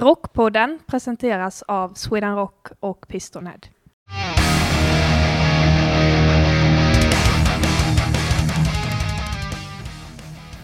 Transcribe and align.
Rockpodden 0.00 0.78
presenteras 0.86 1.62
av 1.62 1.94
Sweden 1.94 2.36
Rock 2.36 2.66
och 2.80 3.08
Pistonhead. 3.08 3.58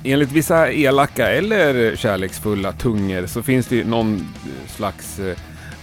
Enligt 0.04 0.32
vissa 0.32 0.72
elaka 0.72 1.28
eller 1.28 1.96
kärleksfulla 1.96 2.72
tungor 2.72 3.26
så 3.26 3.42
finns 3.42 3.66
det 3.66 3.76
ju 3.76 3.84
någon 3.84 4.14
eh, 4.14 4.68
slags 4.68 5.18
eh, 5.18 5.36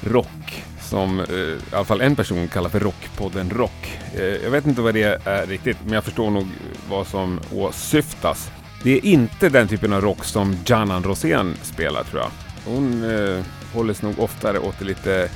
rock 0.04 0.63
som 0.81 1.20
eh, 1.20 1.36
i 1.36 1.57
alla 1.71 1.86
fall 1.86 2.02
en 2.02 2.15
person 2.15 2.47
kallar 2.47 2.70
för 2.70 2.79
Rockpodden 2.79 3.49
Rock. 3.49 3.99
Eh, 4.15 4.23
jag 4.23 4.52
vet 4.52 4.68
inte 4.68 4.81
vad 4.81 4.93
det 4.93 5.27
är 5.27 5.45
riktigt, 5.47 5.77
men 5.83 5.93
jag 5.93 6.04
förstår 6.04 6.29
nog 6.29 6.47
vad 6.89 7.07
som 7.07 7.39
åsyftas. 7.54 8.52
Det 8.83 8.91
är 8.91 9.05
inte 9.05 9.49
den 9.49 9.68
typen 9.68 9.93
av 9.93 10.02
rock 10.02 10.23
som 10.23 10.55
Janan 10.65 11.04
Rosén 11.04 11.55
spelar 11.61 12.04
tror 12.04 12.21
jag. 12.21 12.31
Hon 12.65 13.03
eh, 13.03 13.43
håller 13.73 13.93
sig 13.93 14.09
nog 14.09 14.19
oftare 14.19 14.59
åt 14.59 14.79
det 14.79 14.85
lite 14.85 15.29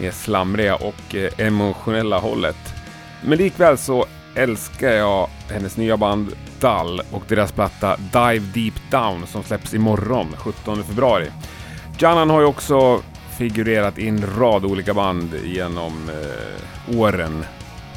mer 0.00 0.10
slamriga 0.10 0.74
och 0.74 1.14
eh, 1.14 1.30
emotionella 1.38 2.18
hållet. 2.18 2.74
Men 3.24 3.38
likväl 3.38 3.78
så 3.78 4.06
älskar 4.34 4.90
jag 4.90 5.28
hennes 5.50 5.76
nya 5.76 5.96
band 5.96 6.32
Dull 6.60 7.02
och 7.10 7.22
deras 7.28 7.52
platta 7.52 7.96
Dive 7.96 8.46
Deep 8.54 8.74
Down 8.90 9.26
som 9.26 9.42
släpps 9.42 9.74
imorgon, 9.74 10.26
17 10.38 10.84
februari. 10.84 11.30
Janan 11.98 12.30
har 12.30 12.40
ju 12.40 12.46
också 12.46 13.02
figurerat 13.38 13.98
i 13.98 14.08
en 14.08 14.24
rad 14.38 14.64
olika 14.64 14.94
band 14.94 15.34
genom 15.44 16.10
eh, 16.10 16.98
åren. 16.98 17.44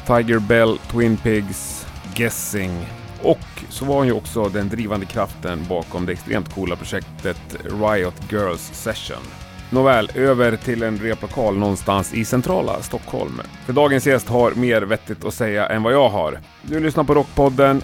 Tiger 0.06 0.38
Bell, 0.38 0.78
Twin 0.78 1.16
Pigs, 1.16 1.86
Guessing 2.14 2.86
och 3.26 3.64
så 3.68 3.84
var 3.84 3.96
hon 3.96 4.06
ju 4.06 4.12
också 4.12 4.48
den 4.48 4.68
drivande 4.68 5.06
kraften 5.06 5.66
bakom 5.68 6.06
det 6.06 6.12
extremt 6.12 6.54
coola 6.54 6.76
projektet 6.76 7.56
Riot 7.64 8.32
Girls 8.32 8.70
Session. 8.72 9.22
Nåväl, 9.70 10.10
över 10.14 10.56
till 10.56 10.82
en 10.82 10.98
replokal 10.98 11.56
någonstans 11.56 12.14
i 12.14 12.24
centrala 12.24 12.82
Stockholm. 12.82 13.40
För 13.66 13.72
dagens 13.72 14.06
gäst 14.06 14.28
har 14.28 14.52
mer 14.52 14.82
vettigt 14.82 15.24
att 15.24 15.34
säga 15.34 15.68
än 15.68 15.82
vad 15.82 15.92
jag 15.92 16.08
har. 16.08 16.40
Du 16.62 16.80
lyssnar 16.80 17.04
på 17.04 17.14
Rockpodden. 17.14 17.82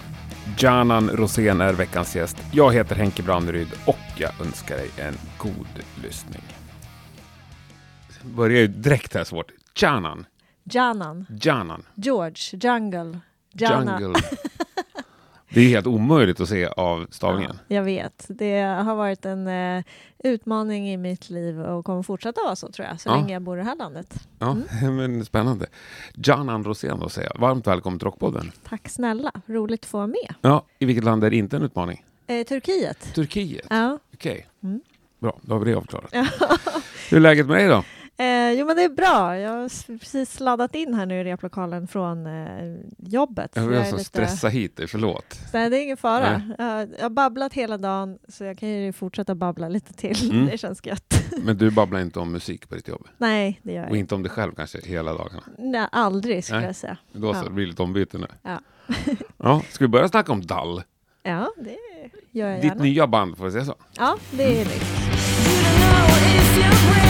Janan 0.58 1.10
Rosén 1.10 1.60
är 1.60 1.72
veckans 1.72 2.16
gäst. 2.16 2.36
Jag 2.52 2.74
heter 2.74 2.96
Henke 2.96 3.22
Branneryd 3.22 3.68
och 3.86 3.98
jag 4.16 4.30
önskar 4.40 4.76
dig 4.76 4.90
en 4.96 5.14
god 5.38 5.84
lyssning. 6.02 6.42
Börjar 8.22 8.60
ju 8.60 8.66
direkt 8.66 9.14
här 9.14 9.24
svårt. 9.24 9.52
Janan. 9.76 10.26
Janan. 10.64 11.26
Janan. 11.40 11.82
George. 11.94 12.58
Jungle. 12.60 13.20
Jana. 13.52 14.00
Jungle. 14.00 14.20
Det 15.54 15.60
är 15.60 15.68
helt 15.68 15.86
omöjligt 15.86 16.40
att 16.40 16.48
se 16.48 16.66
av 16.66 17.06
stavningen. 17.10 17.58
Ja, 17.68 17.76
jag 17.76 17.82
vet. 17.82 18.26
Det 18.28 18.60
har 18.60 18.94
varit 18.94 19.24
en 19.26 19.46
eh, 19.48 19.84
utmaning 20.24 20.90
i 20.90 20.96
mitt 20.96 21.30
liv 21.30 21.60
och 21.60 21.84
kommer 21.84 22.02
fortsätta 22.02 22.40
vara 22.44 22.56
så 22.56 22.68
tror 22.72 22.88
jag, 22.88 23.00
så 23.00 23.08
Ja. 23.08 23.14
länge 23.16 23.32
jag 23.32 23.42
bor 23.42 23.56
i 23.56 23.60
det 23.60 23.64
här 23.66 23.76
landet. 23.76 24.14
Ja, 24.38 24.56
men 24.82 25.24
spännande. 25.24 25.66
Janan 26.14 26.64
Rosén 26.64 27.00
då 27.00 27.08
säger 27.08 27.30
jag. 27.34 27.40
Varmt 27.40 27.66
välkommen 27.66 27.98
till 27.98 28.06
Rockpodden. 28.06 28.52
Tack 28.68 28.88
snälla, 28.88 29.32
roligt 29.46 29.80
att 29.84 29.86
få 29.90 29.96
vara 29.96 30.06
med. 30.06 30.34
Ja, 30.40 30.64
i 30.78 30.84
vilket 30.84 31.04
land 31.04 31.24
är 31.24 31.30
det 31.30 31.36
inte 31.36 31.56
en 31.56 31.62
utmaning? 31.62 32.04
Eh, 32.26 32.46
Turkiet. 32.46 33.14
Turkiet? 33.14 33.66
Ja. 33.70 33.98
Okej. 34.14 34.46
Mm. 34.62 34.80
Bra, 35.18 35.38
då 35.42 35.54
har 35.54 35.60
vi 35.60 35.70
det 35.70 35.76
avklarat. 35.78 36.14
Hur 37.10 37.16
är 37.16 37.20
läget 37.20 37.46
med 37.46 37.56
dig 37.56 37.68
då? 37.68 37.84
Eh, 38.22 38.52
jo 38.52 38.66
men 38.66 38.76
det 38.76 38.82
är 38.84 38.88
bra. 38.88 39.38
Jag 39.38 39.50
har 39.50 39.98
precis 39.98 40.40
laddat 40.40 40.74
in 40.74 40.94
här 40.94 41.06
nu 41.06 41.20
i 41.20 41.24
replokalen 41.24 41.88
från 41.88 42.26
eh, 42.26 42.74
jobbet. 42.98 43.50
Jag 43.54 43.64
Så 43.64 43.68
vill 43.70 43.78
alltså 43.78 43.96
lite- 43.96 44.04
stressa 44.04 44.48
hit 44.48 44.76
dig, 44.76 44.86
förlåt. 44.86 45.40
Nej, 45.52 45.70
det 45.70 45.78
är 45.78 45.82
ingen 45.82 45.96
fara. 45.96 46.38
Nej. 46.38 46.56
Jag, 46.58 46.88
jag 46.98 47.02
har 47.02 47.10
babblat 47.10 47.52
hela 47.52 47.78
dagen 47.78 48.18
så 48.28 48.44
jag 48.44 48.58
kan 48.58 48.68
ju 48.68 48.92
fortsätta 48.92 49.34
babbla 49.34 49.68
lite 49.68 49.92
till. 49.92 50.30
Mm. 50.30 50.46
Det 50.50 50.58
känns 50.58 50.86
gött. 50.86 51.22
Men 51.44 51.56
du 51.58 51.70
babblar 51.70 52.00
inte 52.00 52.18
om 52.20 52.32
musik 52.32 52.68
på 52.68 52.74
ditt 52.74 52.88
jobb? 52.88 53.08
Nej, 53.18 53.60
det 53.62 53.72
gör 53.72 53.84
Och 53.84 53.90
jag 53.90 53.98
inte 53.98 54.14
om 54.14 54.22
dig 54.22 54.30
själv 54.32 54.52
kanske 54.54 54.78
hela 54.84 55.12
dagarna? 55.12 55.42
Nej, 55.58 55.86
aldrig 55.92 56.44
skulle 56.44 56.58
Nej. 56.58 56.66
jag 56.68 56.76
säga. 56.76 56.96
Då 57.12 57.32
så, 57.34 57.38
Ja. 57.40 57.44
det 57.44 57.50
blir 57.50 57.66
lite 57.66 57.82
ombyte 57.82 58.18
nu. 58.18 58.26
Ja. 58.42 58.58
ja, 59.36 59.62
ska 59.70 59.84
vi 59.84 59.88
börja 59.88 60.08
snacka 60.08 60.32
om 60.32 60.46
Dall? 60.46 60.82
Ja, 61.22 61.52
det 61.56 61.76
gör 62.30 62.48
jag 62.48 62.56
Ditt 62.56 62.64
gärna. 62.64 62.82
nya 62.82 63.06
band, 63.06 63.36
får 63.38 63.44
vi 63.44 63.50
säga 63.52 63.64
så? 63.64 63.74
Ja, 63.98 64.16
det 64.30 64.44
är 64.44 64.64
nytt. 64.64 64.82
You 66.56 67.01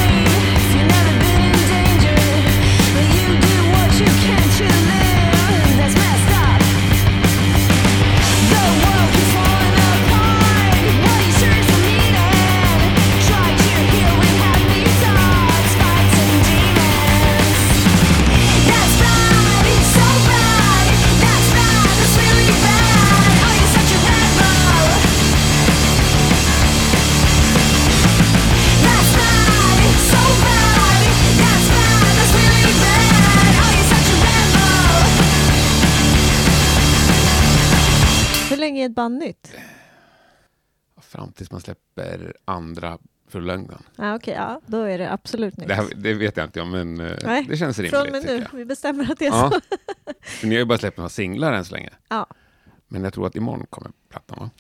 ett 38.92 38.96
band 38.96 39.18
nytt? 39.18 39.54
Fram 41.00 41.32
tills 41.32 41.50
man 41.50 41.60
släpper 41.60 42.34
andra 42.44 42.98
fullängden. 43.28 43.82
Ah, 43.96 44.14
Okej, 44.14 44.34
ja, 44.34 44.60
då 44.66 44.82
är 44.82 44.98
det 44.98 45.12
absolut 45.12 45.56
nytt. 45.56 45.68
Det, 45.68 45.74
här, 45.74 45.86
det 45.96 46.14
vet 46.14 46.36
jag 46.36 46.46
inte 46.46 46.60
om, 46.60 46.70
men 46.70 47.00
eh, 47.00 47.12
Nej, 47.24 47.46
det 47.48 47.56
känns 47.56 47.76
Från 47.76 47.86
och 47.86 48.04
rimligt 48.04 48.24
med 48.24 48.34
nu, 48.36 48.46
jag. 48.52 48.58
vi 48.58 48.64
bestämmer 48.64 49.12
att 49.12 49.18
det 49.18 49.26
är 49.26 49.30
Ja. 49.30 49.50
så. 49.52 49.60
För 50.22 50.46
ni 50.46 50.54
har 50.54 50.58
ju 50.60 50.64
bara 50.64 50.78
släppt 50.78 50.96
några 50.96 51.08
singlar 51.08 51.52
än 51.52 51.64
så 51.64 51.74
länge. 51.74 51.90
Ja. 52.08 52.26
Men 52.88 53.04
jag 53.04 53.12
tror 53.12 53.26
att 53.26 53.36
imorgon 53.36 53.66
kommer 53.70 53.90
plattan 54.08 54.38
va? 54.40 54.50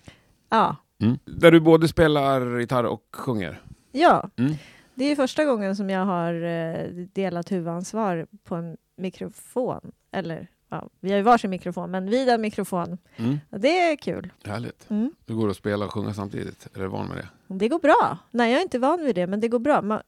Ja. 0.50 0.76
Mm. 1.02 1.18
Där 1.24 1.50
du 1.50 1.60
både 1.60 1.88
spelar 1.88 2.58
gitarr 2.60 2.84
och 2.84 3.02
sjunger. 3.12 3.62
ja, 3.92 4.30
Mm. 4.36 4.54
det 4.94 5.04
är 5.04 5.16
första 5.16 5.44
gången 5.44 5.76
som 5.76 5.90
jag 5.90 6.04
har 6.04 6.34
eh, 6.44 6.88
delat 7.12 7.52
huvudansvar 7.52 8.26
på 8.44 8.54
en 8.54 8.76
mikrofon. 8.96 9.92
Eller, 10.12 10.48
ja, 10.72 10.88
vi 11.00 11.10
har 11.10 11.16
ju 11.16 11.22
varsin 11.22 11.50
mikrofon, 11.50 11.90
men 11.90 12.10
vid 12.10 12.28
en 12.28 12.40
mikrofon. 12.40 12.98
Mm. 13.16 13.38
Det 13.50 13.80
är 13.80 13.96
kul. 13.96 14.32
Härligt. 14.44 14.90
Mm. 14.90 15.12
Du 15.26 15.34
går 15.36 15.50
att 15.50 15.56
spela 15.56 15.84
och 15.84 15.92
sjunga 15.92 16.14
samtidigt. 16.14 16.68
Är 16.74 16.80
du 16.80 16.86
van 16.86 17.06
med 17.08 17.16
det? 17.16 17.28
Det 17.54 17.68
går 17.68 17.78
bra. 17.78 18.18
Nej, 18.30 18.50
jag 18.52 18.58
är 18.58 18.62
inte 18.62 18.78
van 18.78 19.04
vid 19.04 19.14
det, 19.14 19.26
men 19.26 19.40
det 19.40 19.48
går 19.48 19.58
bra. 19.58 19.80
Ma- 19.80 20.02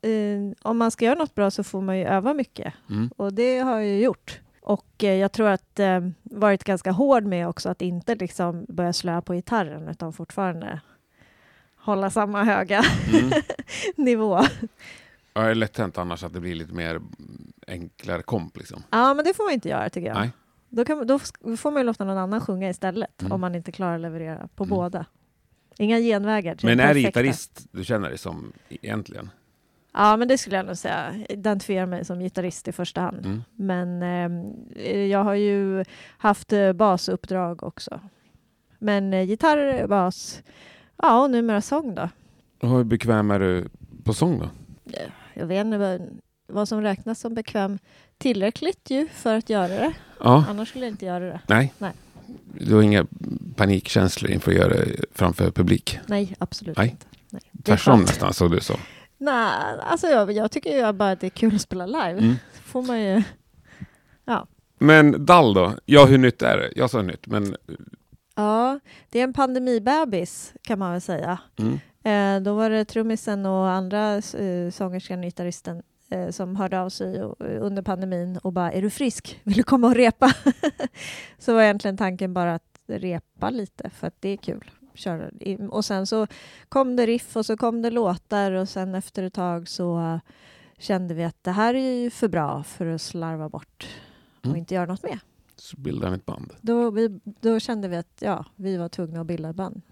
eh, 0.51 0.55
om 0.63 0.79
man 0.79 0.91
ska 0.91 1.05
göra 1.05 1.15
något 1.19 1.35
bra 1.35 1.51
så 1.51 1.65
får 1.65 1.81
man 1.81 1.99
ju 1.99 2.05
öva 2.05 2.35
mycket. 2.35 2.75
Mm. 2.91 3.11
Och 3.17 3.33
det 3.35 3.59
har 3.59 3.73
jag 3.81 3.87
ju 3.89 3.99
gjort. 4.01 4.41
Och 4.63 5.05
eh, 5.05 5.15
jag 5.15 5.33
tror 5.33 5.49
att 5.49 5.81
eh, 5.81 6.01
varit 6.23 6.65
ganska 6.65 6.91
hård 6.91 7.25
med 7.25 7.49
också 7.49 7.69
att 7.69 7.83
inte 7.83 8.15
liksom 8.15 8.65
börja 8.69 8.93
slöa 8.93 9.23
på 9.23 9.35
gitarren 9.35 9.89
utan 9.89 10.13
fortfarande 10.13 10.81
hålla 11.77 12.11
samma 12.11 12.45
höga 12.45 12.83
Mm. 13.15 13.31
nivå. 13.97 14.41
Ja, 15.35 15.43
det 15.43 15.51
är 15.51 15.55
lätt 15.55 15.79
hänt 15.79 15.99
annars 15.99 16.25
att 16.25 16.33
det 16.33 16.41
blir 16.41 16.55
lite 16.55 16.75
mer 16.75 17.01
enklare 17.67 18.23
komp 18.23 18.57
liksom. 18.57 18.83
Ja, 18.91 19.15
men 19.15 19.25
det 19.25 19.35
får 19.35 19.45
man 19.45 19.53
inte 19.53 19.69
göra 19.69 19.91
tycker 19.91 20.09
jag. 20.09 20.17
Nej. 20.19 20.31
Då, 20.75 20.85
kan, 20.85 21.07
då 21.07 21.19
får 21.57 21.71
man 21.71 21.81
ju 21.81 21.87
låta 21.87 22.05
någon 22.05 22.19
annan 22.19 22.41
sjunga 22.41 22.69
istället 22.71 23.23
Mm. 23.23 23.33
om 23.33 23.41
man 23.41 23.55
inte 23.55 23.73
klarar 23.73 23.95
att 23.95 24.01
leverera 24.01 24.49
på 24.55 24.65
Mm. 24.65 24.77
båda. 24.77 25.07
Inga 25.79 25.99
genvägar 25.99 26.57
Men 26.62 26.81
är 26.81 26.95
det 26.95 27.01
gitarrist 27.01 27.67
du 27.73 27.85
känner 27.85 28.09
dig 28.09 28.19
som 28.19 28.53
egentligen? 28.69 29.31
Ja, 29.93 30.17
men 30.17 30.29
det 30.29 30.39
skulle 30.39 30.57
jag 30.57 30.67
nog 30.67 30.77
säga. 30.77 31.15
Identifiera 31.29 31.87
mig 31.87 32.05
som 32.05 32.21
gitarrist 32.21 32.69
i 32.69 32.73
första 32.73 33.01
hand. 33.01 33.27
Mm. 33.27 33.43
Men 33.55 34.03
eh, 34.77 34.99
jag 34.99 35.25
har 35.25 35.35
ju 35.35 35.85
haft 36.19 36.53
eh, 36.53 36.73
basuppdrag 36.73 37.62
också. 37.62 38.01
Men 38.79 39.15
eh, 39.15 39.23
gitarr, 39.23 39.87
bas, 39.87 40.43
ja 40.97 41.23
och 41.23 41.31
numera 41.31 41.61
sång 41.61 41.95
då. 41.95 42.09
Och 42.62 42.69
Hur 42.69 42.85
bekväm 42.85 43.31
är 43.31 43.39
du 43.41 43.69
på 44.05 44.15
sång 44.15 44.39
då? 44.39 44.49
Jag 45.35 45.47
vet 45.47 45.65
inte 45.67 46.09
vad, 46.46 46.69
som 46.69 46.82
räknas 46.82 47.20
som 47.20 47.35
bekväm. 47.35 47.79
Tillräckligt 48.19 48.91
ju 48.91 49.08
för 49.08 49.37
att 49.37 49.50
göra 49.50 49.69
det. 49.69 49.93
Ja, 50.20 50.44
Annars 50.49 50.69
skulle 50.69 50.85
jag 50.85 50.93
inte 50.93 51.06
göra 51.06 51.25
det. 51.25 51.41
nej. 51.46 51.73
Nej. 51.79 51.93
Du 52.61 52.75
har 52.75 52.82
inga 52.82 53.06
panikkänslor 53.56 54.31
inför 54.31 54.50
att 54.50 54.56
göra 54.56 54.75
det 54.75 55.05
framför 55.12 55.50
publik? 55.50 55.99
Nej, 56.06 56.35
absolut 56.38 56.76
Nej. 56.76 56.88
inte. 56.91 57.06
Nej. 57.31 57.43
Tvärtom 57.64 58.00
nästan, 58.00 58.35
så 58.35 58.49
du 58.49 58.61
så. 58.61 58.76
Nej, 59.19 59.52
alltså 59.81 60.06
jag, 60.06 60.32
jag 60.32 60.50
tycker 60.50 60.76
ju 60.76 60.93
bara 60.93 61.11
att 61.11 61.20
det 61.20 61.26
är 61.26 61.31
kul 61.31 61.55
att 61.55 61.61
spela 61.61 61.87
live. 61.87 62.19
Mm. 62.19 62.35
får 62.64 62.82
man 62.82 63.00
ju... 63.00 63.23
Men 64.85 65.26
Dall 65.26 65.55
då? 65.55 65.73
Ja, 65.85 66.05
hur 66.05 66.19
nytt 66.19 66.43
är 66.43 66.56
det? 66.56 66.73
Jag 66.76 66.90
sa 66.90 67.02
nytt, 67.02 67.26
men... 67.26 67.56
Ja, 68.35 68.81
det 69.11 69.19
är 69.20 69.25
en 69.25 69.32
pandemibebis 69.32 70.52
kan 70.62 70.79
man 70.79 70.93
väl 70.93 71.00
säga. 71.00 71.38
Mm. 71.56 71.79
Eh, 72.05 72.43
då 72.43 72.55
var 72.55 72.70
det 72.70 72.85
trummisen 72.85 73.47
och 73.47 73.69
andra 73.70 74.14
eh, 74.17 74.70
sångerskan 74.73 75.19
och 75.19 75.25
gitarristen 75.25 75.82
eh, 76.11 76.31
som 76.31 76.56
hörde 76.56 76.81
av 76.81 76.89
sig 76.89 77.23
och, 77.23 77.37
under 77.41 77.83
pandemin 77.83 78.37
och 78.39 78.53
bara 78.53 78.73
”Är 78.73 78.83
du 78.83 78.91
frisk? 78.91 79.41
Vill 79.45 79.56
du 79.56 79.62
komma 79.62 79.87
och 79.87 79.95
repa?” 79.95 80.33
Så 81.39 81.55
var 81.55 81.62
egentligen 81.62 81.97
tanken 81.97 82.35
bara 82.35 82.55
att 82.55 82.81
repa 82.87 83.51
lite 83.51 83.91
för 83.91 84.06
att 84.06 84.21
det 84.21 84.29
är 84.29 84.37
kul. 84.37 84.71
köra. 84.95 85.31
Och 85.71 85.85
sen 85.85 86.06
så 86.06 86.27
kom 86.69 86.97
det 86.97 87.06
riff 87.06 87.37
och 87.37 87.47
så 87.47 87.56
kom 87.56 87.83
det 87.83 87.91
låtar 87.91 88.53
och 88.53 88.69
sen 88.69 88.95
efter 88.95 89.23
ett 89.23 89.35
tag 89.35 89.69
så 89.69 89.99
eh, 90.01 90.19
kände 90.79 91.15
vi 91.15 91.25
att 91.25 91.45
det 91.45 91.51
här 91.51 91.75
är 91.75 92.03
ju 92.03 92.11
för 92.11 92.29
bra 92.29 92.62
för 92.62 92.87
att 92.87 93.03
slarva 93.03 93.49
bort 93.49 93.87
och 94.41 94.47
Mm. 94.47 94.57
inte 94.57 94.75
göra 94.75 94.87
något 94.87 95.03
mer. 95.03 95.21
Så 95.57 95.77
bildar 95.77 96.11
ni 96.11 96.17
ett 96.17 96.27
band. 96.27 96.53
Då, 96.61 96.91
vi, 96.91 97.21
då 97.25 97.61
kände 97.61 97.89
vi 97.89 97.97
att 97.97 98.17
ja, 98.21 98.45
vi 98.57 98.77
var 98.77 98.89
tvungna 98.89 99.21
att 99.21 99.27
bilda 99.27 99.50
ett 99.50 99.57
band. 99.57 99.83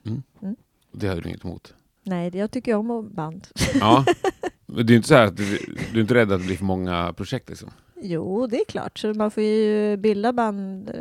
Det 0.93 1.09
hade 1.09 1.21
du 1.21 1.29
inget 1.29 1.45
emot. 1.45 1.75
Nej, 2.03 2.37
jag 2.37 2.51
tycker 2.51 2.75
om 2.75 3.15
band. 3.15 3.47
Ja. 3.81 4.05
Men 4.75 4.87
det 4.87 4.93
är 4.93 4.97
inte 4.97 5.09
så 5.09 5.15
här 5.15 5.27
att 5.27 5.37
du, 5.37 5.59
du 5.93 5.99
är 5.99 6.01
inte 6.01 6.15
rädd 6.15 6.33
att 6.33 6.41
det 6.41 6.47
blir 6.47 6.57
för 6.57 6.65
många 6.65 7.13
projekt 7.13 7.49
liksom? 7.49 7.71
Jo, 8.03 8.47
det 8.47 8.57
är 8.61 8.65
klart. 8.65 8.99
Så 8.99 9.15
man 9.15 9.31
får 9.31 9.43
ju 9.43 9.97
bilda 9.97 10.33
band 10.33 10.89
eh, 10.89 10.95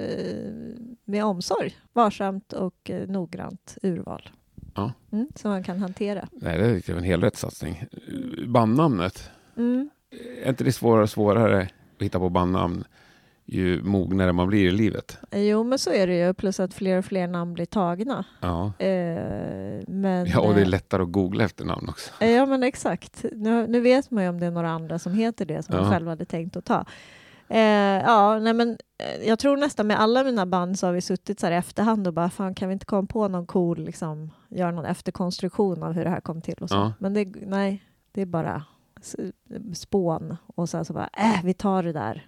med 1.06 1.26
omsorg. 1.26 1.76
Varsamt 1.94 2.54
och 2.54 2.90
eh, 2.90 3.08
noggrant 3.08 3.78
urval. 3.84 4.30
Ja. 4.76 4.94
Mm, 5.12 5.28
som 5.36 5.52
man 5.52 5.64
kan 5.64 5.80
hantera. 5.80 6.28
Nej, 6.32 6.58
det 6.58 6.90
är 6.90 6.98
en 6.98 7.04
hel 7.04 7.22
rätt 7.22 7.36
satsning. 7.38 7.86
Bandnamnet, 8.48 9.30
Mm. 9.58 9.90
är 10.44 10.50
inte 10.50 10.64
det 10.64 10.72
svårare 10.72 11.04
och 11.04 11.10
svårare 11.10 11.62
att 11.98 12.04
hitta 12.04 12.20
på 12.20 12.30
bandnamn 12.30 12.84
ju 13.52 13.84
mognare 13.84 14.34
man 14.34 14.48
blir 14.48 14.68
i 14.68 14.72
livet? 14.72 15.18
Jo, 15.32 15.64
men 15.64 15.80
så 15.80 15.92
är 15.92 16.08
det 16.08 16.18
ju. 16.28 16.34
Plus 16.34 16.60
att 16.60 16.74
fler 16.74 16.98
och 16.98 17.06
fler 17.06 17.28
namn 17.28 17.54
blir 17.54 17.66
tagna. 17.66 18.26
Ja. 18.42 18.66
Eh, 18.80 19.84
men, 19.88 20.26
ja, 20.26 20.40
och 20.40 20.54
det 20.54 20.60
är 20.62 20.66
eh, 20.66 20.70
lättare 20.70 21.04
att 21.04 21.12
googla 21.12 21.44
efter 21.44 21.66
namn 21.66 21.90
också. 21.90 22.12
eh, 22.20 22.32
Ja, 22.32 22.46
men 22.46 22.64
exakt. 22.64 23.26
Nu, 23.32 23.68
nu 23.68 23.80
vet 23.82 24.12
man 24.12 24.24
ju 24.24 24.30
om 24.30 24.40
det 24.40 24.46
är 24.46 24.52
några 24.52 24.70
andra 24.70 25.00
som 25.00 25.14
heter 25.14 25.46
det 25.46 25.64
som 25.64 25.76
Ja. 25.76 25.82
man 25.82 25.92
själv 25.92 26.08
hade 26.08 26.26
tänkt 26.26 26.56
att 26.56 26.66
ta. 26.66 26.86
Eh, 27.50 27.60
ja, 28.06 28.40
nej 28.40 28.54
men 28.54 28.70
eh, 28.70 29.28
jag 29.28 29.40
tror 29.40 29.58
nästan 29.58 29.88
med 29.88 30.00
alla 30.00 30.24
mina 30.24 30.46
band 30.46 30.80
så 30.80 30.88
har 30.88 30.94
vi 30.94 31.02
suttit 31.02 31.40
så 31.40 31.46
här 31.46 31.54
i 31.54 31.56
efterhand 31.56 32.08
och 32.08 32.14
bara 32.14 32.30
fan 32.30 32.56
kan 32.56 32.70
vi 32.70 32.74
inte 32.74 32.86
komma 32.86 33.08
på 33.08 33.28
någon 33.28 33.46
cool, 33.48 33.80
liksom, 33.84 34.32
göra 34.50 34.72
någon 34.72 34.86
efterkonstruktion 34.86 35.84
av 35.84 35.94
hur 35.94 36.04
det 36.04 36.10
här 36.10 36.22
kom 36.22 36.42
till 36.42 36.58
och 36.62 36.70
så. 36.70 36.76
Ja. 36.76 36.94
Men 37.00 37.14
det, 37.14 37.26
nej, 37.46 37.84
det 38.12 38.22
är 38.22 38.26
bara 38.26 38.64
spån 39.74 40.38
och 40.56 40.70
sen 40.70 40.86
så 40.86 40.94
bara, 40.94 41.10
äh, 41.18 41.44
vi 41.44 41.54
tar 41.54 41.84
det 41.84 41.92
där. 41.94 42.26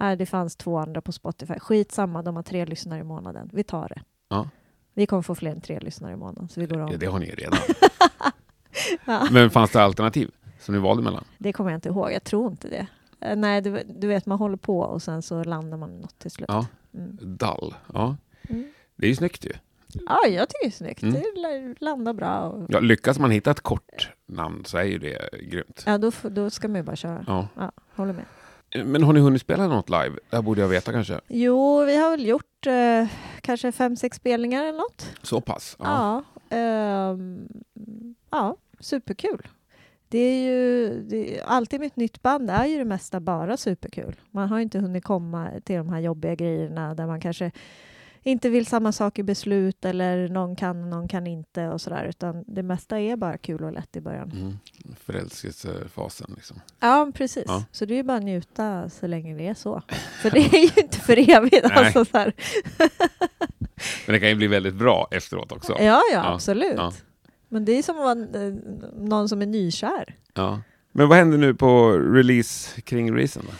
Äh, 0.00 0.12
det 0.12 0.26
fanns 0.26 0.56
två 0.56 0.78
andra 0.78 1.00
på 1.00 1.12
Spotify. 1.12 1.54
Skitsamma, 1.58 2.22
de 2.22 2.36
har 2.36 2.42
tre 2.42 2.66
lyssnare 2.66 3.00
i 3.00 3.04
månaden. 3.04 3.50
Vi 3.52 3.64
tar 3.64 3.88
det. 3.88 4.02
Ja. 4.28 4.48
Vi 4.94 5.06
kommer 5.06 5.22
få 5.22 5.34
fler 5.34 5.50
än 5.50 5.60
tre 5.60 5.80
lyssnare 5.80 6.12
i 6.12 6.16
månaden, 6.16 6.48
så 6.48 6.60
vi 6.60 6.66
går 6.66 6.80
om. 6.80 6.92
Ja, 6.92 6.96
det 6.98 7.06
har 7.06 7.18
ni 7.18 7.26
ju 7.26 7.34
redan. 7.34 7.58
Ja. 9.06 9.28
Men 9.30 9.50
fanns 9.50 9.70
det 9.72 9.82
alternativ 9.82 10.30
som 10.60 10.74
ni 10.74 10.80
valde 10.80 11.02
mellan? 11.02 11.24
Det 11.38 11.52
kommer 11.52 11.70
jag 11.70 11.76
inte 11.76 11.88
ihåg. 11.88 12.12
Jag 12.12 12.24
tror 12.24 12.50
inte 12.50 12.68
det. 12.68 12.86
Eh, 13.20 13.36
nej, 13.36 13.60
du, 13.62 13.82
du 13.88 14.06
vet, 14.06 14.26
man 14.26 14.38
håller 14.38 14.56
på 14.56 14.80
och 14.80 15.02
sen 15.02 15.22
så 15.22 15.44
landar 15.44 15.76
man 15.78 16.00
något 16.00 16.18
till 16.18 16.30
slut. 16.30 16.46
Ja. 16.48 16.66
Mm. 16.94 17.18
Dall. 17.20 17.74
Ja. 17.94 18.16
Mm. 18.48 18.72
Det 18.96 19.06
är 19.06 19.08
ju 19.08 19.16
snyggt 19.16 19.44
ju. 19.44 19.52
Ja, 20.06 20.18
jag 20.28 20.48
tycker 20.48 20.62
det 20.62 20.66
är 20.68 20.70
snyggt. 20.70 21.02
Mm. 21.02 21.14
Det 21.14 21.40
la- 21.40 21.74
landar 21.78 22.12
bra. 22.12 22.40
Och, 22.40 22.66
Ja, 22.68 22.80
lyckas 22.80 23.18
man 23.18 23.30
hitta 23.30 23.50
ett 23.50 23.60
kort 23.60 24.10
namn 24.26 24.64
så 24.64 24.78
är 24.78 24.82
ju 24.84 24.98
det 24.98 25.28
grymt. 25.42 25.82
ja, 25.86 25.98
då, 25.98 26.10
då 26.22 26.50
ska 26.50 26.68
man 26.68 26.76
ju 26.76 26.82
bara 26.82 26.96
köra. 26.96 27.24
Ja. 27.26 27.48
Ja, 27.56 27.72
håller 27.94 28.12
med. 28.12 28.24
Men 28.74 29.02
har 29.02 29.12
ni 29.12 29.20
hunnit 29.20 29.42
spela 29.42 29.68
något 29.68 29.90
live? 29.90 30.16
Det 30.30 30.36
här 30.36 30.42
borde 30.42 30.60
jag 30.60 30.68
veta 30.68 30.92
kanske. 30.92 31.20
Jo, 31.28 31.84
vi 31.84 31.96
har 31.96 32.10
väl 32.10 32.26
gjort 32.26 32.66
eh, 32.66 33.06
kanske 33.40 33.72
fem, 33.72 33.96
sex 33.96 34.16
spelningar 34.16 34.62
eller 34.62 34.78
något. 34.78 35.06
Så 35.22 35.40
pass? 35.40 35.76
Ja. 35.78 36.24
ehm, 36.50 37.48
ja, 38.30 38.56
superkul. 38.80 39.48
Det 40.08 40.18
är 40.18 40.44
ju 40.44 40.88
det, 41.02 41.42
alltid 41.44 41.80
med 41.80 41.86
ett 41.86 41.96
nytt 41.96 42.22
band 42.22 42.50
är 42.50 42.66
ju 42.66 42.78
det 42.78 42.84
mesta 42.84 43.20
bara 43.20 43.56
superkul. 43.56 44.20
Man 44.30 44.48
har 44.48 44.60
inte 44.60 44.78
hunnit 44.78 45.04
komma 45.04 45.50
till 45.64 45.76
de 45.76 45.88
här 45.88 46.00
jobbiga 46.00 46.34
grejerna 46.34 46.94
där 46.94 47.06
man 47.06 47.20
kanske 47.20 47.50
inte 48.22 48.48
vill 48.48 48.66
samma 48.66 48.92
sak 48.92 49.18
i 49.18 49.22
beslut 49.22 49.84
eller 49.84 50.28
någon 50.28 50.56
kan, 50.56 50.90
någon 50.90 51.08
kan 51.08 51.26
inte 51.26 51.68
och 51.68 51.80
sådär. 51.80 52.04
Utan 52.04 52.44
det 52.46 52.62
mesta 52.62 53.00
är 53.00 53.16
bara 53.16 53.38
kul 53.38 53.64
och 53.64 53.72
lätt 53.72 53.96
i 53.96 54.00
början. 54.00 54.30
Mm. 54.30 54.58
Förälskelsefasen 55.04 56.32
liksom. 56.36 56.60
Ja, 56.80 57.10
precis. 57.14 57.44
Ja. 57.46 57.64
Så 57.72 57.84
det 57.84 57.94
är 57.94 57.96
ju 57.96 58.02
bara 58.02 58.18
njuta 58.18 58.90
så 58.90 59.06
länge 59.06 59.34
det 59.36 59.48
är 59.48 59.54
så. 59.54 59.82
För 60.22 60.30
det 60.30 60.38
är 60.38 60.58
ju 60.76 60.82
inte 60.82 60.98
för 60.98 61.30
evigt. 61.30 61.64
Alltså, 61.64 62.04
så 62.04 62.18
här. 62.18 62.32
Men 64.06 64.12
det 64.14 64.20
kan 64.20 64.28
ju 64.28 64.34
bli 64.34 64.46
väldigt 64.46 64.74
bra 64.74 65.08
efteråt 65.10 65.52
också. 65.52 65.72
Ja, 65.72 65.84
ja, 65.84 66.02
Ja, 66.12 66.34
absolut. 66.34 66.74
ja. 66.76 66.92
Men 67.48 67.64
det 67.64 67.72
är 67.72 67.82
som 67.82 67.96
att 67.96 68.02
vara 68.02 68.44
eh, 68.46 68.54
någon 68.96 69.28
som 69.28 69.42
är 69.42 69.46
nykär. 69.46 70.16
Ja. 70.34 70.60
Men 70.92 71.08
vad 71.08 71.18
händer 71.18 71.38
nu 71.38 71.54
på 71.54 71.90
release 71.92 72.80
kring 72.80 73.12
releasen? 73.12 73.42
Då? 73.46 73.52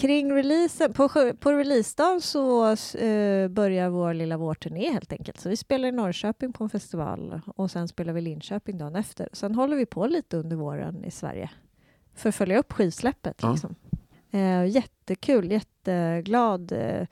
Kring 0.00 0.32
releasen, 0.32 0.92
på, 0.92 1.08
på 1.40 1.52
releasedagen 1.52 2.20
så 2.20 2.66
eh, 2.98 3.48
börjar 3.48 3.88
vår 3.88 4.14
lilla 4.14 4.36
vårturné 4.36 4.92
helt 4.92 5.12
enkelt. 5.12 5.40
Så 5.40 5.48
vi 5.48 5.56
spelar 5.56 5.88
i 5.88 5.92
Norrköping 5.92 6.52
på 6.52 6.64
en 6.64 6.70
festival 6.70 7.40
och 7.46 7.70
sen 7.70 7.88
spelar 7.88 8.12
vi 8.12 8.20
Linköping 8.20 8.78
dagen 8.78 8.96
efter. 8.96 9.28
Sen 9.32 9.54
håller 9.54 9.76
vi 9.76 9.86
på 9.86 10.06
lite 10.06 10.36
under 10.36 10.56
våren 10.56 11.04
i 11.04 11.10
Sverige 11.10 11.50
för 12.14 12.28
att 12.28 12.34
följa 12.34 12.58
upp 12.58 12.72
skivsläppet. 12.72 13.38
Ja. 13.42 13.52
Liksom. 13.52 13.74
Eh, 14.30 14.64
jättekul, 14.66 15.50
jätteglad 15.50 16.72
eh, 16.72 17.06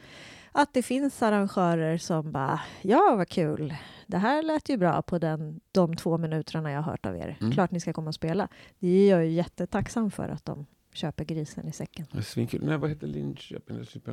att 0.52 0.74
det 0.74 0.82
finns 0.82 1.22
arrangörer 1.22 1.98
som 1.98 2.32
bara, 2.32 2.60
ja 2.82 3.14
vad 3.16 3.28
kul, 3.28 3.74
det 4.06 4.18
här 4.18 4.42
lät 4.42 4.68
ju 4.68 4.76
bra 4.76 5.02
på 5.02 5.18
den, 5.18 5.60
de 5.72 5.96
två 5.96 6.18
minuterna 6.18 6.72
jag 6.72 6.82
har 6.82 6.92
hört 6.92 7.06
av 7.06 7.16
er. 7.16 7.38
Mm. 7.40 7.52
Klart 7.52 7.70
ni 7.70 7.80
ska 7.80 7.92
komma 7.92 8.08
och 8.08 8.14
spela. 8.14 8.48
Det 8.78 8.88
är 8.88 9.10
jag 9.10 9.24
ju 9.24 9.30
jättetacksam 9.30 10.10
för 10.10 10.28
att 10.28 10.44
de 10.44 10.66
köper 10.98 11.24
grisen 11.24 11.68
i 11.68 11.72
säcken. 11.72 12.06
Det 12.12 12.18
är 12.18 12.22
Svinkul. 12.22 12.64
Nej, 12.64 12.78
vad 12.78 12.90
heter 12.90 13.06
Linköping? 13.06 13.76
Det. 13.76 14.06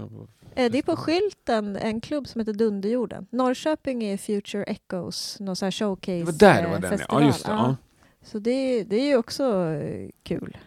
Eh, 0.63 0.71
Det 0.71 0.77
är 0.77 0.81
på 0.83 0.95
skylten, 0.95 1.75
en 1.75 2.01
klubb 2.01 2.27
som 2.27 2.41
heter 2.41 2.53
Dunderjorden. 2.53 3.27
Norrköping 3.29 4.03
är 4.03 4.17
Future 4.17 4.63
Echoes, 4.63 5.39
någon 5.39 5.55
sån 5.55 5.65
här 5.65 5.71
showcase 5.71 6.17
Det 6.19 6.23
var 6.23 6.31
där 6.33 6.61
det 6.61 6.67
var 6.67 6.75
eh, 6.75 6.81
den, 6.81 6.91
ja. 6.91 6.97
festival. 6.97 7.21
ja. 7.21 7.27
Just 7.27 7.45
det. 7.45 7.51
Ja. 7.51 7.75
Så 8.21 8.39
det, 8.39 8.83
det 8.83 8.95
är 8.95 9.05
ju 9.07 9.17
också 9.17 9.65
eh, 9.65 10.09
kul, 10.23 10.57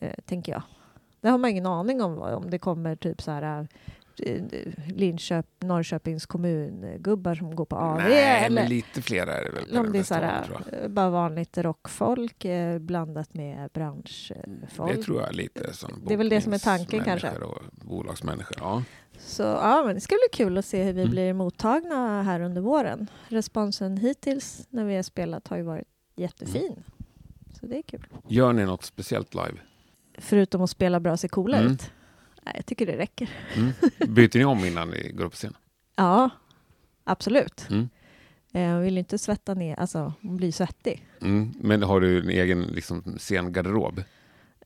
eh, 0.00 0.14
tänker 0.24 0.52
jag. 0.52 0.62
Det 1.20 1.28
har 1.28 1.38
man 1.38 1.50
ingen 1.50 1.66
aning 1.66 2.02
om, 2.02 2.18
om 2.18 2.50
det 2.50 2.58
kommer 2.58 2.96
typ 2.96 3.22
så 3.22 3.30
här 3.30 3.68
Linköp, 4.94 5.46
Norrköpings 5.60 6.26
kommun-gubbar 6.26 7.34
som 7.34 7.56
går 7.56 7.64
på 7.64 7.76
AV. 7.76 7.96
Nej, 7.98 8.44
eller, 8.44 8.68
lite 8.68 9.02
fler 9.02 9.26
är 9.26 9.44
det 9.44 9.50
väl. 9.50 9.78
om 9.86 9.92
det 9.92 9.98
är 9.98 10.02
så 10.02 10.14
festivalen, 10.14 10.28
här, 10.30 10.44
tror 10.44 10.62
jag. 10.72 10.82
eh, 10.82 10.88
bara 10.88 11.10
vanligt 11.10 11.58
rockfolk 11.58 12.44
eh, 12.44 12.78
blandat 12.78 13.34
med 13.34 13.70
branschfolk. 13.70 14.96
Det 14.96 15.02
tror 15.02 15.20
jag 15.22 15.34
lite 15.34 15.72
som 15.72 16.02
Det 16.06 16.12
är 16.14 16.18
väl 16.18 16.28
det 16.28 16.40
som 16.40 16.52
är 16.52 16.58
tanken, 16.58 17.04
kanske. 17.04 17.32
bolagsmänniskor. 17.72 18.56
Ja. 18.60 18.82
Så 19.18 19.42
ja, 19.42 19.82
men 19.86 19.94
det 19.94 20.00
ska 20.00 20.12
bli 20.14 20.38
kul 20.44 20.58
att 20.58 20.64
se 20.64 20.82
hur 20.84 20.92
vi 20.92 21.00
Mm. 21.00 21.10
blir 21.10 21.32
mottagna 21.32 22.22
här 22.22 22.40
under 22.40 22.60
våren. 22.60 23.06
Responsen 23.28 23.96
hittills 23.96 24.66
när 24.70 24.84
vi 24.84 24.96
har 24.96 25.02
spelat 25.02 25.48
har 25.48 25.56
ju 25.56 25.62
varit 25.62 25.86
jättefin. 26.16 26.82
Så 27.60 27.66
det 27.66 27.78
är 27.78 27.82
kul. 27.82 28.06
Gör 28.28 28.52
ni 28.52 28.64
något 28.64 28.84
speciellt 28.84 29.34
live? 29.34 29.54
Förutom 30.18 30.62
att 30.62 30.70
spela 30.70 31.00
bra 31.00 31.12
och 31.12 31.20
se 31.20 31.28
coola 31.28 31.58
Mm. 31.58 31.72
ut. 31.72 31.90
Nej, 32.42 32.54
jag 32.56 32.66
tycker 32.66 32.86
det 32.86 32.96
räcker. 32.96 33.30
Mm. 33.56 33.72
Byter 34.14 34.38
ni 34.38 34.44
om 34.44 34.64
innan 34.64 34.90
ni 34.90 35.12
går 35.12 35.24
upp 35.24 35.32
på 35.32 35.36
scen? 35.36 35.56
Ja, 35.96 36.30
absolut. 37.04 37.66
Mm. 37.70 37.88
Eh, 38.54 38.60
Jag 38.62 38.80
vill 38.80 38.98
inte 38.98 39.18
svetta 39.18 39.54
ner, 39.54 39.80
alltså 39.80 40.12
bli 40.20 40.52
svettig. 40.52 41.06
Mm. 41.20 41.52
Men 41.60 41.82
har 41.82 42.00
du 42.00 42.18
en 42.22 42.30
egen 42.30 42.62
liksom, 42.62 43.02
scengarderob? 43.18 44.02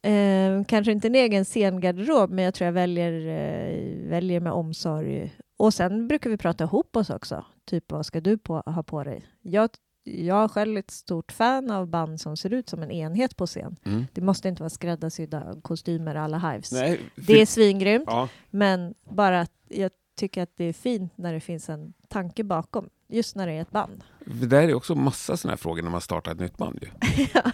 Eh, 0.02 0.64
kanske 0.68 0.92
inte 0.92 1.08
en 1.08 1.14
egen 1.14 1.44
scengarderob, 1.44 2.30
men 2.30 2.44
jag 2.44 2.54
tror 2.54 2.66
jag 2.66 2.72
väljer, 2.72 3.12
eh, 3.12 4.08
väljer 4.08 4.40
med 4.40 4.52
omsorg. 4.52 5.36
Och 5.56 5.74
sen 5.74 6.08
brukar 6.08 6.30
vi 6.30 6.36
prata 6.36 6.64
ihop 6.64 6.96
oss 6.96 7.10
också. 7.10 7.44
Typ, 7.64 7.92
vad 7.92 8.06
ska 8.06 8.20
du 8.20 8.38
på, 8.38 8.62
ha 8.66 8.82
på 8.82 9.04
dig? 9.04 9.26
Jag, 9.42 9.70
jag 10.04 10.44
är 10.44 10.48
själv 10.48 10.76
ett 10.78 10.90
stort 10.90 11.32
fan 11.32 11.70
av 11.70 11.86
band 11.86 12.20
som 12.20 12.36
ser 12.36 12.52
ut 12.52 12.68
som 12.68 12.82
en 12.82 12.90
enhet 12.90 13.36
på 13.36 13.46
scen. 13.46 13.76
Mm. 13.84 14.06
Det 14.12 14.20
måste 14.20 14.48
inte 14.48 14.62
vara 14.62 14.70
skräddarsydda 14.70 15.54
kostymer 15.62 16.14
alla 16.14 16.38
Hives. 16.38 16.72
Nej, 16.72 17.00
Det 17.16 17.40
är 17.40 17.46
svingrymt, 17.46 18.04
Ja, 18.06 18.28
men 18.50 18.94
bara 19.10 19.40
att 19.40 19.52
jag 19.68 19.90
tycker 20.16 20.42
att 20.42 20.50
det 20.56 20.64
är 20.64 20.72
fint 20.72 21.12
när 21.16 21.32
det 21.32 21.40
finns 21.40 21.68
en 21.68 21.92
tanke 22.08 22.44
bakom. 22.44 22.88
Just 23.08 23.36
när 23.36 23.46
det 23.46 23.52
är 23.52 23.60
ett 23.62 23.70
band. 23.70 24.04
det 24.26 24.46
där 24.46 24.62
är 24.62 24.74
också 24.74 24.94
massa 24.94 25.36
sådana 25.36 25.52
här 25.52 25.56
frågor 25.56 25.82
när 25.82 25.90
man 25.90 26.00
startar 26.00 26.32
ett 26.32 26.40
nytt 26.40 26.56
band. 26.56 26.78
Ju. 26.82 26.88
ja, 27.34 27.52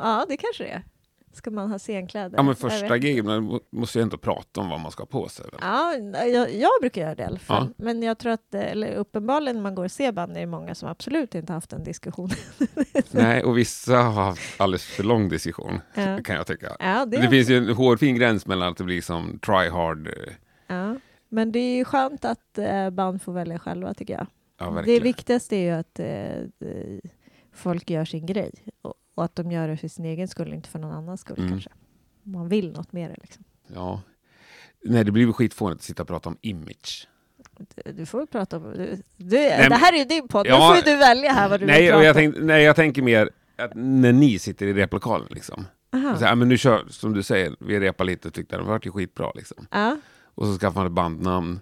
ja, 0.00 0.26
det 0.28 0.36
kanske 0.36 0.64
det 0.64 0.70
är. 0.70 0.82
Ska 1.32 1.50
man 1.50 1.70
ha 1.70 1.78
scenkläder? 1.78 2.36
Ja, 2.36 2.42
men 2.42 2.56
första 2.56 2.96
giget, 2.96 3.24
måste 3.70 3.98
ju 3.98 4.02
ändå 4.02 4.16
prata 4.18 4.60
om 4.60 4.68
vad 4.68 4.80
man 4.80 4.90
ska 4.92 5.02
ha 5.02 5.06
på 5.06 5.28
sig. 5.28 5.46
Ja, 5.60 5.94
jag, 6.26 6.54
jag 6.54 6.70
brukar 6.80 7.00
göra 7.02 7.14
det 7.14 7.22
i 7.22 7.26
alla 7.26 7.38
fall. 7.38 7.66
Ja. 7.78 7.84
Men 7.84 8.02
jag 8.02 8.18
tror 8.18 8.32
att, 8.32 8.54
eh, 8.54 8.60
eller 8.72 8.94
uppenbarligen 8.94 9.56
när 9.56 9.62
man 9.62 9.74
går 9.74 9.84
och 9.84 9.90
ser 9.92 10.12
band 10.12 10.36
är 10.36 10.40
det 10.40 10.46
många 10.46 10.74
som 10.74 10.88
absolut 10.88 11.34
inte 11.34 11.52
haft 11.52 11.72
en 11.72 11.84
diskussion. 11.84 12.30
Nej, 13.10 13.44
och 13.44 13.58
vissa 13.58 13.96
har 13.96 14.24
haft 14.24 14.60
alldeles 14.60 14.84
för 14.84 15.02
lång 15.04 15.28
diskussion, 15.28 15.80
Ja. 15.94 16.18
kan 16.24 16.36
jag 16.36 16.46
tycka. 16.46 16.76
Ja, 16.78 17.06
det, 17.06 17.16
Det 17.16 17.28
finns 17.28 17.48
ju 17.50 17.56
en 17.56 17.68
hårfin 17.74 18.16
gräns 18.16 18.46
mellan 18.46 18.68
att 18.72 18.76
det 18.78 18.84
blir 18.84 19.02
som 19.02 19.38
try 19.38 19.68
hard. 19.68 20.06
eh, 20.06 20.12
ja. 20.66 20.96
Men 21.28 21.52
det 21.52 21.58
är 21.58 21.76
ju 21.76 21.84
skönt 21.84 22.24
att 22.24 22.58
eh, 22.58 22.90
band 22.90 23.22
får 23.22 23.32
välja 23.32 23.58
själva 23.58 23.94
tycker 23.94 24.14
jag. 24.14 24.26
Ja, 24.60 24.82
det 24.86 25.00
viktigaste 25.00 25.56
är 25.56 25.60
ju 25.62 25.70
att 25.70 26.00
folk 27.52 27.90
gör 27.90 28.04
sin 28.04 28.26
grej 28.26 28.52
och, 28.82 28.94
och 29.18 29.24
att 29.24 29.36
de 29.36 29.50
gör 29.50 29.68
det 29.68 29.76
för 29.76 29.88
sin 29.88 30.04
egen 30.04 30.28
skull, 30.28 30.52
inte 30.54 30.68
för 30.68 30.78
någon 30.78 30.92
annans 30.94 31.20
skull 31.20 31.38
Mm. 31.38 31.50
kanske. 31.50 31.70
Man 32.22 32.48
vill 32.48 32.72
något 32.72 32.92
mer 32.92 33.16
liksom. 33.22 33.44
Ja. 33.74 34.02
Nej, 34.84 35.04
det 35.04 35.12
blir 35.12 35.24
väl 35.24 35.32
skitfånigt 35.32 35.78
att 35.80 35.82
sitta 35.84 36.02
och 36.02 36.08
prata 36.08 36.28
om 36.28 36.36
image. 36.40 37.08
Du- 37.84 37.92
Du 37.92 38.06
får 38.06 38.18
väl 38.18 38.26
prata 38.26 38.56
om... 38.56 38.62
Du, 38.62 39.02
du, 39.16 39.36
men- 39.36 39.70
det 39.70 39.76
här 39.76 39.92
är 39.92 39.98
ju 39.98 40.04
din 40.04 40.28
podd, 40.28 40.46
Ja, 40.46 40.70
nu 40.74 40.76
får 40.80 40.84
du 40.90 40.96
välja 40.96 41.32
här 41.32 41.48
vad 41.48 41.60
du 41.60 41.66
Nej, 41.66 41.82
vill 41.82 41.90
prata 41.90 42.04
jag, 42.04 42.14
tänk, 42.14 42.34
nej, 42.38 42.62
jag 42.64 42.76
tänker 42.76 43.02
mer 43.02 43.30
att 43.56 43.70
när 43.74 44.12
ni 44.12 44.38
sitter 44.38 44.66
i 44.66 44.72
replokalen 44.74 45.28
liksom. 45.30 45.64
Så 45.92 46.24
här, 46.24 46.34
men 46.34 46.48
nu 46.48 46.58
kör, 46.58 46.84
som 46.88 47.12
du 47.14 47.22
säger, 47.22 47.56
vi 47.60 47.80
repar 47.80 48.04
lite 48.04 48.28
och 48.28 48.34
tyckte 48.34 48.56
det 48.56 48.62
vart 48.62 48.86
ju 48.86 48.90
skitbra 48.90 49.32
liksom. 49.34 49.66
Ja, 49.70 49.96
Och 50.34 50.46
så 50.46 50.58
skaffar 50.58 50.80
man 50.80 50.86
ett 50.86 50.92
bandnamn. 50.92 51.60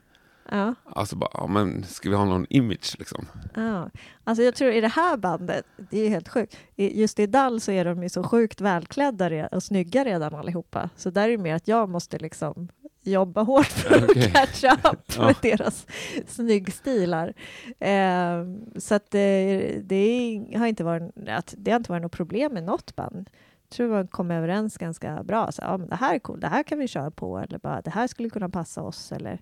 Ja, 0.50 0.75
Alltså 0.85 1.17
bara, 1.17 1.31
ja 1.35 1.47
men 1.47 1.85
ska 1.85 2.11
vi 2.11 2.15
ha 2.17 2.25
någon 2.25 2.47
image 2.50 2.97
liksom? 2.99 3.26
ja. 3.55 3.91
Alltså 4.25 4.43
jag 4.43 4.55
tror 4.55 4.73
i 4.73 4.81
det 4.81 4.88
här 4.88 5.17
bandet, 5.17 5.65
det 5.91 5.99
är 5.99 6.09
helt 6.09 6.29
sjukt. 6.29 6.57
Just 6.76 7.19
i 7.19 7.26
Dall 7.26 7.61
så 7.61 7.73
är 7.73 7.85
de 7.85 8.03
ju 8.03 8.09
så 8.09 8.23
sjukt 8.23 8.61
välklädda 8.61 9.47
och 9.47 9.62
snygga 9.62 10.05
redan 10.05 10.35
allihopa. 10.35 10.91
Så 10.97 11.11
där 11.11 11.25
är 11.25 11.29
det 11.29 11.38
mer 11.38 11.55
att 11.55 11.69
jag 11.69 11.88
måste 11.88 12.19
liksom 12.19 12.69
jobba 13.03 13.43
hårt 13.43 13.67
för 13.67 13.97
att 13.97 14.33
catcha 14.33 14.79
up 14.93 14.99
Ja. 15.17 15.26
med 15.26 15.35
deras 15.43 15.87
snyggstilar. 16.26 17.33
Eh, 17.79 18.45
så 18.76 18.95
att 18.95 19.11
det, 19.11 19.59
det 19.85 19.97
är- 19.97 20.59
har 20.59 20.67
inte 20.67 20.85
varit, 20.85 21.12
att, 21.29 21.55
det 21.59 21.71
har 21.71 21.76
inte 21.76 21.93
varit 21.93 22.03
något 22.03 22.12
problem 22.12 22.53
med 22.53 22.65
något 22.65 22.97
band. 22.97 23.31
Jag 23.69 23.76
tror 23.76 23.88
man 23.88 24.09
kom 24.09 24.31
överens 24.31 24.79
ganska 24.79 25.23
bra. 25.23 25.53
Så, 25.53 25.62
ja, 25.62 25.76
men 25.76 25.88
det 25.88 25.97
här 25.97 26.15
är 26.15 26.19
coolt, 26.19 26.41
det 26.41 26.49
här 26.49 26.62
kan 26.62 26.79
vi 26.79 26.88
köra 26.88 27.11
på. 27.11 27.38
Eller 27.38 27.59
bara, 27.59 27.83
det 27.83 27.91
här 27.91 28.07
skulle 28.07 28.31
kunna 28.31 28.49
passa 28.49 28.83
oss. 28.83 29.12
Eller 29.12 29.41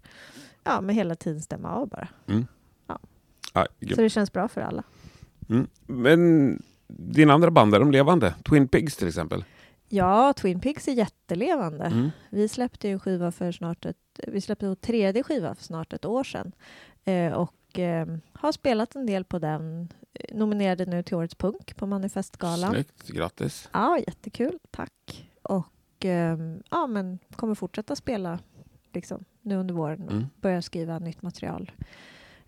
ja, 0.64 0.80
men 0.80 0.94
hela 0.94 1.14
tiden 1.14 1.40
stämma 1.40 1.70
av 1.70 1.88
bara. 1.88 2.08
Ja, 3.52 3.66
Så 3.94 4.00
det 4.00 4.10
känns 4.10 4.32
bra 4.32 4.48
för 4.48 4.60
alla. 4.60 4.82
mm. 5.48 5.66
Men 5.86 6.62
dina 6.86 7.32
andra 7.32 7.50
band, 7.50 7.74
är 7.74 7.80
de 7.80 7.90
levande? 7.90 8.34
Twin 8.48 8.68
Pigs 8.68 8.96
till 8.96 9.08
exempel? 9.08 9.44
Ja, 9.88 10.32
Twin 10.32 10.60
Pigs 10.60 10.88
är 10.88 10.92
jättelevande. 10.92 11.84
Mm. 11.84 12.10
Vi 12.30 12.48
släppte 12.48 12.88
ju 12.88 12.92
en 12.92 13.00
skiva 13.00 13.32
för 13.32 13.52
snart 13.52 13.86
ett, 13.86 13.96
vi 14.26 14.40
släppte 14.40 14.76
tredje 14.76 15.22
skiva 15.22 15.54
för 15.54 15.64
snart 15.64 15.92
ett 15.92 16.04
år 16.04 16.24
sedan. 16.24 16.52
Eh, 17.04 17.32
och 17.32 17.78
eh, 17.78 18.06
har 18.32 18.52
spelat 18.52 18.94
en 18.94 19.06
del 19.06 19.24
på 19.24 19.38
den. 19.38 19.88
Eh, 20.14 20.36
Nominerade 20.36 20.86
nu 20.86 21.02
till 21.02 21.16
Årets 21.16 21.34
Punk 21.34 21.76
på 21.76 21.86
Manifestgalan. 21.86 22.70
Snyggt, 22.72 23.08
grattis. 23.08 23.68
Ja, 23.72 23.98
jättekul. 23.98 24.58
Tack. 24.70 25.30
Och 25.42 26.04
eh, 26.04 26.38
ja, 26.70 26.86
men 26.86 27.18
kommer 27.36 27.54
fortsätta 27.54 27.96
spela 27.96 28.38
liksom, 28.92 29.24
nu 29.44 29.56
under 29.56 29.74
våren 29.74 30.02
och 30.02 30.12
Mm. 30.12 30.26
börja 30.40 30.62
skriva 30.62 30.98
nytt 30.98 31.22
material. 31.22 31.72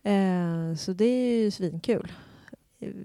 Eh, 0.02 0.74
så 0.76 0.92
det 0.92 1.04
är 1.04 1.42
ju 1.44 1.50
svinkul. 1.50 2.12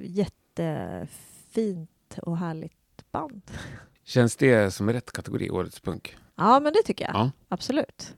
Jättefint 0.01 1.89
och 2.21 2.38
härligt 2.38 3.12
band. 3.12 3.41
Känns 4.03 4.36
det 4.36 4.74
som 4.74 4.93
rätt 4.93 5.12
kategori, 5.12 5.50
Årets 5.50 5.79
Punk? 5.79 6.17
Ja, 6.36 6.60
men 6.60 6.74
det 6.74 6.81
tycker 6.86 7.05
jag. 7.05 7.15
Ja. 7.15 7.31
Absolut. 7.50 8.15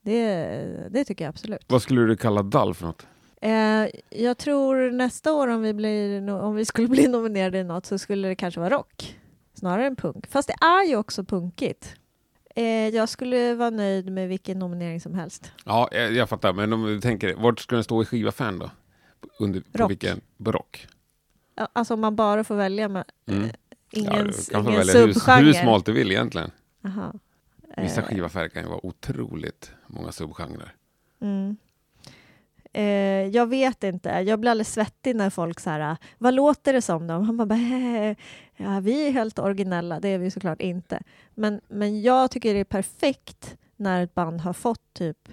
Det, 0.00 0.44
det 0.90 1.04
tycker 1.04 1.24
jag 1.24 1.28
absolut. 1.30 1.64
Vad 1.68 1.82
skulle 1.82 2.00
du 2.02 2.16
kalla 2.16 2.42
Dall 2.42 2.74
för 2.74 2.86
något? 2.86 3.06
Eh, 3.42 3.86
jag 4.22 4.38
tror 4.38 4.90
nästa 4.90 5.32
år 5.32 5.48
om 5.48 5.62
vi, 5.62 5.74
blir, 5.74 6.30
om 6.30 6.54
vi 6.54 6.64
skulle 6.64 6.88
bli 6.88 7.08
nominerade 7.08 7.58
i 7.58 7.64
något 7.64 7.86
så 7.86 7.98
skulle 7.98 8.28
det 8.28 8.34
kanske 8.34 8.60
vara 8.60 8.74
rock 8.74 9.18
snarare 9.54 9.86
än 9.86 9.96
punk. 9.96 10.26
Fast 10.26 10.48
det 10.48 10.64
är 10.66 10.88
ju 10.88 10.96
också 10.96 11.24
punkigt. 11.24 11.94
Eh, 12.60 12.88
jag 12.94 13.08
skulle 13.08 13.54
vara 13.54 13.70
nöjd 13.70 14.12
med 14.12 14.28
vilken 14.28 14.58
nominering 14.58 15.00
som 15.00 15.14
helst. 15.14 15.52
Ja, 15.64 15.88
jag, 15.92 16.12
jag 16.12 16.28
fattar, 16.28 16.52
men 16.52 16.72
om 16.72 16.82
du 16.86 17.00
tänker, 17.00 17.34
vart 17.34 17.60
ska 17.60 17.74
den 17.74 17.84
stå 17.84 18.02
i 18.02 18.04
skivaffären 18.04 18.58
då? 18.58 18.70
Under, 19.38 19.60
på 19.60 19.78
Rock. 19.78 19.90
vilken? 19.90 20.20
På 20.44 20.52
rock? 20.52 20.86
Alltså 21.72 21.94
om 21.94 22.00
man 22.00 22.16
bara 22.16 22.44
får 22.44 22.54
välja 22.54 22.88
med 22.88 23.04
Mm. 23.26 23.44
eh, 23.44 23.50
ingen, 23.92 24.12
ja, 24.52 24.60
ingen 24.60 24.64
välja 24.74 24.94
hur, 25.06 25.12
subgenre. 25.12 25.44
hur 25.46 25.52
smalt 25.52 25.86
du 25.86 25.92
vill 25.92 26.10
egentligen. 26.10 26.50
Aha. 26.84 27.12
Vissa 27.76 28.00
Eh, 28.00 28.06
skivaffärer 28.06 28.48
kan 28.48 28.62
ju 28.62 28.68
vara 28.68 28.86
otroligt 28.86 29.72
många 29.86 30.12
subgenrer. 30.12 30.74
Mm. 31.20 31.56
Eh, 32.72 32.84
jag 33.26 33.46
vet 33.46 33.84
inte. 33.84 34.08
Jag 34.08 34.40
blir 34.40 34.50
alldeles 34.50 34.72
svettig 34.72 35.16
när 35.16 35.30
folk 35.30 35.60
så 35.60 35.70
här, 35.70 35.96
vad 36.18 36.34
låter 36.34 36.72
det 36.72 36.82
som 36.82 37.06
då? 37.06 37.14
Han 37.14 37.36
bara, 37.36 37.54
"Eh, 37.58 38.16
ja, 38.56 38.80
vi 38.80 39.06
är 39.06 39.10
helt 39.12 39.38
originella, 39.38 40.00
det 40.00 40.08
är 40.08 40.18
vi 40.18 40.30
såklart 40.30 40.60
inte. 40.60 41.02
Men, 41.34 41.60
men 41.68 42.02
jag 42.02 42.30
tycker 42.30 42.54
det 42.54 42.60
är 42.60 42.64
perfekt 42.64 43.56
när 43.76 44.02
ett 44.02 44.14
band 44.14 44.40
har 44.40 44.52
fått 44.52 44.94
typ 44.94 45.28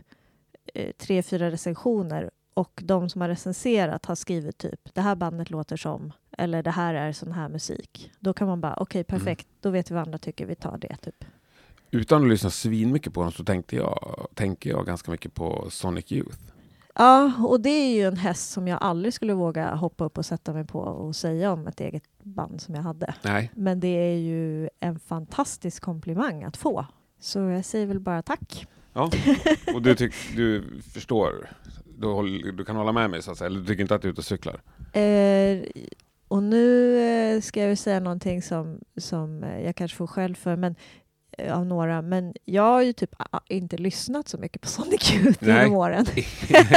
eh, 0.74 0.92
tre, 0.92 1.24
fyra 1.24 1.52
recensioner 1.52 2.32
och 2.54 2.82
de 2.84 3.10
som 3.10 3.22
har 3.22 3.30
recenserat 3.30 4.06
har 4.06 4.16
skrivit 4.16 4.58
typ, 4.58 4.80
det 4.94 5.02
här 5.02 5.16
bandet 5.16 5.50
låter 5.50 5.78
som, 5.78 6.14
eller 6.38 6.64
det 6.64 6.72
här 6.72 6.94
är 6.94 7.12
sån 7.12 7.32
här 7.32 7.50
musik. 7.50 8.12
Då 8.20 8.34
kan 8.34 8.48
man 8.48 8.62
bara, 8.62 8.76
okej 8.76 9.04
perfekt, 9.04 9.48
då 9.62 9.70
vet 9.70 9.92
vi 9.92 9.96
vad 9.96 10.04
andra 10.04 10.18
tycker, 10.18 10.46
vi 10.46 10.56
tar 10.56 10.78
det 10.78 10.96
typ. 10.96 11.26
Utan 11.92 12.22
att 12.24 12.30
lyssna 12.30 12.50
svinmycket 12.50 13.14
på 13.14 13.22
dem 13.24 13.32
så 13.32 13.44
tänkte 13.44 13.76
jag, 13.76 14.28
tänker 14.34 14.70
jag 14.70 14.86
ganska 14.86 15.12
mycket 15.12 15.34
på 15.34 15.68
Sonic 15.70 16.12
Youth. 16.12 16.40
Ja, 16.98 17.32
och 17.44 17.62
det 17.62 17.70
är 17.70 17.96
ju 17.96 18.04
en 18.08 18.18
häst 18.18 18.52
som 18.52 18.68
jag 18.68 18.78
aldrig 18.82 19.14
skulle 19.14 19.34
våga 19.34 19.76
hoppa 19.76 20.06
upp 20.06 20.18
och 20.18 20.26
sätta 20.26 20.54
mig 20.54 20.66
på 20.66 20.80
och 20.80 21.16
säga 21.16 21.52
om 21.52 21.68
ett 21.68 21.80
eget 21.82 22.04
band 22.24 22.62
som 22.62 22.76
jag 22.76 22.82
hade. 22.82 23.16
Nej, 23.22 23.52
Men 23.56 23.80
det 23.80 23.88
är 23.88 24.18
ju 24.18 24.70
en 24.80 25.00
fantastisk 25.00 25.84
komplimang 25.84 26.44
att 26.44 26.58
få. 26.58 26.86
Så 27.20 27.40
jag 27.40 27.66
säger 27.66 27.86
väl 27.86 28.00
bara 28.00 28.22
tack. 28.22 28.68
ja. 28.94 29.12
Och 29.74 29.82
du, 29.82 29.96
tyck, 29.96 30.14
du 30.36 30.64
förstår, 30.94 31.50
du, 31.98 32.08
håll, 32.08 32.56
du 32.58 32.66
kan 32.66 32.76
hålla 32.76 32.92
med 32.92 33.10
mig 33.10 33.22
så 33.22 33.32
att 33.32 33.38
säga, 33.38 33.46
eller 33.46 33.60
du 33.60 33.66
tycker 33.66 33.82
inte 33.82 33.96
att 33.96 34.02
du 34.02 34.08
är 34.08 34.12
ute 34.12 34.22
och 34.22 34.26
cyklar? 34.26 34.62
Eh, 34.94 35.64
och 36.28 36.44
nu 36.44 37.00
eh, 37.00 37.42
ska 37.42 37.62
jag 37.64 37.78
säga 37.78 38.00
någonting 38.00 38.42
som, 38.42 38.80
som 38.98 39.44
eh, 39.44 39.60
jag 39.66 39.76
kanske 39.76 39.98
får 39.98 40.08
själv 40.08 40.36
för, 40.36 40.56
men 40.56 40.76
av 41.52 41.66
några, 41.66 42.02
men 42.02 42.34
jag 42.46 42.64
har 42.64 42.82
ju 42.82 42.94
typ 42.94 43.16
ah, 43.18 43.40
inte 43.48 43.78
lyssnat 43.78 44.28
så 44.28 44.38
mycket 44.38 44.62
på 44.62 44.68
Sonic 44.68 45.14
Youth 45.14 45.44
genom 45.48 45.74
åren. 45.74 46.06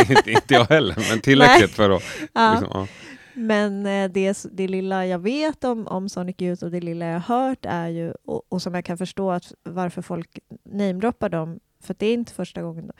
inte, 0.08 0.30
inte 0.30 0.54
jag 0.54 0.64
heller, 0.64 1.06
men 1.10 1.20
tillräckligt 1.20 1.70
för 1.70 1.90
att... 1.90 2.02
Ja. 2.32 2.50
Liksom, 2.52 2.68
ja. 2.72 2.86
Men 3.34 3.86
eh, 3.86 4.10
det, 4.10 4.46
det 4.52 4.68
lilla 4.68 5.06
jag 5.06 5.18
vet 5.18 5.64
om, 5.64 5.86
om 5.86 6.08
Sonic 6.08 6.36
Youth 6.38 6.64
och 6.64 6.70
det 6.70 6.80
lilla 6.80 7.06
jag 7.06 7.20
har 7.20 7.38
hört 7.38 7.66
är 7.68 7.88
ju, 7.88 8.12
och, 8.24 8.42
och 8.48 8.62
som 8.62 8.74
jag 8.74 8.84
kan 8.84 8.98
förstå 8.98 9.30
att 9.30 9.52
varför 9.62 10.02
folk 10.02 10.38
namedroppar 10.64 11.28
dem, 11.28 11.60
för 11.82 11.94
att 11.94 11.98
det 11.98 12.06
är 12.06 12.14
inte 12.14 12.32
första 12.32 12.62
gången, 12.62 12.86
då, 12.86 12.92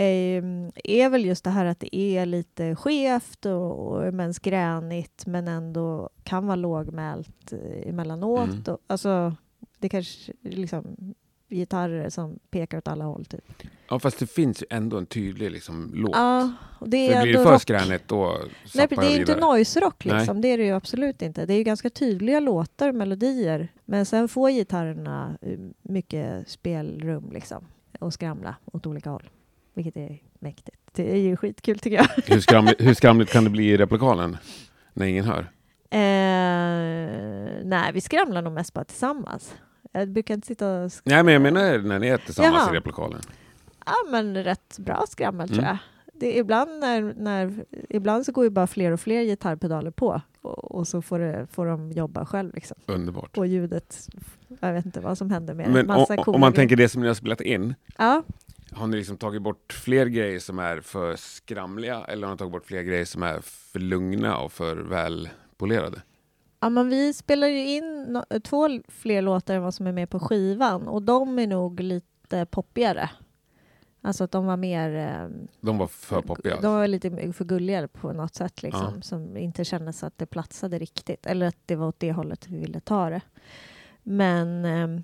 eh, 0.00 0.44
är 0.84 1.08
väl 1.08 1.24
just 1.24 1.44
det 1.44 1.50
här 1.50 1.64
att 1.64 1.80
det 1.80 1.96
är 1.96 2.26
lite 2.26 2.76
skevt 2.76 3.46
och, 3.46 3.78
och 3.78 4.14
mens 4.14 4.38
gränigt 4.38 5.26
men 5.26 5.48
ändå 5.48 6.10
kan 6.22 6.46
vara 6.46 6.56
lågmält 6.56 7.52
eh, 7.52 7.88
emellanåt. 7.88 8.48
Mm. 8.48 8.62
Och, 8.66 8.80
alltså, 8.86 9.34
det 9.78 9.88
kanske 9.88 10.32
liksom 10.42 11.14
gitarrer 11.48 12.10
som 12.10 12.38
pekar 12.50 12.78
åt 12.78 12.88
alla 12.88 13.04
håll. 13.04 13.24
Typ. 13.24 13.44
ja, 13.88 13.98
fast 13.98 14.18
det 14.18 14.26
finns 14.26 14.62
ju 14.62 14.66
ändå 14.70 14.98
en 14.98 15.06
tydlig 15.06 15.50
liksom, 15.50 15.90
låt. 15.94 16.16
Ja, 16.16 16.52
och 16.78 16.88
det 16.88 17.08
för 17.08 17.16
är 17.16 17.22
blir 17.22 17.32
det 17.32 17.44
för 17.44 17.58
skränigt 17.58 18.08
då 18.08 18.38
Nej, 18.74 18.86
det 18.90 18.96
är 18.96 19.10
inte 19.10 19.34
vidare. 19.34 19.40
noise 19.40 19.80
rock 19.80 20.04
Nej. 20.04 20.18
liksom. 20.18 20.40
Det 20.40 20.48
är 20.48 20.58
det 20.58 20.64
ju 20.64 20.72
absolut 20.72 21.22
inte. 21.22 21.46
Det 21.46 21.54
är 21.54 21.58
ju 21.58 21.64
ganska 21.64 21.90
tydliga 21.90 22.40
låtar, 22.40 22.92
melodier. 22.92 23.68
Men 23.84 24.06
sen 24.06 24.28
får 24.28 24.50
gitarrerna 24.50 25.38
eh, 25.40 25.58
mycket 25.82 26.48
spelrum 26.48 27.30
liksom. 27.32 27.64
Och 28.00 28.14
skramla 28.14 28.56
åt 28.72 28.86
olika 28.86 29.10
håll. 29.10 29.30
Vilket 29.74 29.96
är 29.96 30.18
mäktigt. 30.38 30.76
Det 30.92 31.12
är 31.12 31.16
ju 31.16 31.36
skitkul 31.36 31.78
tycker 31.78 31.96
jag. 31.96 32.08
Hur, 32.34 32.40
skramligt, 32.40 32.80
hur 32.80 32.94
skramligt 32.94 33.32
kan 33.32 33.44
det 33.44 33.50
bli 33.50 33.70
i 33.70 33.76
replokalen? 33.76 34.36
När 34.92 35.06
ingen 35.06 35.24
hör? 35.24 35.50
Eh, 35.90 35.98
nej, 37.64 37.92
vi 37.92 38.00
skramlar 38.00 38.42
nog 38.42 38.52
mest 38.52 38.74
bara 38.74 38.84
tillsammans. 38.84 39.54
Jag 39.92 40.08
brukar 40.08 40.34
inte 40.34 40.46
sitta 40.46 40.82
och... 40.82 40.90
Nej, 41.04 41.22
men 41.22 41.32
jag 41.32 41.42
menar 41.42 41.78
när 41.78 41.98
ni 41.98 42.06
är 42.08 42.18
tillsammans 42.18 42.54
Jaha. 42.66 42.72
i 42.74 42.76
replokalen. 42.76 43.20
Ja, 43.86 43.94
men 44.10 44.44
rätt 44.44 44.78
bra 44.78 45.04
skrammel 45.08 45.48
tror 45.48 45.58
Mm. 45.58 45.68
jag. 45.68 45.78
Det 46.20 46.36
ibland, 46.38 46.70
när, 46.80 47.14
när, 47.16 47.64
ibland 47.88 48.26
så 48.26 48.32
går 48.32 48.44
ju 48.44 48.50
bara 48.50 48.66
fler 48.66 48.92
och 48.92 49.00
fler 49.00 49.22
gitarrpedaler 49.22 49.90
på. 49.90 50.20
Och, 50.42 50.74
och 50.74 50.88
så 50.88 51.02
får, 51.02 51.18
det, 51.18 51.46
får 51.52 51.66
de 51.66 51.92
jobba 51.92 52.26
själv 52.26 52.54
liksom. 52.54 52.76
Underbart. 52.86 53.38
Och 53.38 53.46
ljudet, 53.46 54.08
jag 54.60 54.72
vet 54.72 54.84
inte 54.86 55.00
vad 55.00 55.18
som 55.18 55.30
händer 55.30 55.54
med 55.54 55.70
Men 55.70 55.86
massa 55.86 56.14
o- 56.14 56.22
coola 56.22 56.34
om 56.34 56.40
man 56.40 56.52
tänker 56.52 56.76
det 56.76 56.88
som 56.88 57.02
ni 57.02 57.06
har 57.08 57.14
spelat 57.14 57.40
in, 57.40 57.74
Ja, 57.98 58.22
har 58.72 58.86
ni 58.86 58.96
liksom 58.96 59.16
tagit 59.16 59.42
bort 59.42 59.72
fler 59.72 60.06
grejer 60.06 60.38
som 60.38 60.58
är 60.58 60.80
för 60.80 61.16
skramliga 61.16 62.04
eller 62.08 62.26
har 62.26 62.34
ni 62.34 62.38
tagit 62.38 62.52
bort 62.52 62.66
fler 62.66 62.82
grejer 62.82 63.04
som 63.04 63.22
är 63.22 63.40
för 63.40 63.78
lugna 63.80 64.38
och 64.38 64.52
för 64.52 64.76
välpolerade? 64.76 66.02
Ja, 66.60 66.68
men 66.68 66.88
vi 66.88 67.12
spelar 67.14 67.46
ju 67.46 67.68
in 67.68 68.06
no- 68.08 68.40
två 68.40 68.68
fler 68.88 69.22
låtar 69.22 69.54
än 69.54 69.62
vad 69.62 69.74
som 69.74 69.86
är 69.86 69.92
med 69.92 70.10
på 70.10 70.20
skivan 70.20 70.88
och 70.88 71.02
de 71.02 71.38
är 71.38 71.46
nog 71.46 71.80
lite 71.80 72.46
poppigare. 72.46 73.10
Alltså 74.02 74.24
att 74.24 74.30
de 74.30 74.46
var 74.46 74.56
mer... 74.56 74.94
eh, 74.96 75.28
De 75.60 75.78
var 75.78 75.86
för 75.86 76.22
poppiga. 76.22 76.60
De 76.60 76.72
var 76.72 76.86
lite 76.88 77.32
för 77.32 77.44
gulligare 77.44 77.88
på 77.88 78.12
något 78.12 78.34
sätt 78.34 78.62
liksom, 78.62 78.92
Ja. 78.96 79.02
som 79.02 79.36
inte 79.36 79.64
kändes 79.64 80.04
att 80.04 80.18
det 80.18 80.26
platsade 80.26 80.78
riktigt. 80.78 81.26
Eller 81.26 81.46
att 81.46 81.56
det 81.66 81.76
var 81.76 81.86
åt 81.88 82.00
det 82.00 82.12
hållet 82.12 82.48
vi 82.48 82.58
ville 82.58 82.80
ta 82.80 83.10
det. 83.10 83.20
Men 84.02 84.64
eh, 84.64 85.00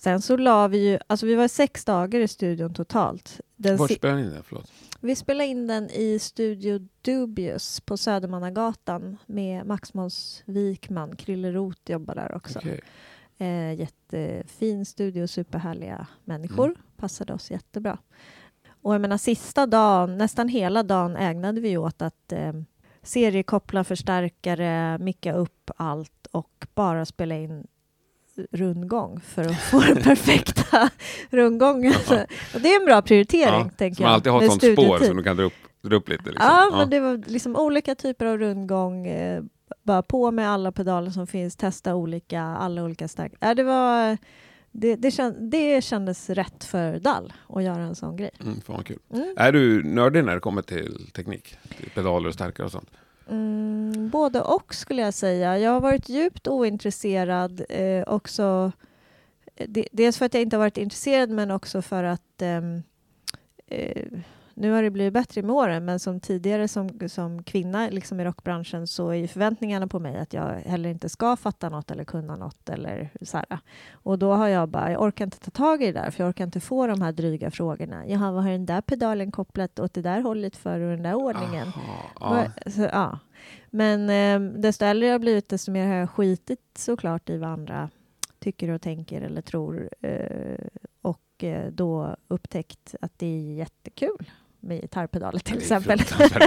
sen 0.00 0.20
så 0.20 0.36
la 0.36 0.68
vi 0.68 0.90
ju... 0.90 0.98
Alltså 1.06 1.26
vi 1.26 1.34
var 1.34 1.48
sex 1.48 1.84
dagar 1.84 2.20
i 2.20 2.28
studion 2.28 2.74
totalt. 2.74 3.40
Den 3.56 3.76
Var 3.76 3.88
si- 3.88 3.94
spelar 3.94 4.16
ni 4.16 4.30
den? 4.30 4.42
Förlåt. 4.42 4.72
Vi 5.00 5.16
spelade 5.16 5.46
in 5.46 5.66
den 5.66 5.90
i 5.90 6.18
Studio 6.18 6.88
Dubious 7.02 7.80
på 7.80 7.96
Södermannagatan 7.96 9.16
med 9.26 9.66
Max 9.66 9.94
Måns 9.94 10.42
Wikman. 10.46 11.16
Krille 11.16 11.52
Roth 11.52 11.90
jobbar 11.90 12.14
där 12.14 12.34
också. 12.34 12.58
Okej. 12.58 12.80
Eh, 13.38 13.72
jättefin 13.74 14.86
studio, 14.86 15.26
superhärliga 15.26 16.06
människor. 16.24 16.66
Mm. 16.66 16.76
Passade 16.96 17.32
oss 17.32 17.50
jättebra. 17.50 17.98
Och 18.82 18.94
jag 18.94 19.00
menar 19.00 19.16
sista 19.18 19.66
dagen, 19.66 20.18
nästan 20.18 20.48
hela 20.48 20.82
dagen 20.82 21.16
ägnade 21.16 21.60
vi 21.60 21.76
åt 21.76 22.02
att 22.02 22.32
eh, 22.32 22.52
seriekoppla 23.02 23.84
förstärkare, 23.84 24.98
micka 24.98 25.32
upp 25.32 25.70
allt 25.76 26.26
och 26.30 26.66
bara 26.74 27.04
spela 27.06 27.34
in 27.34 27.66
rundgång 28.52 29.20
för 29.20 29.42
att 29.42 29.60
få 29.60 29.80
den 29.80 30.02
perfekta 30.02 30.90
rundgången. 31.30 31.94
Ja. 32.10 32.24
Och 32.54 32.60
det 32.60 32.68
är 32.74 32.80
en 32.80 32.86
bra 32.86 33.02
prioritering, 33.02 33.60
Ja, 33.64 33.70
tänker 33.76 33.96
som 33.96 34.04
jag. 34.04 34.14
alltid 34.14 34.32
har 34.32 34.42
ett 34.42 34.50
sånt 34.50 34.62
spår 34.62 34.98
som 34.98 35.16
du 35.16 35.22
kan 35.22 35.36
dra 35.36 35.44
upp, 35.44 35.52
dra 35.82 35.96
upp 35.96 36.08
lite. 36.08 36.24
Liksom. 36.30 36.46
Ja, 36.46 36.70
men 36.76 36.90
det 36.90 37.00
var 37.00 37.22
liksom 37.26 37.56
olika 37.56 37.94
typer 37.94 38.26
av 38.26 38.38
rundgång. 38.38 39.06
Eh, 39.06 39.42
bara 39.82 40.02
på 40.02 40.30
med 40.30 40.50
alla 40.50 40.72
pedaler 40.72 41.10
som 41.10 41.26
finns, 41.26 41.56
testa 41.56 41.94
olika, 41.94 42.42
alla 42.42 42.84
olika 42.84 43.08
stark. 43.08 43.32
Ja, 43.40 43.54
det, 43.54 43.62
var, 43.62 44.18
det, 44.72 44.96
det, 44.96 45.10
känd, 45.10 45.50
det 45.50 45.84
kändes 45.84 46.30
rätt 46.30 46.64
för 46.64 46.98
Dall 46.98 47.32
att 47.48 47.62
göra 47.62 47.82
en 47.82 47.94
sån 47.94 48.16
grej. 48.16 48.30
Mm, 48.42 48.60
fan 48.60 48.84
kul. 48.84 48.98
Mm. 49.12 49.34
Är 49.36 49.52
du 49.52 49.82
nördig 49.82 50.24
när 50.24 50.34
det 50.34 50.40
kommer 50.40 50.62
till 50.62 51.10
teknik? 51.12 51.56
Till 51.78 51.90
pedaler 51.90 52.28
och 52.28 52.34
stärkare 52.34 52.66
och 52.66 52.72
sånt? 52.72 52.90
Mm, 53.30 54.08
både 54.10 54.40
och 54.40 54.74
skulle 54.74 55.02
jag 55.02 55.14
säga. 55.14 55.58
Jag 55.58 55.70
har 55.70 55.80
varit 55.80 56.08
djupt 56.08 56.48
ointresserad 56.48 57.64
eh, 57.68 58.02
också. 58.06 58.72
Eh, 59.56 59.84
dels 59.92 60.18
för 60.18 60.26
att 60.26 60.34
jag 60.34 60.42
inte 60.42 60.56
har 60.56 60.62
varit 60.64 60.78
intresserad 60.78 61.30
men 61.30 61.50
också 61.50 61.82
för 61.82 62.04
att 62.04 62.42
ehm, 62.42 62.82
eh, 63.66 64.06
nu 64.54 64.70
har 64.70 64.82
det 64.82 64.90
blivit 64.90 65.12
bättre 65.12 65.42
med 65.42 65.56
åren 65.56 65.84
men 65.84 66.00
som 66.00 66.20
tidigare 66.20 66.68
som, 66.68 67.08
som 67.08 67.42
kvinna 67.42 67.88
liksom 67.88 68.20
i 68.20 68.24
rockbranschen 68.24 68.86
så 68.86 69.08
är 69.08 69.14
ju 69.14 69.28
förväntningarna 69.28 69.86
på 69.86 69.98
mig 69.98 70.18
att 70.18 70.32
jag 70.32 70.60
heller 70.60 70.90
inte 70.90 71.08
ska 71.08 71.36
fatta 71.36 71.68
något 71.68 71.90
eller 71.90 72.04
kunna 72.04 72.36
något 72.36 72.68
eller 72.68 73.10
så 73.20 73.36
här. 73.36 73.58
Och 73.92 74.18
då 74.18 74.32
har 74.32 74.48
jag 74.48 74.68
bara, 74.68 74.92
jag 74.92 75.02
orkar 75.02 75.24
inte 75.24 75.38
ta 75.38 75.50
tag 75.50 75.82
i 75.82 75.86
det 75.86 76.00
där 76.00 76.10
för 76.10 76.24
jag 76.24 76.28
orkar 76.28 76.44
inte 76.44 76.60
få 76.60 76.86
de 76.86 77.02
här 77.02 77.12
dryga 77.12 77.50
frågorna. 77.50 78.06
Jaha, 78.06 78.32
vad 78.32 78.42
har 78.42 78.50
den 78.50 78.66
där 78.66 78.80
pedalen 78.80 79.32
kopplat 79.32 79.78
åt 79.78 79.94
det 79.94 80.02
där 80.02 80.20
hållet 80.20 80.56
för 80.56 80.80
och 80.80 80.90
den 80.90 81.02
där 81.02 81.14
ordningen? 81.14 81.68
Aha, 82.20 82.46
ja. 82.64 82.70
Så, 82.70 82.80
ja. 82.80 83.18
Men 83.70 84.10
eh, 84.10 84.52
desto 84.60 84.84
äldre 84.84 85.06
jag 85.06 85.14
har 85.14 85.18
blivit, 85.18 85.48
desto 85.48 85.72
mer 85.72 85.86
har 85.86 85.94
jag 85.94 86.10
skitit 86.10 86.60
såklart 86.78 87.30
i 87.30 87.36
vad 87.36 87.50
andra 87.50 87.90
tycker 88.38 88.70
och 88.70 88.82
tänker 88.82 89.22
eller 89.22 89.42
tror. 89.42 89.90
Eh, 90.00 90.66
och 91.02 91.44
eh, 91.44 91.72
då 91.72 92.16
upptäckt 92.28 92.94
att 93.00 93.18
det 93.18 93.26
är 93.26 93.52
jättekul 93.52 94.30
med 94.60 94.80
gitarrpedaler 94.80 95.38
till 95.38 95.54
Det 95.54 95.60
exempel. 95.60 95.98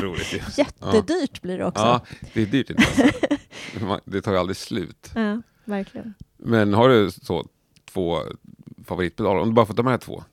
roligt. 0.01 0.33
Jättedyrt 0.57 1.41
blir 1.41 1.57
det 1.57 1.65
också. 1.65 1.83
Ja, 1.83 2.01
det 2.33 2.41
är 2.41 2.45
dyrt 2.45 2.69
inte 2.69 2.83
alltså. 2.83 3.99
Det 4.05 4.21
tar 4.21 4.31
ju 4.31 4.37
aldrig 4.37 4.57
slut. 4.57 5.11
Ja, 5.15 5.41
verkligen. 5.65 6.13
Men 6.37 6.73
har 6.73 6.89
du 6.89 7.11
så 7.11 7.47
två 7.85 8.19
favoritpedaler? 8.85 9.41
Om 9.41 9.47
du 9.47 9.53
bara 9.53 9.65
får 9.65 9.73
ta 9.73 9.83
med 9.83 10.01
två. 10.01 10.23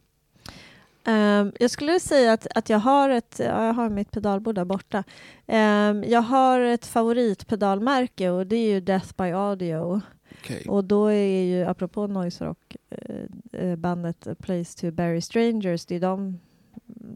Ehm, 1.05 1.53
jag 1.61 1.71
skulle 1.71 2.01
säga 2.01 2.33
att, 2.33 2.47
att 2.55 2.69
jag 2.69 2.79
har 2.79 3.09
ett, 3.11 3.37
ja, 3.39 3.67
jag 3.67 3.73
har 3.73 3.89
mitt 3.89 4.11
pedalbord 4.11 4.55
där 4.55 4.65
borta. 4.65 5.05
Ehm, 5.47 6.05
jag 6.05 6.23
har 6.23 6.61
ett 6.61 6.87
favoritpedalmärke 6.87 8.31
och 8.31 8.47
det 8.47 8.57
är 8.57 8.69
ju 8.75 8.81
Death 8.81 9.09
by 9.17 9.31
Audio. 9.31 10.01
Okej. 10.43 10.65
Och 10.69 10.85
då 10.85 11.07
är 11.07 11.43
ju, 11.45 11.65
apropå 11.65 12.07
noise 12.07 12.45
rock, 12.45 12.77
eh, 12.91 13.61
eh, 13.61 13.77
bandet 13.77 14.27
A 14.27 14.35
Place 14.43 14.81
to 14.81 14.91
Bury 14.91 15.21
Strangers, 15.21 15.87
det 15.87 15.95
är 15.97 16.01
de 16.01 16.41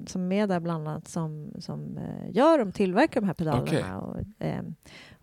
som 0.07 0.33
är 0.33 0.47
där 0.47 0.61
bland 0.61 0.89
annat 0.89 1.09
som, 1.09 1.53
som 1.59 1.99
eh, 1.99 2.31
gör 2.37 2.59
de 2.59 2.73
tillverkar 2.73 3.21
de 3.21 3.27
här 3.27 3.35
pedalerna. 3.35 4.01
Och, 4.01 4.17
ehm, 4.39 4.75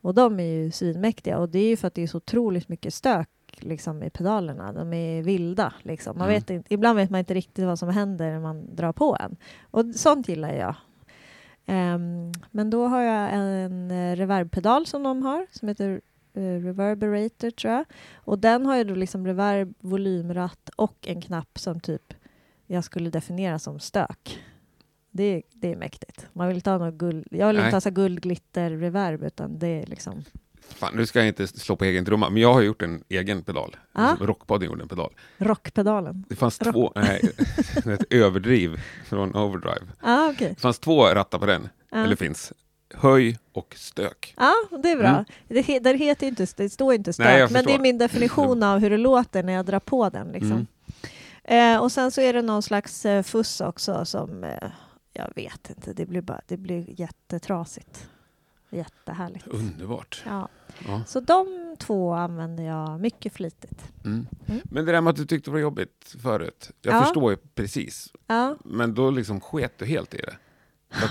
och 0.01 0.13
de 0.13 0.39
är 0.39 0.43
ju 0.43 0.71
svinmäktiga 0.71 1.37
och 1.37 1.49
det 1.49 1.59
är 1.59 1.69
ju 1.69 1.77
för 1.77 1.87
att 1.87 1.93
det 1.95 2.01
är 2.03 2.07
så 2.07 2.17
otroligt 2.17 2.69
mycket 2.69 2.93
stök 2.93 3.29
liksom, 3.59 4.03
i 4.03 4.09
pedalerna. 4.09 4.73
De 4.73 4.93
är 4.93 5.23
vilda. 5.23 5.73
Liksom. 5.81 6.17
Man 6.17 6.27
Mm. 6.27 6.35
vet 6.39 6.49
inte, 6.49 6.73
ibland 6.73 6.97
vet 6.97 7.09
man 7.09 7.19
inte 7.19 7.33
riktigt 7.33 7.65
vad 7.65 7.79
som 7.79 7.89
händer 7.89 8.31
när 8.31 8.39
man 8.39 8.75
drar 8.75 8.91
på 8.93 9.17
en. 9.19 9.35
Och 9.71 9.85
sånt 9.95 10.27
gillar 10.29 10.53
jag. 10.53 10.75
Ehm, 11.65 12.31
men 12.51 12.69
då 12.69 12.87
har 12.87 13.01
jag 13.01 13.29
en 13.33 13.91
uh, 13.91 14.15
reverbpedal 14.15 14.85
som 14.85 15.03
de 15.03 15.21
har 15.21 15.45
som 15.51 15.67
heter 15.67 16.01
eh, 16.33 16.41
Reverberator 16.41 17.49
tror 17.51 17.73
jag. 17.73 17.85
Och 18.15 18.39
den 18.39 18.65
har 18.65 18.77
ju 18.77 18.83
då 18.83 18.95
liksom 18.95 19.27
reverb, 19.27 19.73
volymratt 19.79 20.69
och 20.75 21.07
en 21.07 21.21
knapp 21.21 21.59
som 21.59 21.79
typ 21.79 22.13
jag 22.71 22.83
skulle 22.83 23.09
definiera 23.09 23.59
som 23.59 23.79
stök. 23.79 24.39
Det, 25.11 25.23
är- 25.23 25.41
det 25.53 25.71
är 25.71 25.75
mäktigt. 25.75 26.27
Man 26.33 26.47
vill 26.47 26.55
inte 26.57 26.69
ha 26.69 26.77
något 26.77 26.93
guld, 26.93 27.27
jag 27.31 27.47
vill 27.47 27.55
Nej. 27.55 27.65
inte 27.65 27.75
ha 27.75 27.81
så 27.81 27.89
här 27.89 27.95
guldglitter 27.95 28.69
reverb 28.69 29.23
utan 29.23 29.59
det 29.59 29.67
är 29.67 29.85
liksom 29.85 30.23
Fan, 30.67 30.93
nu 30.95 31.05
ska 31.05 31.19
jag 31.19 31.27
inte 31.27 31.47
slå 31.47 31.75
på 31.75 31.85
egen 31.85 32.05
trumma, 32.05 32.29
men 32.29 32.41
jag 32.41 32.53
har 32.53 32.61
gjort 32.61 32.81
en 32.81 33.03
egen 33.09 33.43
pedal. 33.43 33.75
Ah. 33.93 34.15
Rockpodden 34.19 34.69
gjorde 34.69 34.81
en 34.81 34.87
pedal. 34.87 35.13
rockpedalen. 35.37 36.25
Det 36.29 36.35
fanns 36.35 36.61
Rock- 36.61 36.73
två, 36.73 36.91
nej, 36.95 37.21
ett 37.85 38.13
överdriv 38.13 38.81
från 39.05 39.35
Overdrive. 39.35 39.85
Ah, 40.01 40.29
okej. 40.29 40.49
Det 40.55 40.61
fanns 40.61 40.79
två 40.79 41.05
rattar 41.05 41.39
på 41.39 41.45
den, 41.45 41.69
Ja. 41.91 41.97
eller 41.97 42.15
finns. 42.15 42.53
Höj 42.93 43.37
och 43.53 43.73
stök. 43.77 44.33
Ja, 44.37 44.53
det 44.83 44.91
är 44.91 44.97
bra. 44.97 45.07
Mm. 45.07 45.25
Det, 45.47 45.79
där 45.79 45.93
heter 45.93 46.27
inte, 46.27 46.47
det 46.57 46.69
står 46.69 46.93
inte 46.93 47.13
stök, 47.13 47.25
Nej, 47.25 47.47
men 47.51 47.65
det 47.65 47.73
är 47.73 47.79
min 47.79 47.97
definition 47.97 48.63
av 48.63 48.79
hur 48.79 48.89
det 48.89 48.97
låter 48.97 49.43
när 49.43 49.53
jag 49.53 49.65
drar 49.65 49.79
på 49.79 50.09
den. 50.09 50.27
Liksom. 50.31 50.51
Mm. 50.51 50.67
Eh, 51.43 51.77
och 51.81 51.91
sen 51.91 52.11
så 52.11 52.21
är 52.21 52.33
det 52.33 52.41
någon 52.41 52.61
slags 52.61 53.05
eh, 53.05 53.23
fuss 53.23 53.61
också 53.61 54.05
som, 54.05 54.43
eh, 54.43 54.71
jag 55.13 55.31
vet 55.35 55.69
inte, 55.69 55.93
det 55.93 56.05
blir, 56.05 56.21
bara, 56.21 56.41
det 56.47 56.57
blir 56.57 56.99
jättetrasigt. 57.01 58.09
Jättehärligt. 58.69 59.47
Underbart. 59.47 60.23
Ja. 60.25 60.47
Ja. 60.87 61.01
Så 61.07 61.19
de 61.19 61.75
två 61.79 62.13
använder 62.13 62.63
jag 62.63 62.99
mycket 62.99 63.33
flitigt. 63.33 63.83
Mm. 64.05 64.27
Mm. 64.47 64.61
Men 64.63 64.85
det 64.85 64.91
där 64.91 65.01
med 65.01 65.11
att 65.11 65.17
du 65.17 65.25
tyckte 65.25 65.49
det 65.49 65.53
var 65.53 65.59
jobbigt 65.59 66.15
förut, 66.21 66.71
jag 66.81 66.95
Ja. 66.95 67.01
förstår 67.03 67.31
ju 67.31 67.37
precis. 67.55 68.11
Ja. 68.27 68.55
Men 68.65 68.93
då 68.93 69.09
liksom 69.11 69.41
sket 69.41 69.77
du 69.77 69.85
helt 69.85 70.13
i 70.13 70.17
det? 70.17 70.35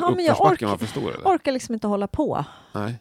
Ja, 0.01 0.11
men 0.17 0.25
jag 0.25 0.37
var 0.39 0.77
för 0.77 0.87
stor 0.87 1.15
eller? 1.15 1.25
Orkar 1.25 1.53
liksom 1.53 1.75
inte 1.75 1.87
hålla 1.87 2.07
på, 2.07 2.45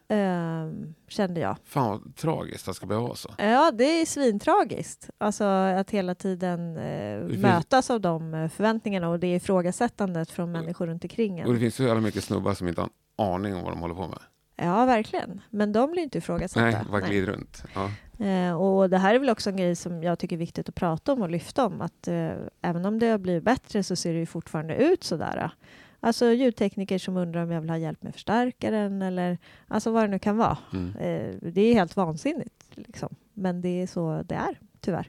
ehm, 0.07 0.93
kände 1.07 1.39
jag. 1.39 1.55
Fan 1.65 1.89
vad 1.89 2.15
tragiskt 2.15 2.67
att 2.67 2.73
det 2.73 2.75
ska 2.77 2.85
behöva 2.85 3.07
vara 3.07 3.15
så. 3.15 3.29
Ja, 3.37 3.71
det 3.71 4.01
är 4.01 4.05
svintragiskt. 4.05 5.09
Alltså 5.17 5.43
att 5.43 5.91
hela 5.91 6.15
tiden 6.15 6.77
eh, 6.77 7.27
finns- 7.27 7.41
mötas 7.41 7.89
av 7.89 8.01
de 8.01 8.33
eh, 8.33 8.49
förväntningarna 8.49 9.09
och 9.09 9.19
det 9.19 9.35
ifrågasättandet 9.35 10.31
från 10.31 10.51
människor 10.51 10.87
runt 10.87 11.03
omkring 11.03 11.39
Och 11.45 11.47
det 11.49 11.53
en. 11.57 11.59
finns 11.59 11.75
så 11.75 11.83
jävla 11.83 12.01
mycket 12.01 12.23
snubbar 12.23 12.53
som 12.53 12.67
inte 12.67 12.81
har 12.81 12.89
en 13.17 13.25
aning 13.33 13.55
om 13.55 13.63
vad 13.63 13.71
de 13.71 13.79
håller 13.81 13.95
på 13.95 14.07
med. 14.07 14.19
Ja, 14.55 14.85
verkligen. 14.85 15.41
Men 15.49 15.71
de 15.71 15.91
blir 15.91 16.03
inte 16.03 16.17
ifrågasatta. 16.17 16.65
Nej, 16.65 16.75
bara 16.91 17.01
glider 17.01 17.27
runt. 17.27 17.63
Ja. 17.75 17.89
Eh, 18.25 18.53
och 18.61 18.89
det 18.89 18.97
här 18.97 19.15
är 19.15 19.19
väl 19.19 19.29
också 19.29 19.49
en 19.49 19.57
grej 19.57 19.75
som 19.75 20.03
jag 20.03 20.19
tycker 20.19 20.35
är 20.35 20.37
viktigt 20.37 20.69
att 20.69 20.75
prata 20.75 21.13
om 21.13 21.21
och 21.21 21.29
lyfta 21.29 21.65
om. 21.65 21.81
Att 21.81 22.07
eh, 22.07 22.29
även 22.61 22.85
om 22.85 22.99
det 22.99 23.07
har 23.07 23.17
blivit 23.17 23.43
bättre 23.43 23.83
så 23.83 23.95
ser 23.95 24.13
det 24.13 24.19
ju 24.19 24.25
fortfarande 24.25 24.75
ut 24.75 25.03
sådär. 25.03 25.51
Alltså 25.99 26.31
ljudtekniker 26.31 26.97
som 26.97 27.17
undrar 27.17 27.43
om 27.43 27.51
jag 27.51 27.61
vill 27.61 27.69
ha 27.69 27.77
hjälp 27.77 28.03
med 28.03 28.13
förstärkaren 28.13 29.01
eller 29.01 29.37
alltså 29.67 29.91
vad 29.91 30.03
det 30.03 30.07
nu 30.07 30.19
kan 30.19 30.37
vara. 30.37 30.57
Mm. 30.73 30.95
Eh, 30.95 31.35
det 31.41 31.61
är 31.61 31.73
helt 31.73 31.95
vansinnigt 31.95 32.63
liksom. 32.75 33.15
Men 33.33 33.61
det 33.61 33.81
är 33.81 33.87
så 33.87 34.23
det 34.25 34.35
är, 34.35 34.59
tyvärr. 34.81 35.07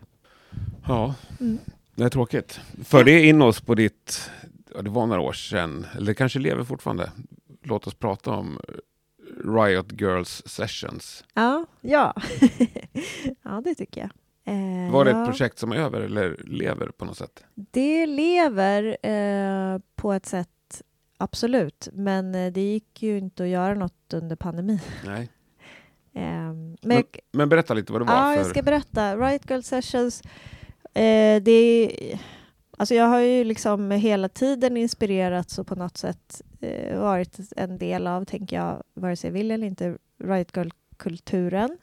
ja, 0.87 1.14
Mm. 1.40 1.59
det 1.94 2.05
är 2.05 2.09
tråkigt. 2.09 2.61
För 2.85 3.05
det 3.05 3.26
in 3.26 3.42
oss 3.42 3.61
på 3.61 3.74
ditt, 3.74 4.31
ja, 4.74 4.83
det 4.83 4.90
var 4.90 5.07
några 5.07 5.20
år 5.20 5.33
sedan, 5.33 5.87
eller 5.96 6.07
det 6.07 6.14
kanske 6.14 6.38
lever 6.38 6.64
fortfarande. 6.64 7.11
Låt 7.62 7.87
oss 7.87 7.94
prata 7.94 8.31
om 8.31 8.59
Riot 9.44 10.00
Girls 10.00 10.42
Sessions. 10.46 11.24
Ja, 11.35 11.66
ja. 11.81 12.14
ja, 13.42 13.61
det 13.64 13.74
tycker 13.74 14.00
jag. 14.00 14.11
Eh, 14.44 14.92
Var 14.92 15.05
det 15.05 15.11
ja. 15.11 15.22
ett 15.22 15.29
projekt 15.29 15.59
som 15.59 15.72
är 15.72 15.76
över 15.76 16.00
eller 16.00 16.37
lever 16.44 16.87
på 16.87 17.05
något 17.05 17.16
sätt? 17.16 17.44
Det 17.55 18.07
lever 18.07 18.96
eh, 19.07 19.79
på 19.96 20.12
ett 20.12 20.26
sätt, 20.26 20.48
absolut. 21.20 21.88
Men 21.92 22.35
eh, 22.35 22.52
det 22.52 22.61
gick 22.61 23.02
ju 23.02 23.18
inte 23.18 23.42
att 23.42 23.48
göra 23.48 23.74
något 23.74 24.14
under 24.14 24.37
pandemin. 24.37 24.80
Nej. 25.06 25.30
Eh, 26.12 26.22
men, 26.22 26.78
Men, 26.83 27.04
men 27.33 27.48
berätta 27.48 27.74
lite 27.74 27.92
vad 27.92 28.00
det 28.00 28.04
var 28.04 28.14
ja, 28.14 28.33
för... 28.33 28.37
jag 28.37 28.46
ska 28.46 28.62
berätta. 28.62 29.16
Riot 29.16 29.50
Girl 29.50 29.61
Sessions, 29.61 30.22
eh, 30.94 31.42
det 31.42 31.50
är, 31.50 32.20
Alltså 32.80 32.94
jag 32.94 33.04
har 33.04 33.20
ju 33.20 33.44
liksom 33.44 33.90
hela 33.90 34.28
tiden 34.28 34.76
inspirerats 34.76 35.59
och 35.59 35.66
på 35.66 35.74
något 35.74 35.96
sätt 35.96 36.42
eh, 36.61 37.00
varit 37.00 37.38
en 37.56 37.78
del 37.78 38.06
av, 38.06 38.24
tänker 38.24 38.56
jag, 38.56 38.83
vare 38.94 39.16
sig 39.16 39.28
jag 39.28 39.33
vill 39.33 39.50
eller 39.50 39.66
inte, 39.66 39.96
Riot 40.24 40.56
Girl-kulturen. 40.56 41.78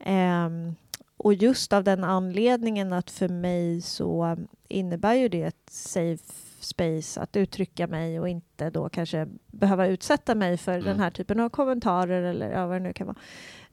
Ehm, 0.00 0.74
och 1.22 1.34
just 1.34 1.72
av 1.72 1.84
den 1.84 2.04
anledningen 2.04 2.92
att 2.92 3.10
för 3.10 3.28
mig 3.28 3.80
så 3.80 4.36
innebär 4.68 5.14
ju 5.14 5.28
det 5.28 5.42
ett 5.42 5.70
safe 5.70 6.24
space 6.60 7.20
att 7.20 7.36
uttrycka 7.36 7.86
mig 7.86 8.20
och 8.20 8.28
inte 8.28 8.70
då 8.70 8.88
kanske 8.88 9.28
behöva 9.46 9.86
utsätta 9.86 10.34
mig 10.34 10.56
för 10.56 10.72
Mm. 10.72 10.84
den 10.84 11.00
här 11.00 11.10
typen 11.10 11.40
av 11.40 11.48
kommentarer 11.48 12.22
eller 12.22 12.50
ja, 12.50 12.66
vad 12.66 12.76
det 12.76 12.80
nu 12.80 12.92
kan 12.92 13.06
vara. 13.06 13.16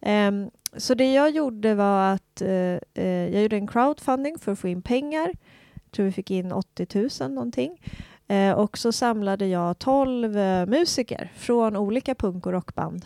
Ehm, 0.02 0.50
så 0.78 0.94
det 0.94 1.14
jag 1.14 1.30
gjorde 1.30 1.76
var 1.76 2.14
att 2.14 2.42
eh, 2.42 2.50
eh, 2.94 3.34
jag 3.34 3.42
gjorde 3.42 3.56
en 3.56 3.68
crowdfunding 3.68 4.40
för 4.40 4.52
att 4.52 4.60
få 4.60 4.68
in 4.68 4.82
pengar. 4.82 5.32
Jag 5.74 5.92
tror 5.92 6.06
vi 6.06 6.12
fick 6.12 6.32
in 6.32 6.52
80 6.52 7.10
000 7.22 7.32
någonting. 7.32 7.82
Eh, 8.28 8.52
och 8.52 8.78
så 8.78 8.92
samlade 8.92 9.48
jag 9.48 9.80
12 9.80 10.38
eh, 10.38 10.66
musiker 10.66 11.32
från 11.36 11.76
olika 11.76 12.16
punk 12.16 12.46
och 12.46 12.52
rockband. 12.52 13.06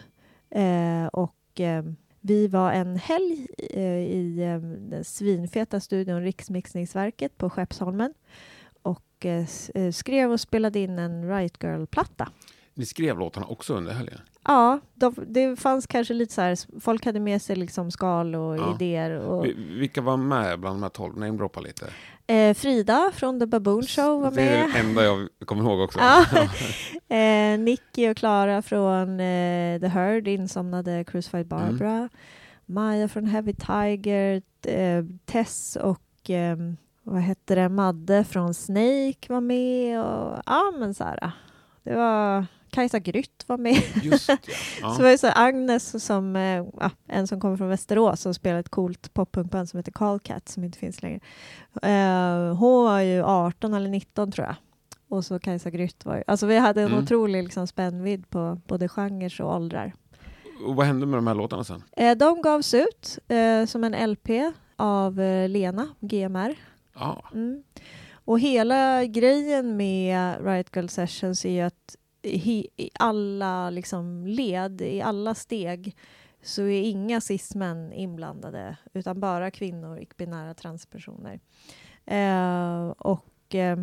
Och 1.11 1.59
eh, 1.59 1.83
vi 2.25 2.47
var 2.47 2.71
en 2.71 2.95
helg 2.97 3.47
eh, 3.57 3.99
i 3.99 4.43
ehm, 4.43 4.89
den 4.89 5.03
svinfeta 5.03 5.79
studion 5.79 6.23
Riksmixningsverket 6.23 7.37
på 7.37 7.49
Skeppsholmen 7.49 8.13
och 8.81 9.25
eh, 9.25 9.45
eh 9.75 9.91
skrev 9.91 10.31
och 10.31 10.39
spelade 10.39 10.79
in 10.79 10.99
en 10.99 11.27
Right 11.27 11.63
Girl-platta. 11.63 12.29
Ni 12.75 12.85
skrev 12.85 13.19
låtarna 13.19 13.45
också 13.47 13.73
under 13.73 13.93
helgen? 13.93 14.19
Ja, 14.45 14.79
de, 14.93 15.15
det 15.27 15.55
fanns 15.59 15.87
kanske 15.87 16.13
lite 16.13 16.33
så 16.33 16.41
här, 16.41 16.79
folk 16.79 17.05
hade 17.05 17.19
med 17.19 17.41
sig 17.41 17.55
liksom 17.55 17.91
skal 17.91 18.35
och 18.35 18.57
Ja. 18.57 18.75
idéer. 18.75 19.11
Och, 19.19 19.45
Vi- 19.45 19.53
Vilka 19.79 20.01
var 20.01 20.17
med 20.17 20.59
bland 20.59 20.75
de 20.75 20.83
här 20.83 20.89
tolv? 20.89 21.17
Namedroppa 21.17 21.59
lite. 21.59 21.85
eh, 22.27 22.53
Frida 22.53 23.11
från 23.13 23.39
The 23.39 23.45
Baboon 23.45 23.83
Show 23.83 24.21
var 24.21 24.31
Det 24.31 24.41
är 24.41 24.61
med. 24.67 24.73
det 24.73 24.79
enda 24.79 25.03
jag 25.03 25.27
kommer 25.45 25.63
ihåg 25.63 25.79
också. 25.79 25.99
Ja. 25.99 26.25
eh, 27.15 27.59
Nicky 27.59 28.09
och 28.09 28.17
Klara 28.17 28.61
från 28.61 29.19
eh, 29.19 29.79
The 29.79 29.87
Heard, 29.87 30.27
insomnade 30.27 31.03
Crucified 31.03 31.47
Barbara. 31.47 32.09
Maja 32.65 33.07
från 33.07 33.25
Heavy 33.25 33.53
Tiger, 33.53 34.41
eh, 34.67 35.03
Tess 35.25 35.75
och 35.81 36.29
eh, 36.29 36.57
vad 37.03 37.21
hette 37.21 37.55
det, 37.55 37.69
Madde 37.69 38.23
från 38.23 38.53
Snake 38.53 39.17
var 39.29 39.41
med. 39.41 40.01
Och, 40.03 40.39
ja, 40.45 40.73
men 40.79 40.93
så 40.93 41.03
här, 41.03 41.31
det 41.83 41.95
var 41.95 42.45
Kajsa 42.73 42.99
Grytt 42.99 43.43
var 43.47 43.57
med. 43.57 43.81
Just 44.03 44.29
ja. 44.29 44.37
Så 44.97 45.03
var 45.03 45.09
det 45.09 45.17
så 45.17 45.27
Agnes, 45.35 46.05
som, 46.05 46.35
eh, 46.35 46.65
ja, 46.79 46.89
en 47.07 47.27
som 47.27 47.39
kommer 47.39 47.57
från 47.57 47.69
Västerås 47.69 48.21
som 48.21 48.33
spelar 48.33 48.59
ett 48.59 48.69
coolt 48.69 49.13
poppunkband 49.13 49.69
som 49.69 49.77
heter 49.77 49.91
Callcat 49.91 50.49
som 50.49 50.63
inte 50.63 50.77
finns 50.79 51.01
längre. 51.01 51.19
Eh, 51.81 52.55
hon 52.55 52.83
var 52.85 52.99
ju 52.99 53.23
18 53.23 53.73
eller 53.73 53.89
19 53.89 54.31
tror 54.31 54.47
jag. 54.47 54.55
Och 55.09 55.25
så 55.25 55.39
Kajsa 55.39 55.69
Grytt 55.69 56.05
var 56.05 56.15
ju... 56.15 56.23
Alltså 56.27 56.45
vi 56.45 56.57
hade 56.57 56.81
en 56.81 56.87
Mm. 56.91 57.03
otrolig 57.03 57.43
liksom, 57.43 57.67
spännvidd 57.67 58.29
på 58.29 58.61
både 58.67 58.89
genrer 58.89 59.41
och 59.41 59.55
åldrar. 59.55 59.93
Och 60.67 60.75
vad 60.75 60.85
hände 60.85 61.05
med 61.05 61.17
de 61.17 61.27
här 61.27 61.35
låtarna 61.35 61.63
sen? 61.63 61.83
Eh, 61.97 62.17
de 62.17 62.41
gavs 62.41 62.73
ut 62.73 63.19
eh, 63.27 63.65
som 63.65 63.83
en 63.83 64.09
LP 64.11 64.29
av 64.75 65.21
eh, 65.21 65.49
Lena, 65.49 65.87
GMR. 65.99 66.55
Ja, 66.95 67.23
Mm. 67.33 67.63
Och 68.25 68.39
hela 68.39 69.05
grejen 69.05 69.77
med 69.77 70.45
Riot 70.45 70.75
Girl 70.75 70.87
Sessions 70.87 71.45
är 71.45 71.49
ju 71.49 71.61
att 71.61 71.95
i, 72.23 72.89
alla 72.99 73.69
liksom 73.69 74.27
led, 74.27 74.81
i 74.81 75.01
alla 75.01 75.35
steg, 75.35 75.95
så 76.41 76.61
är 76.61 76.81
inga 76.81 77.21
cis-män 77.21 77.93
inblandade, 77.93 78.77
utan 78.93 79.19
bara 79.19 79.51
kvinnor, 79.51 79.99
icke-binära 79.99 80.53
transpersoner. 80.53 81.39
Eh, 82.05 82.87
och 82.87 83.55
eh, 83.55 83.77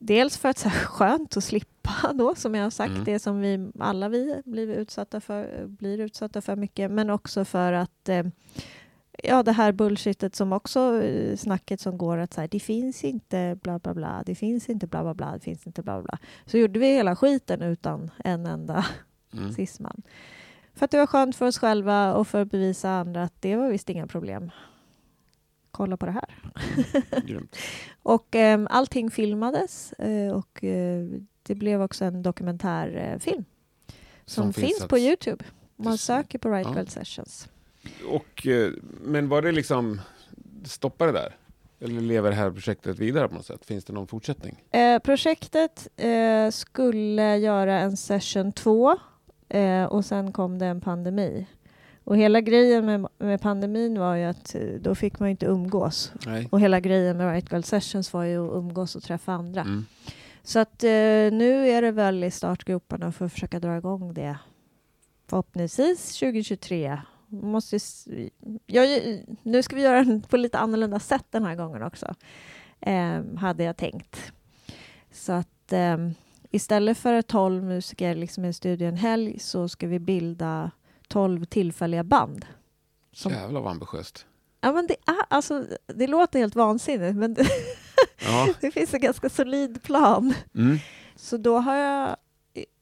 dels 0.00 0.38
för 0.38 0.48
att 0.48 0.58
så 0.58 0.68
här, 0.68 0.84
skönt 0.86 1.36
att 1.36 1.44
slippa 1.44 2.12
då, 2.14 2.34
som 2.34 2.54
jag 2.54 2.62
har 2.62 2.70
sagt, 2.70 2.90
Mm. 2.90 3.04
det 3.04 3.18
som 3.18 3.40
vi 3.40 3.70
alla 3.78 4.08
vi 4.08 4.42
blir 4.44 4.68
utsatta 4.68 5.20
för, 5.20 5.66
blir 5.66 6.00
utsatta 6.00 6.40
för 6.40 6.56
mycket, 6.56 6.90
men 6.90 7.10
också 7.10 7.44
för 7.44 7.72
att 7.72 8.08
eh, 8.08 8.24
ja, 9.22 9.42
det 9.42 9.52
här 9.52 9.72
bullshitet 9.72 10.34
som 10.34 10.52
också 10.52 11.02
eh, 11.02 11.36
snacket 11.36 11.80
som 11.80 11.98
går 11.98 12.18
att 12.18 12.34
så 12.34 12.40
här, 12.40 12.48
det 12.48 12.60
finns 12.60 13.04
inte 13.04 13.58
bla 13.62 13.78
bla 13.78 13.94
bla, 13.94 14.22
det 14.26 14.34
finns 14.34 14.68
inte 14.68 14.86
bla 14.86 15.02
bla 15.02 15.14
bla, 15.14 15.32
det 15.32 15.40
finns 15.40 15.66
inte 15.66 15.82
bla 15.82 15.94
bla 15.94 16.02
bla. 16.02 16.18
Så 16.46 16.58
gjorde 16.58 16.80
vi 16.80 16.86
hela 16.86 17.16
skiten 17.16 17.62
utan 17.62 18.10
en 18.24 18.46
enda 18.46 18.86
mm. 19.32 19.52
cisman. 19.52 20.02
För 20.74 20.84
att 20.84 20.90
det 20.90 20.98
var 20.98 21.06
skönt 21.06 21.36
för 21.36 21.46
oss 21.46 21.58
själva 21.58 22.14
och 22.14 22.28
för 22.28 22.42
att 22.42 22.50
bevisa 22.50 22.90
andra 22.90 23.22
att 23.22 23.42
det 23.42 23.56
var 23.56 23.68
visst 23.68 23.90
inga 23.90 24.06
problem. 24.06 24.50
Kolla 25.70 25.96
på 25.96 26.06
det 26.06 26.12
här. 26.12 26.42
Och 28.02 28.36
eh, 28.36 28.66
allting 28.70 29.10
filmades 29.10 29.92
eh, 29.92 30.32
och 30.32 30.64
eh, 30.64 31.06
det 31.42 31.54
blev 31.54 31.82
också 31.82 32.04
en 32.04 32.22
dokumentärfilm 32.22 33.44
som, 34.24 34.44
Som 34.44 34.52
finns 34.52 34.78
finns 34.78 34.88
på 34.88 34.98
Youtube. 34.98 35.44
Man 35.76 35.98
söker 35.98 36.38
på 36.38 36.50
Right 36.50 36.68
ja. 36.68 36.74
Girl 36.74 36.86
Sessions. 36.86 37.48
Och, 38.08 38.46
eh, 38.46 38.72
men 39.00 39.28
var 39.28 39.42
det 39.42 39.52
liksom, 39.52 40.00
stoppar 40.64 41.06
det 41.06 41.12
där? 41.12 41.36
Eller 41.80 42.00
lever 42.00 42.30
det 42.30 42.36
här 42.36 42.50
projektet 42.50 42.98
vidare 42.98 43.28
på 43.28 43.34
något 43.34 43.46
sätt? 43.46 43.66
Finns 43.66 43.84
det 43.84 43.92
någon 43.92 44.06
fortsättning? 44.06 44.64
Eh, 44.70 44.98
projektet 44.98 45.88
eh, 45.96 46.50
skulle 46.50 47.36
göra 47.36 47.78
en 47.78 47.96
session 47.96 48.52
två 48.52 48.96
eh, 49.48 49.84
och 49.84 50.04
sen 50.04 50.32
kom 50.32 50.58
det 50.58 50.66
en 50.66 50.80
pandemi. 50.80 51.46
Och 52.04 52.16
hela 52.16 52.40
grejen 52.40 52.86
med, 52.86 53.06
med 53.18 53.40
pandemin 53.40 53.98
var 53.98 54.14
ju 54.14 54.24
att 54.24 54.54
eh, 54.54 54.60
då 54.80 54.94
fick 54.94 55.18
man 55.18 55.28
inte 55.28 55.46
umgås. 55.46 56.12
Nej. 56.26 56.48
Och 56.50 56.60
hela 56.60 56.80
grejen 56.80 57.16
med 57.16 57.32
Right 57.32 57.52
Girl 57.52 57.62
Sessions 57.62 58.12
var 58.12 58.24
ju 58.24 58.46
att 58.46 58.56
umgås 58.56 58.96
och 58.96 59.02
träffa 59.02 59.32
andra. 59.32 59.60
Mm. 59.60 59.86
Så 60.42 60.58
att 60.58 60.84
eh, 60.84 60.88
nu 61.32 61.68
är 61.68 61.82
det 61.82 61.90
väl 61.90 62.24
i 62.24 62.30
startgroparna 62.30 63.12
för 63.12 63.24
att 63.24 63.32
försöka 63.32 63.60
dra 63.60 63.76
igång 63.76 64.14
det. 64.14 64.38
Förhoppningsvis 65.28 66.18
2023. 66.18 67.00
Måste, 67.30 67.76
s- 67.76 68.08
jag, 68.66 68.88
nu 69.42 69.62
ska 69.62 69.76
vi 69.76 69.82
göra 69.82 70.04
den 70.04 70.22
på 70.22 70.36
lite 70.36 70.58
annorlunda 70.58 71.00
sätt 71.00 71.26
den 71.30 71.44
här 71.44 71.54
gången 71.54 71.82
också. 71.82 72.14
Eh, 72.80 73.20
hade 73.36 73.64
jag 73.64 73.76
tänkt. 73.76 74.32
Så 75.12 75.32
att 75.32 75.72
eh, 75.72 75.96
istället 76.50 76.98
för 76.98 77.22
12 77.22 77.62
musiker 77.64 78.14
liksom 78.14 78.44
i 78.44 78.46
en 78.46 78.54
studio 78.54 78.88
en 78.88 78.96
helg 78.96 79.38
så 79.38 79.68
ska 79.68 79.86
vi 79.86 79.98
bilda 79.98 80.70
12 81.08 81.44
tillfälliga 81.44 82.04
band. 82.04 82.46
Som- 83.12 83.32
Jävlar 83.32 83.60
vad 83.60 83.72
ambitiöst. 83.72 84.26
Ja, 84.60 84.72
men 84.72 84.86
det, 84.86 84.96
alltså, 85.28 85.64
det 85.86 86.06
låter 86.06 86.38
helt 86.38 86.54
vansinnigt 86.54 87.16
men 87.16 87.34
det, 87.34 87.46
Ja. 88.26 88.48
det 88.60 88.70
finns 88.70 88.94
en 88.94 89.00
ganska 89.00 89.28
solid 89.28 89.82
plan. 89.82 90.34
Mm. 90.54 90.78
Så 91.16 91.36
då 91.36 91.58
har 91.58 91.76
jag 91.76 92.16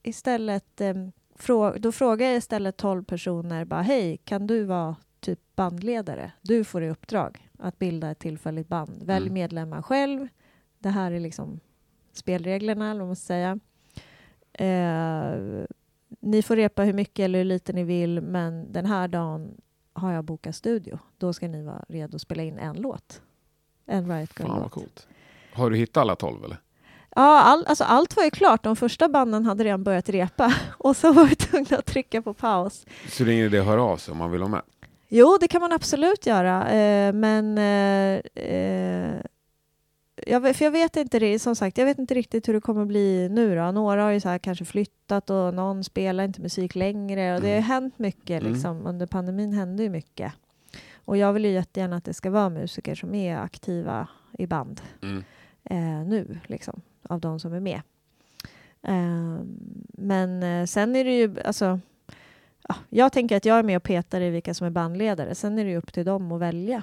istället 0.03 0.81
eh, 0.81 0.95
frå- 1.39 1.79
då 1.79 1.93
frågar 1.93 2.27
jag 2.27 2.37
istället 2.37 2.77
12 2.77 3.05
personer 3.05 3.65
bara 3.65 3.83
hej, 3.83 4.17
kan 4.25 4.47
du 4.47 4.65
vara 4.65 4.97
typ 5.21 5.41
bandledare? 5.57 6.33
Du 6.43 6.65
får 6.65 6.83
i 6.83 6.91
uppdrag 6.91 7.49
att 7.59 7.79
bilda 7.79 8.11
ett 8.11 8.19
tillfälligt 8.19 8.69
band. 8.69 9.03
Välj 9.03 9.27
Mm. 9.27 9.35
medlemmar 9.35 9.83
själv. 9.83 10.29
Det 10.79 10.89
här 10.89 11.13
är 11.13 11.21
liksom 11.21 11.61
spelreglerna, 12.13 12.91
eller 12.91 13.01
vad 13.01 13.09
man 13.09 13.17
ska 13.17 13.27
säga. 13.27 13.59
Eh, 14.53 15.65
ni 16.21 16.43
får 16.43 16.57
repa 16.57 16.83
hur 16.83 16.93
mycket 16.93 17.25
eller 17.25 17.39
hur 17.39 17.45
lite 17.45 17.73
ni 17.73 17.85
vill, 17.85 18.21
men 18.21 18.73
den 18.73 18.87
här 18.87 19.09
dagen 19.09 19.61
har 19.93 20.13
jag 20.13 20.25
bokat 20.25 20.57
studio. 20.57 20.99
Då 21.19 21.33
ska 21.33 21.49
ni 21.49 21.63
vara 21.63 21.85
redo 21.89 22.17
att 22.17 22.23
spela 22.23 22.43
in 22.43 22.59
en 22.59 22.77
låt. 22.77 23.23
En 23.87 24.13
Riot 24.13 24.31
Girl-låt. 24.39 24.73
Har 25.53 25.71
du 25.71 25.77
hittat 25.77 25.97
alla 26.01 26.17
tolv 26.17 26.45
eller? 26.45 26.59
Ja, 27.19 27.41
all, 27.41 27.65
alltså 27.67 27.85
allt 27.85 28.17
var 28.17 28.25
ju 28.25 28.31
klart. 28.31 28.63
De 28.63 28.77
första 28.77 29.09
banden 29.09 29.45
hade 29.47 29.65
redan 29.65 29.83
börjat 29.85 30.09
repa 30.09 30.55
och 30.79 30.97
så 30.97 31.13
var 31.13 31.25
vi 31.25 31.35
tvungna 31.35 31.77
att 31.79 31.87
trycka 31.87 32.23
på 32.23 32.35
paus. 32.35 32.87
Så 33.09 33.25
det 33.25 33.35
idé 33.35 33.59
att 33.59 33.67
höra 33.67 33.83
av 33.83 33.97
sig 33.97 34.13
om 34.13 34.19
man 34.19 34.31
vill 34.31 34.41
ha 34.43 34.49
med? 34.49 34.63
Jo, 35.09 35.39
det 35.41 35.49
kan 35.49 35.61
man 35.61 35.73
absolut 35.73 36.27
göra, 36.27 36.69
eh, 36.71 37.13
men 37.13 37.59
eh, 37.59 38.21
eh, 38.45 39.15
jag, 40.27 40.57
för 40.57 40.65
jag 40.65 40.71
vet 40.73 40.97
inte 40.97 41.19
det, 41.19 41.39
som 41.39 41.57
sagt, 41.57 41.79
jag 41.79 41.85
vet 41.85 41.99
inte 41.99 42.15
riktigt 42.15 42.49
hur 42.49 42.55
det 42.55 42.61
kommer 42.61 42.85
bli 42.85 43.29
nu 43.29 43.57
då. 43.57 43.71
Några 43.73 44.03
har 44.03 44.11
ju 44.11 44.21
så 44.21 44.29
här 44.29 44.39
kanske 44.39 44.65
flyttat 44.65 45.31
och 45.31 45.55
någon 45.55 45.85
spelar 45.85 46.25
inte 46.25 46.41
musik 46.41 46.75
längre 46.75 47.35
och 47.35 47.41
det 47.41 47.47
har 47.49 47.53
Mm. 47.55 47.63
hänt 47.65 47.99
mycket 47.99 48.41
Mm. 48.43 48.53
liksom. 48.53 48.87
Under 48.87 49.07
pandemin 49.07 49.53
hände 49.53 49.83
ju 49.83 49.89
mycket. 49.91 50.33
Och 51.05 51.17
jag 51.17 51.33
vill 51.33 51.45
ju 51.45 51.51
jättegärna 51.51 51.97
att 51.97 52.05
det 52.05 52.15
ska 52.15 52.31
vara 52.31 52.49
musiker 52.51 52.95
som 52.95 53.15
är 53.15 53.37
aktiva 53.39 54.09
i 54.39 54.47
band 54.47 54.81
Mm. 55.03 55.25
eh, 55.71 56.07
nu, 56.09 56.39
liksom, 56.47 56.81
av 57.09 57.21
de 57.21 57.41
som 57.41 57.53
är 57.53 57.61
med. 57.61 57.81
Eh, 58.83 59.41
men 59.89 60.43
eh, 60.43 60.67
sen 60.67 60.97
är 60.97 61.05
det 61.05 61.17
ju, 61.19 61.41
alltså, 61.45 61.81
ja, 62.69 62.75
jag 62.89 63.13
tänker 63.13 63.37
att 63.37 63.45
jag 63.45 63.59
är 63.59 63.63
med 63.63 63.77
och 63.77 63.83
petar 63.83 64.21
i 64.21 64.31
vilka 64.31 64.55
som 64.55 64.67
är 64.67 64.71
bandledare. 64.71 65.35
Sen 65.35 65.59
är 65.59 65.65
det 65.65 65.71
ju 65.71 65.77
upp 65.77 65.93
till 65.93 66.05
dem 66.05 66.33
att 66.33 66.41
välja 66.41 66.83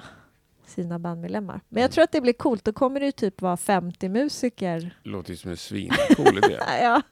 sina 0.66 0.98
bandmedlemmar. 0.98 1.60
Men 1.68 1.80
jag 1.80 1.88
Mm. 1.88 1.92
tror 1.92 2.04
att 2.04 2.12
det 2.12 2.20
blir 2.20 2.32
coolt. 2.32 2.64
Då 2.64 2.72
kommer 2.72 3.00
det 3.00 3.06
ju 3.06 3.12
typ 3.12 3.42
vara 3.42 3.56
50 3.56 4.08
musiker. 4.08 4.98
Låter 5.02 5.30
ju 5.30 5.36
som 5.36 5.50
en 5.50 5.56
svincool 5.56 6.38
idé. 6.38 6.58
ja. 6.82 7.02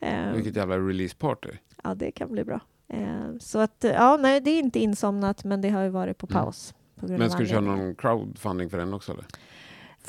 Eh, 0.00 0.32
Vilket 0.32 0.56
jävla 0.56 0.78
releaseparty. 0.78 1.50
ja, 1.84 1.94
det 1.94 2.10
kan 2.10 2.32
bli 2.32 2.44
bra. 2.44 2.60
Eh, 2.88 3.36
så 3.40 3.58
att, 3.58 3.84
eh, 3.84 3.90
ja, 3.90 4.16
nej, 4.20 4.40
det 4.40 4.50
är 4.50 4.58
inte 4.58 4.78
insomnat, 4.78 5.44
men 5.44 5.60
det 5.60 5.68
har 5.70 5.82
ju 5.82 5.88
varit 5.88 6.18
på 6.18 6.26
Mm. 6.30 6.42
paus. 6.42 6.74
Grund 7.00 7.18
Men 7.18 7.30
ska 7.30 7.38
du 7.42 7.46
köra 7.48 7.60
någon 7.60 7.94
crowdfunding 7.94 8.70
för 8.70 8.78
den 8.78 8.94
också 8.94 9.12
eller? 9.12 9.24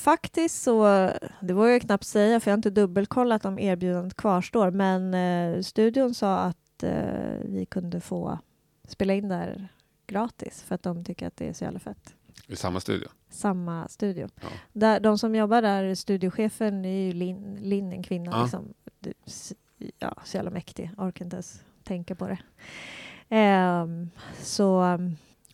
Faktiskt 0.02 0.62
så, 0.64 0.84
det 1.42 1.54
vågar 1.54 1.70
jag 1.70 1.82
knappt 1.82 2.06
säga 2.06 2.40
för 2.40 2.52
jag 2.52 2.54
har 2.54 2.58
inte 2.58 2.70
dubbelkollat 2.70 3.46
om 3.46 3.60
erbjudandet 3.60 4.18
kvarstår, 4.18 4.72
men 4.72 5.14
eh, 5.14 5.62
studion 5.62 6.14
sa 6.14 6.38
att 6.38 6.84
eh, 6.84 7.40
vi 7.46 7.66
kunde 7.70 8.02
få 8.02 8.40
spela 8.88 9.14
in 9.14 9.30
där 9.30 9.68
gratis 10.08 10.64
för 10.64 10.76
att 10.76 10.84
de 10.84 11.04
tycker 11.04 11.28
att 11.28 11.38
det 11.38 11.50
är 11.50 11.54
så 11.54 11.64
jävla 11.64 11.80
fett. 11.80 12.16
I 12.48 12.56
samma 12.56 12.80
studio? 12.80 13.08
Samma 13.30 13.88
studio. 13.88 14.30
Ja. 14.42 14.48
Där, 14.74 15.00
de 15.00 15.18
som 15.18 15.36
jobbar 15.36 15.62
där, 15.62 15.96
studiochefen 15.96 16.86
är 16.86 17.06
ju 17.06 17.14
Linn, 17.14 17.56
Linn 17.62 17.92
en 17.92 18.04
kvinna. 18.04 18.32
Ja. 18.32 18.44
Liksom, 18.44 18.74
ja, 20.00 20.16
så 20.24 20.38
jävla 20.38 20.52
mäktig, 20.52 20.92
orkar 20.98 21.26
inte 21.26 21.36
ens 21.36 21.64
tänka 21.84 22.16
på 22.16 22.28
det. 22.28 22.38
Ehm, 23.30 24.10
så 24.40 25.00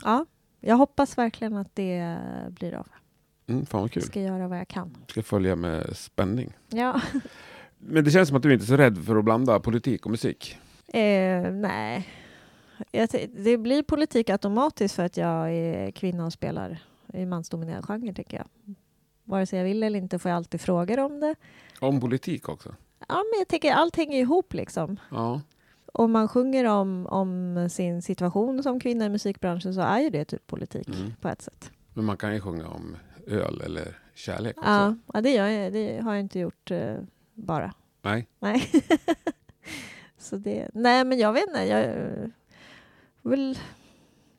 ja, 0.04 0.26
jag 0.60 0.76
hoppas 0.76 1.18
verkligen 1.18 1.58
att 1.58 1.76
det 1.76 2.18
blir 2.50 2.74
av. 2.74 2.88
Mm, 3.48 3.66
fan 3.66 3.82
vad 3.82 3.92
kul. 3.92 4.04
Jag 4.04 4.10
ska 4.10 4.22
göra 4.22 4.48
vad 4.48 4.60
jag 4.60 4.68
kan. 4.68 4.98
Ska 5.08 5.24
följa 5.24 5.56
med 5.56 5.98
spänning. 5.98 6.54
Ja. 6.70 7.02
Men 7.78 8.04
det 8.04 8.12
känns 8.12 8.28
som 8.28 8.38
att 8.38 8.44
du 8.44 8.54
inte 8.54 8.66
är 8.66 8.68
så 8.68 8.78
rädd 8.78 9.06
för 9.06 9.16
att 9.16 9.24
blanda 9.26 9.60
politik 9.60 10.06
och 10.06 10.12
musik. 10.12 10.58
Eh, 10.88 11.52
nej. 11.52 12.08
Jag 12.92 13.10
det 13.38 13.58
blir 13.58 13.84
politik 13.84 14.30
automatiskt 14.30 14.96
för 14.96 15.04
att 15.06 15.18
jag 15.18 15.52
är 15.54 15.92
kvinna 15.92 16.26
och 16.26 16.34
spelar 16.34 16.80
i 17.14 17.26
mansdominerad 17.26 17.86
genre, 17.86 18.14
tycker 18.14 18.38
jag. 18.38 18.76
vare 19.24 19.46
sig 19.46 19.60
jag 19.60 19.66
vill 19.66 19.84
eller 19.84 20.00
inte 20.00 20.20
får 20.20 20.30
jag 20.32 20.36
alltid 20.36 20.62
frågor 20.62 21.00
om 21.00 21.20
det. 21.20 21.36
Om 21.80 22.00
politik 22.02 22.50
också. 22.50 22.76
Ja, 23.08 23.16
men 23.16 23.40
jag 23.40 23.48
tänker 23.48 23.72
allt 23.74 23.96
hänger 23.96 24.20
ihop 24.20 24.54
liksom. 24.54 24.98
Ja. 25.12 25.42
Om 25.94 26.12
man 26.12 26.28
sjunger 26.28 26.66
om, 26.66 27.08
om 27.08 27.68
sin 27.72 28.02
situation 28.02 28.64
som 28.64 28.80
kvinna 28.80 29.06
i 29.06 29.10
musikbranschen 29.10 29.74
så 29.74 29.82
är 29.82 30.00
ju 30.00 30.10
det 30.10 30.26
typ 30.26 30.48
politik 30.48 30.88
Mm. 30.88 31.14
på 31.22 31.28
ett 31.30 31.42
sätt. 31.42 31.72
Men 31.94 32.06
man 32.06 32.18
kan 32.18 32.34
ju 32.34 32.42
sjunga 32.42 32.68
om 32.68 32.96
öl 33.28 33.62
eller 33.66 33.98
kärlek 34.14 34.58
också. 34.58 34.70
Ja, 34.70 34.96
ja 35.14 35.22
det, 35.22 35.30
gör 35.30 35.48
jag, 35.48 35.74
det 35.74 36.00
har 36.00 36.14
jag 36.14 36.20
inte 36.20 36.40
gjort 36.40 36.72
eh, 36.72 36.96
bara. 37.34 37.74
Nej. 38.02 38.28
Nej. 38.40 38.70
så 40.18 40.36
det, 40.38 40.70
nej, 40.74 41.06
men 41.06 41.18
jag 41.18 41.34
vet 41.34 41.48
inte. 41.48 41.64
Jag, 41.64 41.84
eh, 41.86 42.30
vill, 43.22 43.60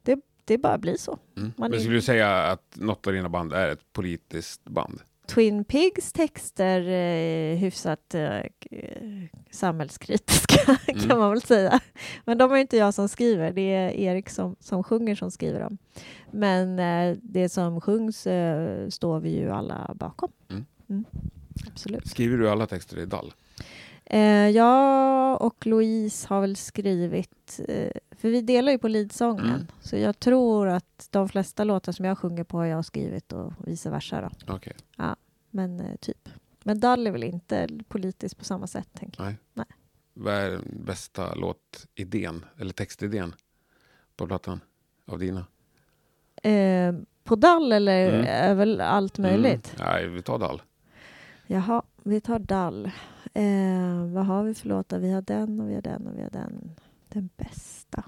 det, 0.03 0.21
det 0.45 0.59
bara 0.59 0.79
blir 0.79 0.97
så. 0.97 1.19
Mm. 1.37 1.53
Man 1.57 1.71
Men 1.71 1.79
är- 1.79 1.83
skulle 1.83 1.97
du 1.97 2.03
säga 2.03 2.43
att 2.43 2.77
något 2.77 3.07
av 3.07 3.13
dina 3.13 3.29
band 3.29 3.53
är 3.53 3.69
ett 3.69 3.93
politiskt 3.93 4.65
band? 4.65 5.01
Twin 5.29 5.65
Pigs 5.65 6.13
texter 6.13 6.81
eh, 6.89 7.57
hyfsat 7.59 8.15
eh, 8.15 8.43
samhällskritiska 9.51 10.79
Mm. 10.89 11.09
kan 11.09 11.19
man 11.19 11.31
väl 11.31 11.43
säga. 11.43 11.81
Men 12.25 12.39
de 12.39 12.53
är 12.53 12.57
inte 12.57 12.77
jag 12.77 12.95
som 12.95 13.09
skriver, 13.09 13.53
det 13.53 13.75
är 13.75 13.91
Erik 13.91 14.29
som, 14.31 14.57
som 14.61 14.85
sjunger 14.85 15.15
som 15.15 15.31
skriver 15.31 15.61
dem. 15.61 15.79
Men 16.31 16.79
eh, 16.79 17.17
det 17.23 17.49
som 17.49 17.81
sjungs 17.81 18.27
eh, 18.27 18.89
står 18.89 19.21
vi 19.21 19.31
ju 19.31 19.51
alla 19.51 19.95
bakom. 19.95 20.33
Mm. 20.51 21.05
Absolut. 21.67 22.09
Skriver 22.09 22.37
du 22.37 22.51
alla 22.51 22.67
texter 22.67 22.99
i 22.99 23.07
dall? 23.07 23.33
Eh, 24.05 24.49
jag 24.49 25.43
och 25.43 25.67
Louise 25.67 26.27
har 26.29 26.41
väl 26.41 26.57
skrivit, 26.57 27.61
eh, 27.69 27.91
för 28.19 28.29
vi 28.31 28.41
delar 28.43 28.73
ju 28.73 28.79
på 28.79 28.89
leadsången, 28.89 29.47
Mm. 29.47 29.67
så 29.81 29.97
jag 29.97 30.21
tror 30.21 30.69
att 30.69 31.09
de 31.11 31.29
flesta 31.29 31.65
låtar 31.65 31.93
som 31.93 32.05
jag 32.05 32.19
sjunger 32.19 32.45
på 32.45 32.57
har 32.59 32.65
jag 32.65 32.85
skrivit 32.85 33.33
och 33.33 33.53
vice 33.67 33.91
versa. 33.91 34.31
Då. 34.47 34.55
Okej. 34.55 34.77
Men 35.51 35.81
eh, 35.81 35.97
typ. 36.01 36.29
Men 36.65 36.81
Dall 36.81 37.07
är 37.07 37.11
väl 37.11 37.25
inte 37.25 37.69
politiskt 37.89 38.39
på 38.39 38.45
samma 38.45 38.67
sätt, 38.67 38.89
tänker 38.93 39.23
jag. 39.23 39.27
Nej. 39.27 39.37
Nej. 39.55 39.67
Vad 40.15 40.35
är 40.35 40.51
den 40.51 40.83
bästa 40.85 41.35
låtidén, 41.35 42.45
eller 42.59 42.73
textidén 42.73 43.35
på 44.17 44.27
plattan 44.27 44.61
av 45.07 45.19
dina? 45.19 45.47
Eh, 46.43 46.95
på 47.25 47.37
Dall 47.37 47.73
eller 47.73 48.13
Mm. 48.21 48.57
väl 48.59 48.81
allt 48.81 49.19
möjligt? 49.19 49.75
Mm. 49.81 49.87
Nej, 49.93 50.09
vi 50.09 50.23
tar 50.23 50.39
dall. 50.39 50.63
Jaha, 51.47 51.83
vi 52.03 52.21
tar 52.21 52.39
Dall. 52.39 52.87
Eh, 53.35 54.05
vad 54.15 54.27
har 54.27 54.43
vi 54.43 54.55
för 54.55 54.69
låtar? 54.69 54.99
Vi 54.99 55.11
har 55.13 55.23
den 55.23 55.61
och 55.61 55.71
vi 55.71 55.75
har 55.75 55.83
den 55.83 56.07
och 56.07 56.19
vi 56.19 56.23
har 56.23 56.31
den. 56.31 56.71
Den 57.09 57.29
bästa. 57.37 58.05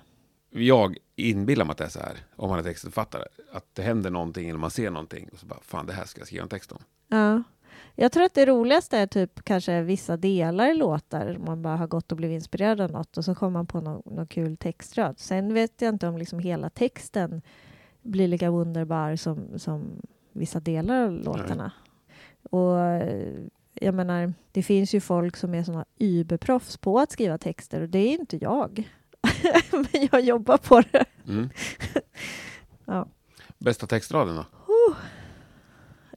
Jag 0.51 0.97
inbillar 1.17 1.65
mig 1.65 1.73
att 1.73 1.79
det 1.79 1.85
är 1.85 1.89
så 1.89 2.01
här, 2.01 2.17
om 2.37 2.51
man 2.51 2.59
är 2.59 2.63
textförfattare, 2.63 3.25
att 3.53 3.75
det 3.75 3.83
händer 3.83 4.11
någonting 4.11 4.49
eller 4.49 4.59
man 4.59 4.71
ser 4.71 4.91
någonting 4.91 5.29
och 5.33 5.39
så 5.39 5.47
bara, 5.47 5.61
fan 5.63 5.87
det 5.87 5.93
här 5.93 6.05
ska 6.05 6.21
jag 6.21 6.27
skriva 6.27 6.43
en 6.43 6.49
text 6.49 6.73
om. 6.73 6.79
Ja. 7.09 7.43
Jag 7.95 8.13
tror 8.13 8.25
att 8.25 8.35
det 8.35 8.47
roligaste 8.47 8.99
är 8.99 9.07
typ 9.07 9.45
kanske 9.45 9.83
vissa 9.83 10.17
delar 10.17 10.71
i 10.71 10.75
låtar. 10.75 11.39
Man 11.47 11.63
bara 11.63 11.77
har 11.77 11.87
gått 11.87 12.13
och 12.13 12.17
blivit 12.17 12.35
inspirerad 12.35 12.81
av 12.81 12.91
något 12.91 13.19
och 13.19 13.25
så 13.25 13.35
kommer 13.35 13.51
man 13.51 13.67
på 13.67 13.81
någon, 13.81 14.03
någon 14.15 14.27
kul 14.27 14.57
textrad. 14.57 15.19
Sen 15.19 15.55
vet 15.55 15.83
jag 15.83 15.95
inte 15.95 16.09
om 16.09 16.19
liksom 16.19 16.39
hela 16.39 16.71
texten 16.71 17.43
blir 18.03 18.29
lika 18.29 18.49
underbar 18.49 19.17
som, 19.17 19.59
som 19.59 20.03
vissa 20.33 20.61
delar 20.61 21.05
av 21.05 21.13
låtarna. 21.13 21.73
Och 22.43 22.81
eh, 22.81 23.35
jag 23.83 23.95
menar, 23.95 24.33
det 24.53 24.63
finns 24.63 24.95
ju 24.95 25.01
folk 25.01 25.37
som 25.37 25.55
är 25.55 25.63
såna 25.63 25.85
überproffs 25.99 26.77
på 26.77 26.99
att 26.99 27.11
skriva 27.13 27.39
texter 27.39 27.81
och 27.81 27.89
det 27.89 27.99
är 27.99 28.13
inte 28.21 28.37
jag. 28.37 28.89
Men 29.73 30.09
jag 30.13 30.21
jobbar 30.21 30.57
på 30.59 30.81
det. 30.93 31.05
Mm. 31.29 31.51
Ja. 32.85 33.09
Bästa 33.59 33.87
textraden 33.87 34.37
då? 34.37 34.45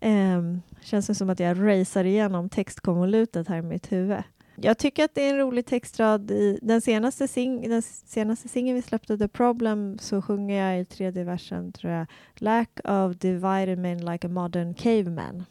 Um, 0.07 0.61
känns 0.81 1.07
det 1.07 1.15
som 1.15 1.29
att 1.29 1.39
jag 1.39 1.57
racear 1.59 2.03
igenom 2.03 2.49
textkonvolutet 2.49 3.47
här 3.47 3.57
i 3.57 3.61
mitt 3.61 3.91
huvud. 3.91 4.23
Jag 4.55 4.77
tycker 4.77 5.05
att 5.05 5.15
det 5.15 5.21
är 5.21 5.29
en 5.29 5.37
rolig 5.39 5.65
textrad. 5.65 6.31
I 6.31 6.59
den 6.61 6.81
senaste, 6.81 7.25
sing- 7.27 7.69
den 7.69 7.81
senaste 7.81 8.47
singeln 8.47 8.75
vi 8.75 8.81
släppte, 8.81 9.17
The 9.17 9.27
Problem, 9.27 9.97
så 9.99 10.21
sjunger 10.21 10.67
jag 10.67 10.81
i 10.81 10.85
tredje 10.85 11.23
versen, 11.23 11.71
tror 11.71 11.93
jag, 11.93 12.07
Lack 12.35 12.79
of 12.83 13.15
divided 13.17 13.77
men 13.77 14.05
like 14.05 14.27
a 14.27 14.29
modern 14.29 14.73
caveman. 14.73 15.43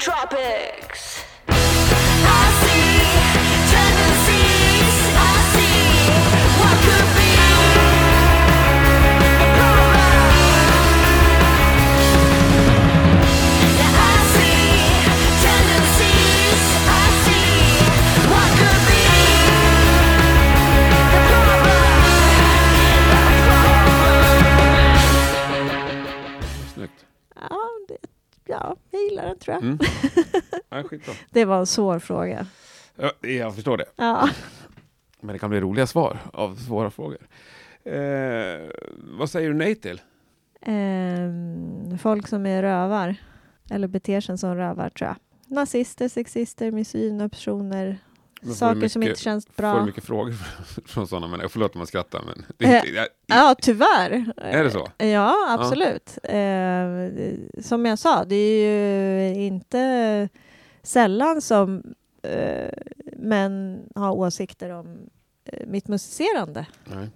tropic. 0.00 0.79
Mm. 29.60 29.78
Ja. 30.68 30.84
Det 31.30 31.44
var 31.44 31.58
en 31.58 31.66
svår 31.66 31.98
fråga. 31.98 32.46
Ja, 32.96 33.12
jag 33.28 33.54
förstår 33.54 33.76
det. 33.76 33.84
Ja. 33.96 34.28
Men 35.20 35.32
det 35.32 35.38
kan 35.38 35.50
bli 35.50 35.60
roliga 35.60 35.86
svar 35.86 36.18
av 36.32 36.56
svåra 36.56 36.90
frågor. 36.90 37.18
Eh, 37.84 38.70
vad 39.18 39.30
säger 39.30 39.48
du 39.48 39.54
nej 39.54 39.74
till? 39.74 40.00
Ehm, 40.62 41.98
folk 41.98 42.28
som 42.28 42.46
är 42.46 42.62
rövar, 42.62 43.14
eller 43.70 43.88
beter 43.88 44.20
sig 44.20 44.38
som 44.38 44.56
rövar 44.56 44.90
tror 44.90 45.08
jag. 45.08 45.16
Nazister, 45.56 46.08
sexister, 46.08 46.70
misogyna 46.70 47.28
personer, 47.28 47.98
saker 48.54 48.80
du 48.80 48.88
som 48.88 49.00
mycket- 49.00 49.10
inte 49.10 49.22
känns 49.22 49.46
Får 49.46 49.52
bra. 49.56 49.84
mycket 49.86 50.04
frågor 50.04 50.32
från 50.86 51.08
sådana 51.08 51.26
människor? 51.28 51.48
Förlåt 51.48 51.74
om 51.74 51.78
man 51.78 51.86
skrattar, 51.86 52.22
men... 52.26 52.44
Det 52.58 52.88
jag, 52.94 53.06
Ja, 53.26 53.54
tyvärr. 53.62 54.32
Är 54.36 54.64
det 54.64 54.70
så? 54.70 54.90
Ja, 54.98 55.56
absolut. 55.58 56.18
Eh, 56.22 57.62
som 57.62 57.86
jag 57.86 57.98
sa, 57.98 58.24
det 58.24 58.36
är 58.36 59.34
ju 59.34 59.44
inte 59.46 60.28
sällan 60.82 61.42
som 61.42 61.82
eh, 62.22 62.70
män 63.16 63.82
har 63.94 64.12
åsikter 64.12 64.70
om 64.70 64.98
eh, 65.44 65.66
mitt 65.66 65.88
musicerande. 65.88 66.66
nej. 66.84 67.08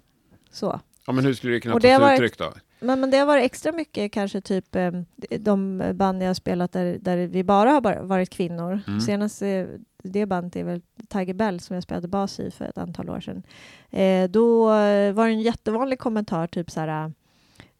Så. 0.50 0.80
Ja, 1.06 1.12
men 1.12 1.24
hur 1.24 1.34
skulle 1.34 1.52
det 1.52 1.60
kunna 1.60 1.74
Och 1.74 1.80
ta 1.80 1.88
det 1.88 1.94
sig 1.94 1.94
har 1.94 2.00
varit- 2.10 2.20
uttryck 2.20 2.38
då? 2.38 2.52
Men, 2.80 3.00
men 3.00 3.10
det 3.10 3.16
har 3.18 3.26
varit 3.26 3.44
extra 3.44 3.72
mycket 3.72 4.12
kanske 4.12 4.40
typ 4.40 4.76
eh, 4.76 4.92
de 5.38 5.82
band 5.94 6.22
jag 6.22 6.26
har 6.26 6.34
spelat 6.34 6.72
där, 6.72 6.98
där 7.00 7.16
vi 7.26 7.44
bara 7.44 7.70
har 7.70 8.02
varit 8.02 8.30
kvinnor. 8.30 8.80
Mm. 8.86 9.00
Senast 9.00 9.42
eh, 9.42 9.66
det 10.02 10.26
bandet 10.26 10.56
är 10.56 10.64
väl 10.64 10.82
Tiger 11.08 11.34
Bell 11.34 11.60
som 11.60 11.74
jag 11.74 11.82
spelade 11.82 12.08
bas 12.08 12.40
i 12.40 12.50
för 12.50 12.64
ett 12.64 12.78
antal 12.78 13.10
år 13.10 13.20
sedan. 13.20 13.42
Eh, 13.90 14.30
då 14.30 14.72
eh, 14.74 15.12
var 15.12 15.26
det 15.26 15.32
en 15.32 15.40
jättevanlig 15.40 15.98
kommentar 15.98 16.46
typ 16.46 16.70
så 16.70 16.80
här 16.80 17.12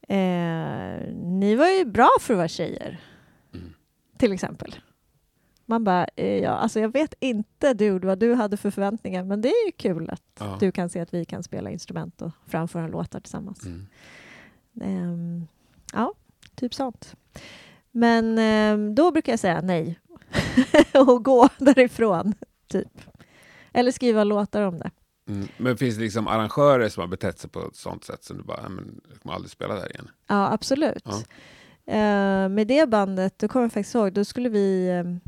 eh, 0.09 1.15
Ni 1.15 1.55
var 1.55 1.67
ju 1.69 1.85
bra 1.85 2.09
för 2.21 2.35
att 2.35 2.39
vara 2.39 2.49
tjejer. 2.49 3.01
Mm. 3.55 3.73
Till 4.19 4.33
exempel. 4.33 4.75
Man 5.67 5.85
bara, 5.85 6.07
eh, 6.17 6.39
ja, 6.43 6.51
alltså 6.51 6.81
jag 6.81 6.93
vet 6.93 7.15
inte 7.21 7.75
dude 7.75 8.07
vad 8.07 8.19
du 8.19 8.35
hade 8.35 8.57
för 8.57 8.71
förväntningar 8.71 9.25
men 9.25 9.41
det 9.41 9.49
är 9.49 9.67
ju 9.67 9.73
kul 9.73 10.11
att 10.11 10.23
Ja. 10.39 10.57
du 10.61 10.73
kan 10.73 10.89
se 10.89 11.01
att 11.01 11.15
vi 11.15 11.25
kan 11.25 11.43
spela 11.43 11.71
instrument 11.71 12.23
och 12.23 12.31
framföra 12.47 12.89
låtar 12.89 13.21
tillsammans. 13.21 13.67
Mm. 13.67 13.87
Ehm, 14.81 15.47
ja, 15.93 16.15
typ 16.55 16.75
sånt. 16.75 17.17
Men 17.91 18.39
ehm, 18.39 18.95
då 18.95 19.11
brukar 19.11 19.33
jag 19.33 19.41
säga 19.41 19.61
nej 19.61 19.99
och 21.07 21.25
gå 21.25 21.49
därifrån, 21.59 22.35
typ. 22.69 23.01
Eller 23.73 23.93
skriva 23.93 24.25
låtar 24.25 24.63
om 24.63 24.79
det. 24.79 24.91
Mm. 25.29 25.49
Men 25.57 25.77
finns 25.77 25.97
det 25.97 26.03
liksom 26.03 26.29
arrangörer 26.29 26.89
som 26.89 27.01
har 27.01 27.09
betett 27.09 27.39
sig 27.39 27.51
på 27.51 27.67
ett 27.67 27.77
sånt 27.77 28.05
sätt 28.05 28.25
som 28.25 28.37
du 28.37 28.43
bara, 28.43 28.61
"Nej, 28.63 28.71
men 28.71 29.01
jag 29.11 29.21
kommer 29.23 29.35
aldrig 29.35 29.51
spela 29.51 29.75
där 29.75 29.91
igen? 29.91 30.11
Ja, 30.27 30.53
absolut. 30.53 31.03
Ja. 31.05 31.23
Ehm, 31.87 32.55
med 32.55 32.67
det 32.67 32.89
bandet, 32.89 33.39
då 33.39 33.49
kommer 33.49 33.65
jag 33.65 33.73
faktiskt 33.73 33.95
ihåg, 33.95 34.13
då 34.13 34.25
skulle 34.25 34.49
vi 34.49 34.89
ehm, 34.91 35.21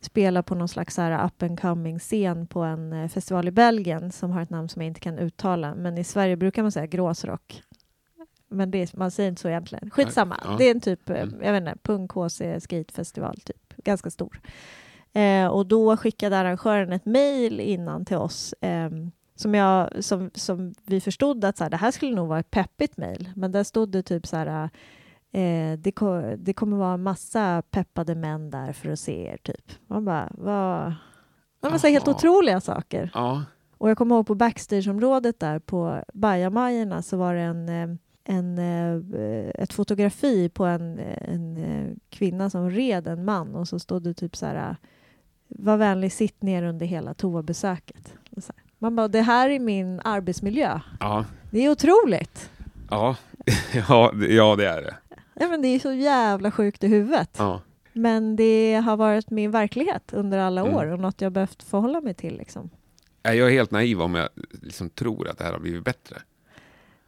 spela 0.00 0.42
på 0.42 0.54
någon 0.54 0.68
slags 0.68 0.96
här 0.96 1.26
up 1.26 1.42
and 1.42 1.60
coming 1.60 1.98
scen 1.98 2.46
på 2.46 2.60
en 2.62 2.92
eh, 2.92 3.08
festival 3.08 3.48
i 3.48 3.50
Belgien 3.50 4.12
som 4.12 4.30
har 4.30 4.42
ett 4.42 4.50
namn 4.50 4.68
som 4.68 4.82
jag 4.82 4.86
inte 4.86 5.00
kan 5.00 5.18
uttala, 5.18 5.74
men 5.74 5.98
i 5.98 6.04
Sverige 6.04 6.36
brukar 6.36 6.62
man 6.62 6.72
säga 6.72 6.86
gråsrock. 6.86 7.62
Men 8.48 8.70
det, 8.70 8.78
är- 8.82 8.98
man 8.98 9.10
säger 9.10 9.28
inte 9.28 9.42
så 9.42 9.48
egentligen. 9.48 9.90
Skitsamma. 9.90 10.40
Ja. 10.44 10.54
Det 10.58 10.64
är 10.64 10.70
en 10.70 10.80
typ, 10.80 11.10
eh, 11.10 11.20
Mm. 11.22 11.42
jag 11.42 11.52
vet 11.52 11.60
inte, 11.60 11.78
punk 11.82 12.12
HC 12.12 12.42
skatefestival 12.60 13.36
typ. 13.44 13.74
Ganska 13.76 14.10
stor. 14.10 14.40
Eh, 15.12 15.46
och 15.46 15.66
då 15.66 15.96
skickade 15.96 16.38
arrangören 16.38 16.92
ett 16.92 17.04
mejl 17.06 17.60
innan 17.60 18.04
till 18.04 18.16
oss 18.16 18.54
ehm, 18.60 19.10
som, 19.34 19.54
jag, 19.54 20.04
som, 20.04 20.30
som 20.34 20.74
vi 20.84 21.00
förstod 21.00 21.44
att 21.44 21.56
så 21.56 21.64
här, 21.64 21.70
det 21.70 21.76
här 21.76 21.90
skulle 21.90 22.14
nog 22.16 22.28
vara 22.28 22.38
ett 22.38 22.50
peppigt 22.50 22.96
mejl. 22.96 23.30
Men 23.36 23.52
där 23.52 23.64
stod 23.64 23.88
det 23.90 24.02
typ 24.02 24.26
så 24.26 24.36
här 24.36 24.70
eh, 25.32 25.78
det, 25.78 25.92
ko- 25.92 26.36
det 26.36 26.52
kommer 26.54 26.76
vara 26.76 26.94
en 26.94 27.02
massa 27.02 27.62
peppade 27.70 28.14
män 28.14 28.50
där 28.50 28.72
för 28.72 28.90
att 28.90 28.98
se 29.00 29.26
er, 29.26 29.36
typ. 29.36 29.72
Man 29.86 30.04
bara, 30.04 30.28
vad... 30.34 30.94
Det 31.60 31.68
var 31.68 31.78
så 31.78 31.86
helt 31.86 32.08
otroliga 32.08 32.60
saker. 32.60 33.10
Ja. 33.14 33.44
Och 33.78 33.90
jag 33.90 33.98
kommer 33.98 34.14
ihåg 34.16 34.26
på 34.26 34.34
backstageområdet 34.34 35.40
där 35.40 35.58
på 35.58 36.02
Bajamajorna 36.14 37.02
så 37.02 37.16
var 37.16 37.34
det 37.34 37.40
en, 37.40 37.68
eh, 37.68 37.96
en, 38.28 38.58
eh, 38.58 39.50
ett 39.54 39.72
fotografi 39.72 40.48
på 40.48 40.64
en, 40.64 40.98
en 41.20 41.56
eh, 41.56 41.96
kvinna 42.10 42.50
som 42.50 42.70
red 42.70 43.06
en 43.06 43.24
man 43.24 43.54
och 43.54 43.68
så 43.68 43.78
stod 43.78 44.02
det 44.02 44.14
typ 44.14 44.36
så 44.36 44.46
här 44.46 44.76
var 45.48 45.76
vänlig 45.76 46.12
sitt 46.12 46.42
ner 46.42 46.62
under 46.62 46.86
hela 46.86 47.14
toabesöket. 47.14 48.14
Man 48.78 48.96
bara, 48.96 49.08
det 49.08 49.22
här 49.22 49.50
är 49.50 49.58
min 49.58 50.00
arbetsmiljö. 50.04 50.80
Ja. 51.00 51.24
Det 51.50 51.58
är 51.64 51.70
otroligt. 51.70 52.50
Ja. 52.90 53.16
ja, 53.88 54.12
ja, 54.28 54.56
det 54.56 54.68
är 54.68 54.82
det. 54.82 54.94
Ja, 55.34 55.48
men 55.48 55.62
det 55.62 55.68
är 55.68 55.78
så 55.78 55.92
jävla 55.92 56.50
sjukt 56.50 56.84
i 56.84 56.88
huvudet. 56.88 57.30
Ja. 57.38 57.60
Men 57.92 58.36
det 58.36 58.74
har 58.84 58.96
varit 58.96 59.30
min 59.30 59.50
verklighet 59.50 60.12
under 60.12 60.38
alla 60.38 60.60
Mm. 60.60 60.74
år 60.74 60.86
och 60.86 61.00
något 61.00 61.20
jag 61.20 61.32
behövt 61.32 61.62
förhålla 61.62 62.00
mig 62.00 62.14
till. 62.14 62.36
Liksom. 62.38 62.70
Jag 63.22 63.36
är 63.38 63.50
helt 63.50 63.70
naiv 63.70 64.00
om 64.02 64.14
jag 64.14 64.28
liksom 64.62 64.90
tror 64.90 65.28
att 65.28 65.38
det 65.38 65.44
här 65.44 65.52
har 65.52 65.60
blivit 65.60 65.84
bättre. 65.84 66.16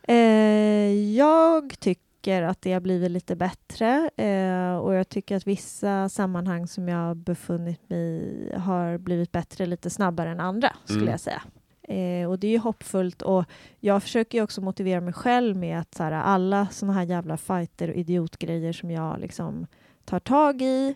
Eh, 0.08 1.14
jag 1.16 1.74
tycker 1.80 2.42
att 2.42 2.62
det 2.62 2.72
har 2.72 2.80
blivit 2.80 3.10
lite 3.10 3.36
bättre 3.36 4.10
eh, 4.16 4.76
och 4.76 4.94
jag 4.94 5.08
tycker 5.08 5.36
att 5.36 5.46
vissa 5.46 6.08
sammanhang 6.08 6.66
som 6.68 6.88
jag 6.88 6.98
har 6.98 7.14
befunnit 7.14 7.90
mig 7.90 8.00
i 8.00 8.52
har 8.56 8.98
blivit 8.98 9.32
bättre 9.32 9.66
lite 9.66 9.90
snabbare 9.90 10.30
än 10.30 10.40
andra, 10.40 10.72
skulle 10.84 11.00
Mm. 11.00 11.10
jag 11.10 11.20
säga. 11.20 11.42
Eh, 11.82 12.28
och 12.30 12.38
det 12.38 12.46
är 12.46 12.50
ju 12.50 12.58
hoppfullt 12.58 13.22
och 13.22 13.44
jag 13.80 14.02
försöker 14.02 14.38
ju 14.38 14.44
också 14.44 14.60
motivera 14.60 15.00
mig 15.00 15.12
själv 15.12 15.56
med 15.56 15.78
att 15.80 15.94
så 15.94 16.02
här, 16.02 16.12
alla 16.12 16.66
såna 16.70 16.92
här 16.92 17.02
jävla 17.02 17.36
fighter 17.36 17.88
och 17.90 17.94
idiotgrejer 17.96 18.72
som 18.72 18.90
jag 18.90 19.20
liksom 19.20 19.66
tar 20.04 20.20
tag 20.20 20.62
i 20.62 20.94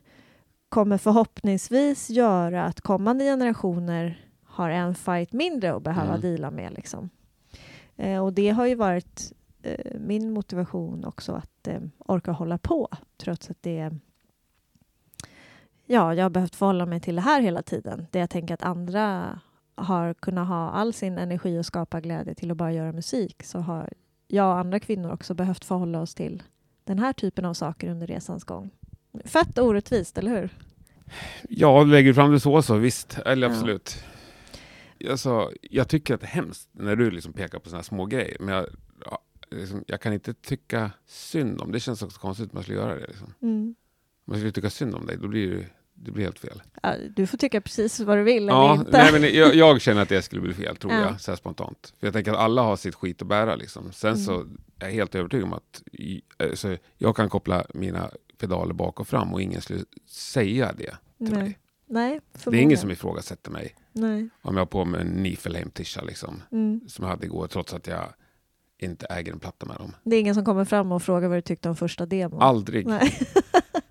kommer 0.68 0.98
förhoppningsvis 0.98 2.11
göra 2.11 2.64
att 2.64 2.81
kommande 2.81 3.25
generationer 3.25 4.27
har 4.44 4.70
en 4.70 4.94
fight 4.94 5.33
mindre 5.33 5.75
att 5.75 5.83
behöva 5.83 6.09
Mm. 6.14 6.20
deala 6.20 6.51
med. 6.51 6.72
Liksom. 6.72 7.11
Eh, 8.02 8.24
och 8.24 8.32
det 8.32 8.50
har 8.50 8.66
ju 8.66 8.74
varit 8.74 9.32
eh, 9.62 10.00
min 10.00 10.32
motivation 10.32 11.04
också 11.04 11.32
att 11.32 11.68
eh, 11.68 11.80
orka 11.98 12.32
hålla 12.32 12.58
på 12.58 12.88
trots 13.16 13.50
att 13.50 13.62
det 13.62 13.90
Ja, 15.86 16.14
jag 16.14 16.24
har 16.24 16.30
behövt 16.30 16.54
förhålla 16.54 16.86
mig 16.86 17.00
till 17.00 17.14
det 17.14 17.20
här 17.20 17.40
hela 17.40 17.62
tiden. 17.62 18.06
Det 18.10 18.18
jag 18.18 18.30
tänker 18.30 18.54
att 18.54 18.62
andra 18.62 19.38
har 19.74 20.14
kunnat 20.14 20.48
ha 20.48 20.70
all 20.70 20.92
sin 20.92 21.18
energi 21.18 21.58
och 21.58 21.66
skapa 21.66 22.00
glädje 22.00 22.34
till 22.34 22.50
att 22.50 22.56
bara 22.56 22.72
göra 22.72 22.92
musik 22.92 23.42
så 23.42 23.58
har 23.58 23.92
jag 24.28 24.52
och 24.52 24.58
andra 24.58 24.80
kvinnor 24.80 25.12
också 25.12 25.34
behövt 25.34 25.64
förhålla 25.64 26.00
oss 26.00 26.14
till 26.14 26.42
den 26.84 26.98
här 26.98 27.12
typen 27.12 27.44
av 27.44 27.54
saker 27.54 27.90
under 27.90 28.06
resans 28.06 28.44
gång. 28.44 28.70
Fett 29.24 29.58
orättvist, 29.58 30.18
eller 30.18 30.30
hur? 30.30 30.50
Ja, 31.48 31.84
lägger 31.84 32.08
du 32.10 32.14
fram 32.14 32.32
det 32.32 32.40
så 32.40 32.62
så, 32.62 32.76
visst. 32.76 33.18
Eller 33.18 33.48
Ja. 33.48 33.54
absolut. 33.54 34.04
Alltså, 35.10 35.52
jag 35.62 35.88
tycker 35.88 36.14
att 36.14 36.20
det 36.20 36.26
är 36.26 36.30
hemskt 36.30 36.68
när 36.72 36.96
du 36.96 37.10
liksom 37.10 37.32
pekar 37.32 37.58
på 37.58 37.70
här 37.70 37.82
små 37.82 38.06
grejer. 38.06 38.36
Men 38.40 38.54
jag, 38.54 38.66
ja, 39.04 39.18
liksom, 39.50 39.84
jag 39.86 40.00
kan 40.00 40.12
inte 40.12 40.34
tycka 40.34 40.90
synd 41.06 41.60
om 41.60 41.72
det. 41.72 41.80
känns 41.80 42.02
också 42.02 42.20
konstigt 42.20 42.46
att 42.46 42.52
man 42.52 42.62
skulle 42.62 42.78
göra 42.78 42.94
det. 42.94 43.06
Liksom. 43.06 43.34
Mm. 43.42 43.74
Man 44.24 44.36
skulle 44.38 44.52
tycka 44.52 44.70
synd 44.70 44.94
om 44.94 45.06
dig, 45.06 45.16
då 45.16 45.28
blir 45.28 45.50
det, 45.50 45.66
det 45.94 46.10
blir 46.10 46.24
helt 46.24 46.38
fel. 46.38 46.62
Ja, 46.82 46.94
du 47.16 47.26
får 47.26 47.38
tycka 47.38 47.60
precis 47.60 48.00
vad 48.00 48.18
du 48.18 48.22
vill 48.22 48.46
Ja, 48.46 48.72
eller 48.74 48.80
inte. 48.86 48.90
nej, 48.92 49.12
men 49.20 49.34
jag, 49.34 49.54
jag 49.54 49.80
känner 49.80 50.02
att 50.02 50.08
det 50.08 50.22
skulle 50.22 50.40
bli 50.42 50.54
fel, 50.54 50.76
tror 50.76 50.92
Ja. 50.92 51.00
jag, 51.00 51.20
så 51.20 51.36
spontant. 51.36 51.94
För 52.00 52.06
jag 52.06 52.14
tänker 52.14 52.32
att 52.32 52.38
alla 52.38 52.62
har 52.62 52.76
sitt 52.76 52.94
skit 52.94 53.22
att 53.22 53.28
bära. 53.28 53.54
Liksom. 53.56 53.92
Sen 53.92 54.10
Mm. 54.12 54.24
så 54.24 54.40
är 54.78 54.86
jag 54.86 54.90
helt 54.90 55.14
övertygad 55.14 55.44
om 55.44 55.52
att 55.52 55.82
alltså, 56.38 56.76
jag 56.98 57.16
kan 57.16 57.28
koppla 57.28 57.66
mina 57.74 58.10
pedaler 58.38 58.74
bak 58.74 59.00
och 59.00 59.08
fram 59.08 59.34
och 59.34 59.42
ingen 59.42 59.60
skulle 59.62 59.84
säga 60.06 60.72
det 60.78 60.96
till 61.18 61.34
Nej. 61.34 61.42
mig. 61.42 61.58
Nej, 61.86 62.20
Det 62.44 62.50
är 62.58 62.60
ingen 62.62 62.78
som 62.78 62.90
ifrågasätter 62.90 63.50
mig 63.50 63.74
Nej. 63.92 64.28
om 64.42 64.55
jag 64.57 64.61
har 64.61 64.66
på 64.66 64.85
mig 64.85 65.00
en 65.00 65.22
Nifelheim-tisha 65.26 66.05
liksom, 66.05 66.42
Mm. 66.52 66.81
som 66.88 67.02
jag 67.05 67.11
hade 67.11 67.26
igår, 67.26 67.46
trots 67.46 67.74
att 67.74 67.87
jag 67.87 68.05
inte 68.78 69.07
äger 69.07 69.33
en 69.33 69.38
platta 69.38 69.66
med 69.66 69.76
dem. 69.76 69.92
Det 70.05 70.16
är 70.16 70.20
ingen 70.20 70.35
som 70.35 70.44
kommer 70.44 70.64
fram 70.64 70.92
och 70.92 71.02
frågar 71.02 71.28
vad 71.28 71.38
du 71.38 71.42
tyckte 71.42 71.68
om 71.68 71.76
första 71.76 72.07
demon. 72.07 72.42
Aldrig. 72.42 72.87
Nej. 72.87 73.18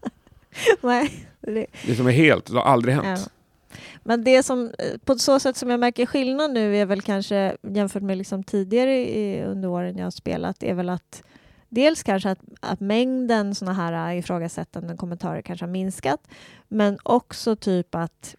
Nej. 0.82 1.28
Det, 1.42 1.66
Det 1.88 1.96
som 1.96 2.08
är 2.08 2.12
helt, 2.12 2.46
det 2.46 2.54
har 2.58 2.64
aldrig 2.66 2.96
hänt. 2.96 3.20
ja. 3.24 3.30
Men 4.04 4.24
det 4.24 4.44
som, 4.44 4.66
eh, 4.80 4.98
på 5.06 5.16
så 5.16 5.40
sätt 5.40 5.58
som 5.58 5.70
jag 5.70 5.80
märker 5.80 6.06
skillnad 6.06 6.52
nu 6.54 6.78
är 6.78 6.86
väl 6.86 7.02
kanske 7.02 7.58
jämfört 7.62 8.04
med 8.04 8.18
liksom 8.18 8.44
tidigare 8.44 9.10
i, 9.10 9.44
under 9.44 9.70
åren 9.70 9.98
jag 9.98 10.06
har 10.06 10.12
spelat 10.12 10.64
är 10.64 10.74
väl 10.74 10.90
att 10.90 11.24
dels 11.70 12.04
kanske 12.04 12.30
att, 12.30 12.40
att 12.60 12.80
mängden 12.80 13.56
såna 13.56 13.74
här 13.74 14.14
ifrågasättande 14.14 14.96
kommentarer 14.98 15.42
kanske 15.42 15.66
har 15.66 15.72
minskat 15.72 16.28
men 16.68 16.98
också 17.04 17.56
typ 17.56 17.96
att 17.96 18.36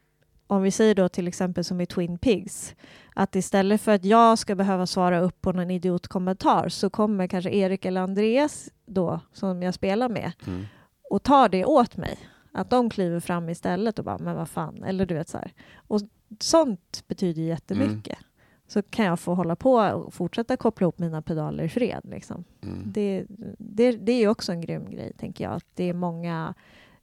om 0.53 0.62
vi 0.62 0.71
säger 0.71 0.95
då 0.95 1.09
till 1.09 1.29
exempel 1.29 1.65
som 1.65 1.81
i 1.81 1.87
Twin 1.87 2.19
Pigs 2.19 2.75
att 3.15 3.37
istället 3.37 3.81
för 3.81 3.93
att 3.93 4.05
jag 4.05 4.38
ska 4.38 4.55
behöva 4.55 4.87
svara 4.87 5.21
upp 5.21 5.41
på 5.41 5.53
någon 5.53 5.71
idiotkommentar 5.71 6.69
så 6.69 6.91
kommer 6.91 7.27
kanske 7.27 7.51
Erik 7.51 7.85
eller 7.85 8.01
Andreas 8.01 8.69
då 8.87 9.21
som 9.33 9.62
jag 9.62 9.75
spelar 9.75 10.09
med 10.09 10.33
Mm. 10.47 10.65
och 11.11 11.23
tar 11.23 11.49
det 11.49 11.65
åt 11.65 11.97
mig. 11.97 12.19
Att 12.53 12.71
de 12.71 12.91
kliver 12.91 13.21
fram 13.21 13.49
istället 13.49 13.99
och 13.99 14.05
bara, 14.05 14.19
men 14.19 14.37
vad 14.37 14.49
fan, 14.49 14.83
eller 14.85 15.07
du 15.07 15.15
vet 15.15 15.29
så 15.29 15.38
här. 15.38 15.53
Och 15.77 16.01
sånt 16.41 17.05
betyder 17.09 17.43
jättemycket. 17.43 18.19
Så 18.67 18.83
kan 18.83 19.05
jag 19.05 19.21
få 19.21 19.35
hålla 19.35 19.57
på 19.57 19.73
och 19.73 20.15
fortsätta 20.15 20.57
koppla 20.57 20.85
ihop 20.85 20.99
mina 20.99 21.23
pedaler 21.23 21.65
i 21.65 21.69
fred. 21.69 22.01
Liksom. 22.05 22.45
Mm. 22.62 22.83
Det, 22.87 23.25
det, 23.59 23.93
det 23.93 24.12
är 24.12 24.29
också 24.29 24.53
en 24.53 24.61
grym 24.61 24.91
grej, 24.91 25.12
tänker 25.19 25.45
jag. 25.45 25.53
Att 25.53 25.67
det 25.75 25.85
är 25.88 25.95
många 25.95 26.55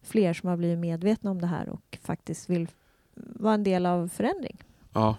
fler 0.01 0.33
som 0.33 0.49
har 0.49 0.57
blivit 0.57 0.79
medvetna 0.79 1.31
om 1.31 1.41
det 1.41 1.47
här 1.47 1.69
och 1.69 1.97
faktiskt 2.01 2.49
vill 2.49 2.67
vara 3.19 3.53
en 3.53 3.63
del 3.63 3.85
av 3.85 4.07
förändring. 4.07 4.57
Ja. 4.93 5.17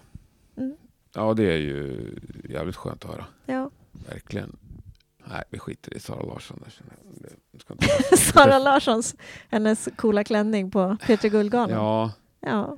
Mm. 0.57 0.75
ja, 1.15 1.33
det 1.33 1.43
är 1.53 1.57
ju 1.57 2.09
jävligt 2.49 2.75
skönt 2.75 3.05
att 3.05 3.11
höra. 3.11 3.25
Ja. 3.45 3.69
Verkligen. 4.09 4.57
Nej, 5.25 5.43
vi 5.49 5.59
skiter 5.59 5.93
i 5.93 5.99
Sara 5.99 6.21
Larsson. 6.23 6.63
Sara 8.17 8.59
Larssons, 8.59 9.15
hennes 9.49 9.89
coola 9.95 10.23
klänning 10.23 10.71
på 10.71 10.79
P3 10.79 11.29
Guldgalan. 11.29 11.69
Ja, 11.77 12.11
ja. 12.39 12.77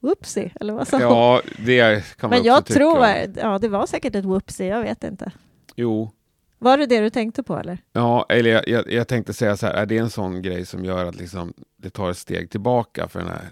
Whoopsie, 0.00 0.50
eller 0.60 0.74
vad 0.74 0.88
sa 0.88 1.00
ja, 1.00 1.40
det 1.66 2.16
kan 2.16 2.30
man 2.30 2.38
Men 2.38 2.46
jag 2.46 2.64
tycka. 2.66 2.78
tror, 2.78 3.06
ja 3.36 3.58
det 3.58 3.68
var 3.68 3.86
säkert 3.86 4.14
ett 4.14 4.24
whoopsie, 4.24 4.66
jag 4.66 4.82
vet 4.82 5.04
inte. 5.04 5.32
Jo, 5.76 6.10
Var 6.58 6.78
det 6.78 6.86
det 6.86 7.00
du 7.00 7.10
tänkte 7.10 7.42
på 7.42 7.56
eller? 7.58 7.78
ja, 7.92 8.26
eller 8.28 8.50
jag, 8.50 8.68
jag, 8.68 8.92
jag 8.92 9.08
tänkte 9.08 9.32
säga 9.32 9.56
så 9.56 9.66
här, 9.66 9.74
är 9.74 9.86
det 9.86 9.98
en 9.98 10.10
sån 10.10 10.42
grej 10.42 10.66
som 10.66 10.84
gör 10.84 11.04
att 11.06 11.16
liksom, 11.16 11.52
det 11.76 11.90
tar 11.90 12.10
ett 12.10 12.18
steg 12.18 12.50
tillbaka 12.50 13.08
för 13.08 13.18
den 13.18 13.28
här 13.28 13.48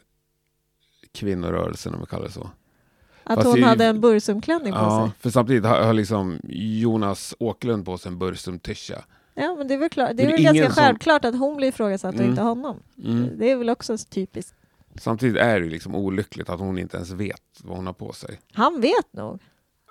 kvinnorörelsen, 1.14 1.94
om 1.94 2.00
vi 2.00 2.06
kallar 2.06 2.24
det 2.24 2.32
så? 2.32 2.50
Att 3.24 3.34
Fast 3.34 3.46
hon 3.46 3.60
det- 3.60 3.66
hade 3.66 3.84
en 3.84 4.00
bursumklänning 4.00 4.72
på 4.72 4.78
Ja, 4.78 5.06
sig? 5.10 5.20
för 5.22 5.30
samtidigt 5.30 5.64
har, 5.64 5.82
har 5.82 5.92
liksom 5.92 6.38
Jonas 6.48 7.34
Åkerlund 7.38 7.84
på 7.84 7.98
sig 7.98 8.12
en 8.12 8.18
Bursum-tisha. 8.18 9.04
Ja, 9.34 9.54
men 9.58 9.68
det 9.68 9.74
är 9.74 9.78
väl, 9.78 9.88
klart, 9.88 10.10
det 10.14 10.22
är 10.22 10.26
det 10.26 10.32
väl 10.32 10.42
ganska 10.42 10.64
som- 10.72 10.82
självklart 10.84 11.24
att 11.24 11.38
hon 11.38 11.56
blir 11.56 11.68
ifrågasatt 11.68 12.14
och 12.14 12.20
Mm. 12.20 12.30
inte 12.30 12.42
honom. 12.42 12.76
Mm. 13.04 13.28
Det 13.38 13.50
är 13.50 13.56
väl 13.56 13.70
också 13.70 13.96
typiskt. 13.98 14.54
Samtidigt 14.96 15.36
är 15.36 15.60
det 15.60 15.64
ju 15.64 15.70
liksom 15.70 15.94
olyckligt 15.94 16.48
att 16.48 16.60
hon 16.60 16.78
inte 16.78 16.96
ens 16.96 17.10
vet 17.10 17.42
vad 17.62 17.76
hon 17.76 17.86
har 17.86 17.92
på 17.94 18.12
sig. 18.12 18.40
Han 18.52 18.80
vet 18.80 19.12
nog, 19.12 19.38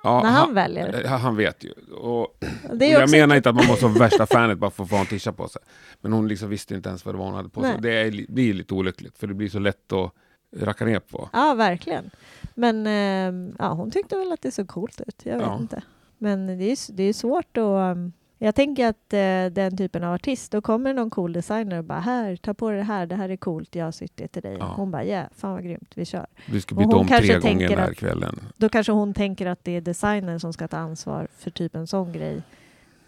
Ja, 0.04 0.22
när 0.24 0.30
han 0.32 0.54
väljer. 0.54 1.04
eh, 1.06 1.12
han 1.12 1.36
vet 1.36 1.64
ju. 1.64 1.72
Och 1.94 2.38
Det 2.74 2.86
är 2.86 2.90
ju 2.90 2.94
jag 3.00 3.12
menar 3.12 3.36
inte 3.36 3.50
att 3.50 3.56
man 3.56 3.68
måste 3.68 3.86
vara 3.86 3.94
värsta 4.00 4.26
fanet 4.26 4.58
bara 4.58 4.72
för 4.72 4.84
att 4.84 4.90
få 4.90 4.96
en 4.96 5.06
tisha 5.06 5.32
på 5.32 5.48
sig. 5.48 5.62
Men 6.02 6.14
hon 6.14 6.28
liksom 6.28 6.50
visste 6.50 6.76
inte 6.76 6.90
ens 6.90 7.06
vad 7.06 7.16
det 7.16 7.20
var 7.20 7.26
hon 7.26 7.34
hade 7.36 7.50
på 7.50 7.62
sig. 7.62 7.72
Nej. 7.72 7.82
Det 7.82 7.92
är, 7.94 8.12
li- 8.12 8.26
blir 8.30 8.54
lite 8.54 8.74
olyckligt, 8.74 9.18
för 9.18 9.28
det 9.28 9.34
blir 9.34 9.50
så 9.50 9.60
lätt 9.60 9.92
att 9.94 10.12
racka 10.60 10.86
ner 10.86 11.00
på. 11.00 11.30
Ja, 11.34 11.54
verkligen. 11.54 12.10
Men 12.56 12.88
ehm, 12.88 13.56
ja, 13.60 13.74
hon 13.74 13.92
tyckte 13.92 14.16
väl 14.18 14.32
att 14.32 14.42
det 14.42 14.52
såg 14.52 14.68
coolt 14.68 15.02
ut. 15.08 15.22
Jag 15.26 15.38
vet 15.38 15.48
Ja. 15.48 15.58
inte. 15.58 15.82
Men 16.18 16.48
det 16.48 16.54
är, 16.72 16.92
det 16.94 17.04
är 17.04 17.14
svårt 17.14 17.58
att... 17.58 17.64
ehm, 17.98 18.12
jag 18.38 18.56
tänker 18.56 18.88
att 18.88 19.14
eh, 19.14 19.46
den 19.54 19.78
typen 19.78 20.04
av 20.04 20.14
artist, 20.14 20.52
då 20.52 20.62
kommer 20.62 20.94
någon 20.94 21.10
cool 21.10 21.34
designer 21.34 21.78
och 21.78 21.84
bara 21.84 22.00
här, 22.00 22.36
ta 22.36 22.54
på 22.54 22.70
dig 22.70 22.78
det 22.78 22.84
här, 22.86 23.06
det 23.06 23.16
här 23.16 23.30
är 23.30 23.36
coolt, 23.38 23.76
jag 23.76 23.86
har 23.86 23.92
sytt 23.92 24.12
det 24.18 24.28
till 24.28 24.42
dig. 24.42 24.58
Ja. 24.60 24.74
Hon 24.76 24.92
bara 24.92 25.04
ja, 25.04 25.24
fan 25.36 25.52
vad 25.52 25.64
grymt, 25.64 25.92
vi 25.96 26.06
kör. 26.06 26.26
Du 26.46 26.62
ska 26.62 26.76
byta 26.76 26.96
om 26.96 27.08
tre 27.08 27.40
gånger 27.40 27.70
den 27.70 27.78
här 27.78 27.92
att- 27.92 27.98
kvällen. 27.98 28.40
Då 28.58 28.70
kanske 28.70 28.92
hon 28.92 29.14
tänker 29.14 29.46
att 29.46 29.64
det 29.64 29.72
är 29.78 29.82
designern 29.82 30.40
som 30.40 30.54
ska 30.54 30.68
ta 30.68 30.78
ansvar 30.78 31.28
för 31.38 31.52
typ 31.52 31.76
en 31.76 31.88
sån 31.88 32.14
grej. 32.14 32.42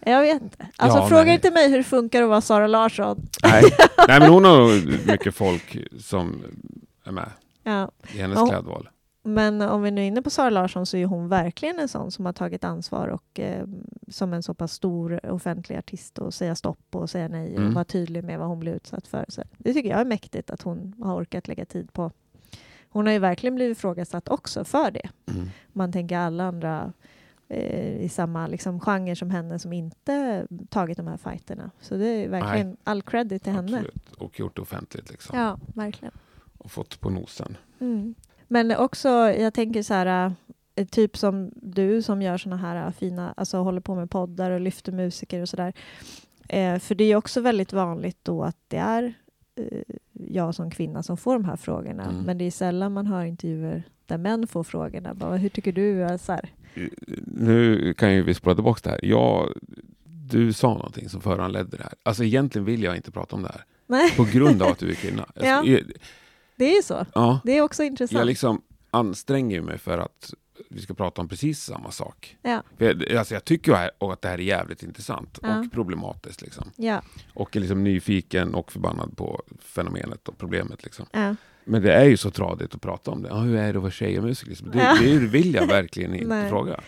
Jag 0.00 0.20
vet 0.20 0.42
inte. 0.42 0.66
Alltså 0.76 0.98
Ja, 0.98 1.08
fråga 1.08 1.24
nej. 1.24 1.34
inte 1.34 1.50
mig 1.50 1.70
hur 1.70 1.76
det 1.78 1.84
funkar 1.84 2.22
att 2.22 2.28
vara 2.28 2.40
Sara 2.40 2.66
Larsson. 2.66 3.28
Nej. 3.42 3.62
Nej, 4.08 4.20
men 4.20 4.30
hon 4.30 4.44
har 4.44 5.06
mycket 5.12 5.34
folk 5.34 5.76
som 6.00 6.42
är 7.06 7.12
med 7.12 7.30
Ja. 7.62 7.90
i 8.14 8.18
hennes 8.18 8.36
Ja. 8.38 8.46
klädval. 8.46 8.88
Men 9.22 9.62
om 9.62 9.82
vi 9.82 9.90
nu 9.90 10.00
är 10.00 10.06
inne 10.06 10.22
på 10.22 10.30
Sara 10.30 10.50
Larsson 10.50 10.86
så 10.86 10.96
är 10.96 11.06
hon 11.06 11.28
verkligen 11.28 11.78
en 11.78 11.88
sån 11.88 12.10
som 12.10 12.26
har 12.26 12.32
tagit 12.32 12.64
ansvar 12.64 13.08
och 13.08 13.40
eh, 13.40 13.66
som 14.08 14.32
en 14.32 14.42
så 14.42 14.54
pass 14.54 14.72
stor 14.72 15.26
offentlig 15.32 15.76
artist 15.76 16.18
och 16.18 16.34
säga 16.34 16.54
stopp 16.54 16.94
och 16.96 17.10
säga 17.10 17.28
nej 17.28 17.52
och 17.54 17.60
Mm. 17.60 17.74
vara 17.74 17.84
tydlig 17.84 18.24
med 18.24 18.38
vad 18.38 18.48
hon 18.48 18.60
blir 18.60 18.72
utsatt 18.74 19.06
för. 19.06 19.24
Så 19.28 19.42
det 19.58 19.72
tycker 19.72 19.90
jag 19.90 20.00
är 20.00 20.04
mäktigt 20.04 20.50
att 20.50 20.62
hon 20.62 20.94
har 21.02 21.16
orkat 21.22 21.48
lägga 21.48 21.64
tid 21.64 21.92
på 21.92 22.10
Hon 22.88 23.06
har 23.06 23.12
ju 23.12 23.18
verkligen 23.18 23.54
blivit 23.54 23.78
ifrågasatt 23.78 24.28
också 24.28 24.64
för 24.64 24.90
det. 24.90 25.08
Mm. 25.32 25.48
Man 25.72 25.92
tänker 25.92 26.18
alla 26.18 26.44
andra 26.44 26.92
eh, 27.48 27.96
i 28.00 28.08
samma 28.08 28.46
liksom, 28.46 28.80
genre 28.80 29.16
som 29.16 29.30
henne 29.30 29.58
som 29.58 29.72
inte 29.72 30.46
tagit 30.68 30.96
de 30.96 31.06
här 31.06 31.16
fighterna. 31.16 31.70
Så 31.80 31.96
det 31.96 32.06
är 32.06 32.28
verkligen 32.28 32.76
all 32.84 33.02
credit 33.02 33.42
till 33.44 33.52
henne. 33.52 33.76
Absolut. 33.78 34.12
Och 34.18 34.40
gjort 34.40 34.56
det 34.56 34.62
offentligt 34.62 35.10
liksom. 35.10 35.38
Ja, 35.38 35.58
verkligen. 35.74 36.14
Och 36.66 36.72
fått 36.72 37.00
på 37.00 37.10
nosen. 37.10 37.56
Mm. 37.80 38.14
Men 38.48 38.76
också, 38.76 39.08
jag 39.08 39.54
tänker 39.54 39.82
så 39.82 39.94
här, 39.94 40.32
eh, 40.74 40.86
typ 40.86 41.16
som 41.16 41.50
du 41.54 42.02
som 42.02 42.22
gör 42.22 42.38
såna 42.38 42.56
här 42.56 42.90
fina, 42.90 43.34
alltså 43.36 43.58
håller 43.58 43.80
på 43.80 43.94
med 43.94 44.10
poddar 44.10 44.50
och 44.50 44.60
lyfter 44.60 44.92
musiker 44.92 45.42
och 45.42 45.48
sådär. 45.48 45.72
Eh, 46.48 46.78
för 46.78 46.94
det 46.94 47.04
är 47.04 47.16
också 47.16 47.40
väldigt 47.40 47.72
vanligt 47.72 48.18
då 48.22 48.42
att 48.42 48.56
det 48.68 48.76
är 48.76 49.14
eh, 49.56 49.94
jag 50.12 50.54
som 50.54 50.70
kvinna 50.70 51.02
som 51.02 51.16
får 51.16 51.32
de 51.32 51.44
här 51.44 51.56
frågorna. 51.56 52.04
Mm. 52.04 52.22
Men 52.22 52.38
det 52.38 52.44
är 52.44 52.50
sällan 52.50 52.92
man 52.92 53.06
hör 53.06 53.24
intervjuer 53.24 53.82
där 54.06 54.18
män 54.18 54.46
får 54.46 54.64
frågorna. 54.64 55.14
Bara, 55.14 55.36
hur 55.36 55.48
tycker 55.48 55.72
du? 55.72 56.18
Så 56.18 56.32
här. 56.32 56.50
Nu 57.26 57.94
kan 57.94 58.14
ju 58.14 58.22
vi 58.22 58.34
spola 58.34 58.54
tillbaka 58.54 58.80
det 58.82 58.90
här. 58.90 59.00
Jag, 59.02 59.52
du 60.04 60.52
sa 60.52 60.68
någonting 60.74 61.08
som 61.08 61.20
föranledde 61.20 61.76
det 61.76 61.82
här. 61.82 61.94
Alltså 62.02 62.24
egentligen 62.24 62.64
vill 62.64 62.82
jag 62.82 62.96
inte 62.96 63.10
prata 63.10 63.36
om 63.36 63.42
det 63.42 63.48
här. 63.48 63.64
Nej, 63.86 64.10
På 64.16 64.24
grund 64.24 64.62
av 64.62 64.68
att 64.68 64.78
du 64.78 64.90
är 64.90 64.94
kvinna. 65.04 65.26
Ja. 65.34 65.54
Alltså, 65.54 65.82
det 66.56 66.64
är 66.64 66.76
ju 66.76 66.82
så. 66.82 67.06
ja. 67.14 67.40
Det 67.44 67.52
är 67.58 67.62
också 67.62 67.82
intressant. 67.82 68.18
Jag 68.18 68.26
liksom 68.26 68.62
anstränger 68.90 69.60
mig 69.60 69.78
för 69.78 69.98
att 69.98 70.34
vi 70.70 70.80
ska 70.80 70.94
prata 70.94 71.20
om 71.20 71.28
precis 71.28 71.60
samma 71.64 71.90
sak. 71.90 72.36
Ja, 72.42 72.62
jag, 72.78 73.12
alltså 73.16 73.34
jag 73.34 73.44
tycker 73.44 73.72
att 74.12 74.22
det 74.22 74.28
här 74.28 74.34
är 74.38 74.42
jävligt 74.42 74.82
intressant 74.82 75.38
Ja. 75.42 75.58
och 75.60 75.72
problematiskt. 75.72 76.42
Liksom. 76.42 76.70
ja, 76.76 77.02
Och 77.34 77.56
är 77.56 77.60
liksom 77.60 77.84
nyfiken 77.84 78.54
och 78.54 78.72
förbannad 78.72 79.16
på 79.16 79.42
fenomenet 79.60 80.28
och 80.28 80.38
problemet. 80.38 80.84
Liksom. 80.84 81.06
ja. 81.12 81.34
Men 81.68 81.82
det 81.82 81.92
är 81.94 82.04
ju 82.04 82.16
så 82.16 82.30
tradigt 82.30 82.74
att 82.74 82.80
prata 82.80 83.10
om 83.10 83.22
det. 83.22 83.28
Ja, 83.28 83.36
hur 83.38 83.56
är 83.56 83.72
det 83.72 83.78
att 83.78 83.82
vara 83.82 83.90
tjej 83.92 84.18
och 84.18 84.24
musiker? 84.24 84.48
Liksom? 84.50 84.70
Det, 84.70 84.78
Ja. 84.78 84.96
det 85.00 85.18
vill 85.18 85.54
jag 85.54 85.66
verkligen 85.66 86.14
inte 86.14 86.26
Nej. 86.28 86.48
fråga. 86.50 86.80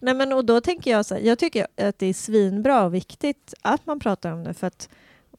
Nej, 0.00 0.14
men 0.14 0.32
och 0.32 0.44
då 0.44 0.60
tänker 0.60 0.90
jag 0.90 1.06
så 1.06 1.14
här, 1.14 1.22
jag 1.22 1.38
tycker 1.38 1.66
att 1.76 1.98
det 1.98 2.06
är 2.06 2.14
svinbra 2.14 2.84
och 2.84 2.94
viktigt 2.94 3.54
att 3.62 3.86
man 3.86 4.00
pratar 4.00 4.32
om 4.32 4.44
det 4.44 4.54
för 4.54 4.66
att 4.66 4.88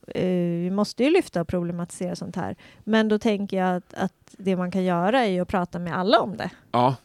eh, 0.07 0.25
vi 0.61 0.69
måste 0.71 1.03
ju 1.03 1.09
lyfta 1.11 1.41
och 1.41 1.47
problematisera 1.47 2.15
sånt 2.15 2.35
här. 2.35 2.55
Men 2.83 3.07
då 3.07 3.19
tänker 3.19 3.57
jag 3.57 3.75
att, 3.75 3.93
att 3.93 4.35
det 4.37 4.55
man 4.55 4.71
kan 4.71 4.83
göra 4.83 5.25
är 5.25 5.41
att 5.41 5.47
prata 5.47 5.79
med 5.79 5.97
alla 5.97 6.19
om 6.19 6.37
det. 6.37 6.49
Ja, 6.71 6.95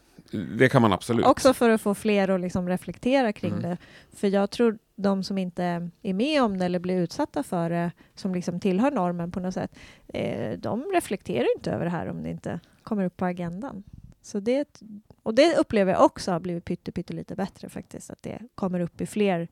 det 0.57 0.69
kan 0.69 0.81
man 0.81 0.93
absolut. 0.93 1.25
Också 1.25 1.53
för 1.53 1.69
att 1.69 1.81
få 1.81 1.95
fler 1.95 2.27
att 2.29 2.41
liksom 2.41 2.69
reflektera 2.69 3.33
kring 3.33 3.51
Mm. 3.51 3.63
det. 3.63 3.77
För 4.15 4.27
jag 4.27 4.49
tror 4.49 4.77
de 4.95 5.23
som 5.23 5.37
inte 5.37 5.89
är 6.01 6.13
med 6.13 6.43
om 6.43 6.57
det 6.57 6.65
eller 6.65 6.79
blir 6.79 6.97
utsatta 7.01 7.43
för 7.43 7.69
det, 7.69 7.91
som 8.15 8.35
liksom 8.35 8.59
tillhör 8.59 8.91
normen 8.91 9.31
på 9.31 9.39
något 9.39 9.53
sätt, 9.53 9.75
eh, 10.07 10.59
de 10.59 10.83
reflekterar 10.93 11.47
inte 11.57 11.71
över 11.71 11.85
det 11.85 11.91
här 11.91 12.07
om 12.09 12.23
det 12.23 12.29
inte 12.29 12.59
kommer 12.83 13.03
upp 13.05 13.17
på 13.17 13.25
agendan. 13.25 13.83
Så 14.21 14.39
det, 14.39 14.81
och 15.23 15.33
det 15.33 15.55
upplever 15.57 15.93
jag 15.93 16.03
också 16.03 16.31
har 16.31 16.39
blivit 16.39 16.65
pytte, 16.65 16.91
pytte 16.91 17.13
lite 17.13 17.35
bättre 17.35 17.69
faktiskt, 17.69 18.09
att 18.09 18.23
det 18.23 18.39
kommer 18.55 18.79
upp 18.79 19.01
i 19.01 19.05
fler 19.05 19.47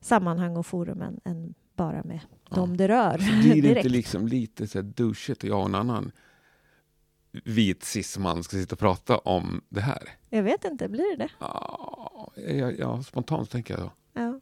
sammanhang 0.00 0.56
och 0.56 0.66
forum 0.66 1.02
än, 1.02 1.20
än 1.24 1.54
bara 1.78 2.02
med 2.04 2.20
Ja. 2.50 2.56
dem 2.56 2.76
det 2.76 2.88
rör. 2.88 3.18
Så 3.18 3.32
blir 3.42 3.62
det 3.62 3.68
inte 3.76 3.88
liksom 3.88 4.26
lite 4.28 4.66
så 4.66 4.78
här 4.78 4.82
douchigt 4.82 5.42
och 5.42 5.48
jag 5.48 5.60
och 5.60 5.66
en 5.68 5.74
annan 5.74 6.12
vit 7.44 7.84
cisman 7.84 8.42
ska 8.42 8.56
sitta 8.56 8.74
och 8.74 8.78
prata 8.78 9.18
om 9.18 9.60
det 9.68 9.80
här? 9.80 10.02
Jag 10.30 10.42
vet 10.42 10.64
inte, 10.64 10.88
blir 10.88 11.16
det 11.16 11.24
det? 11.24 11.30
Ja, 11.38 12.32
ja, 12.36 12.70
ja 12.70 13.02
spontant 13.02 13.50
tänker 13.50 13.74
jag 13.74 13.82
då. 13.82 13.90
Ja. 14.12 14.40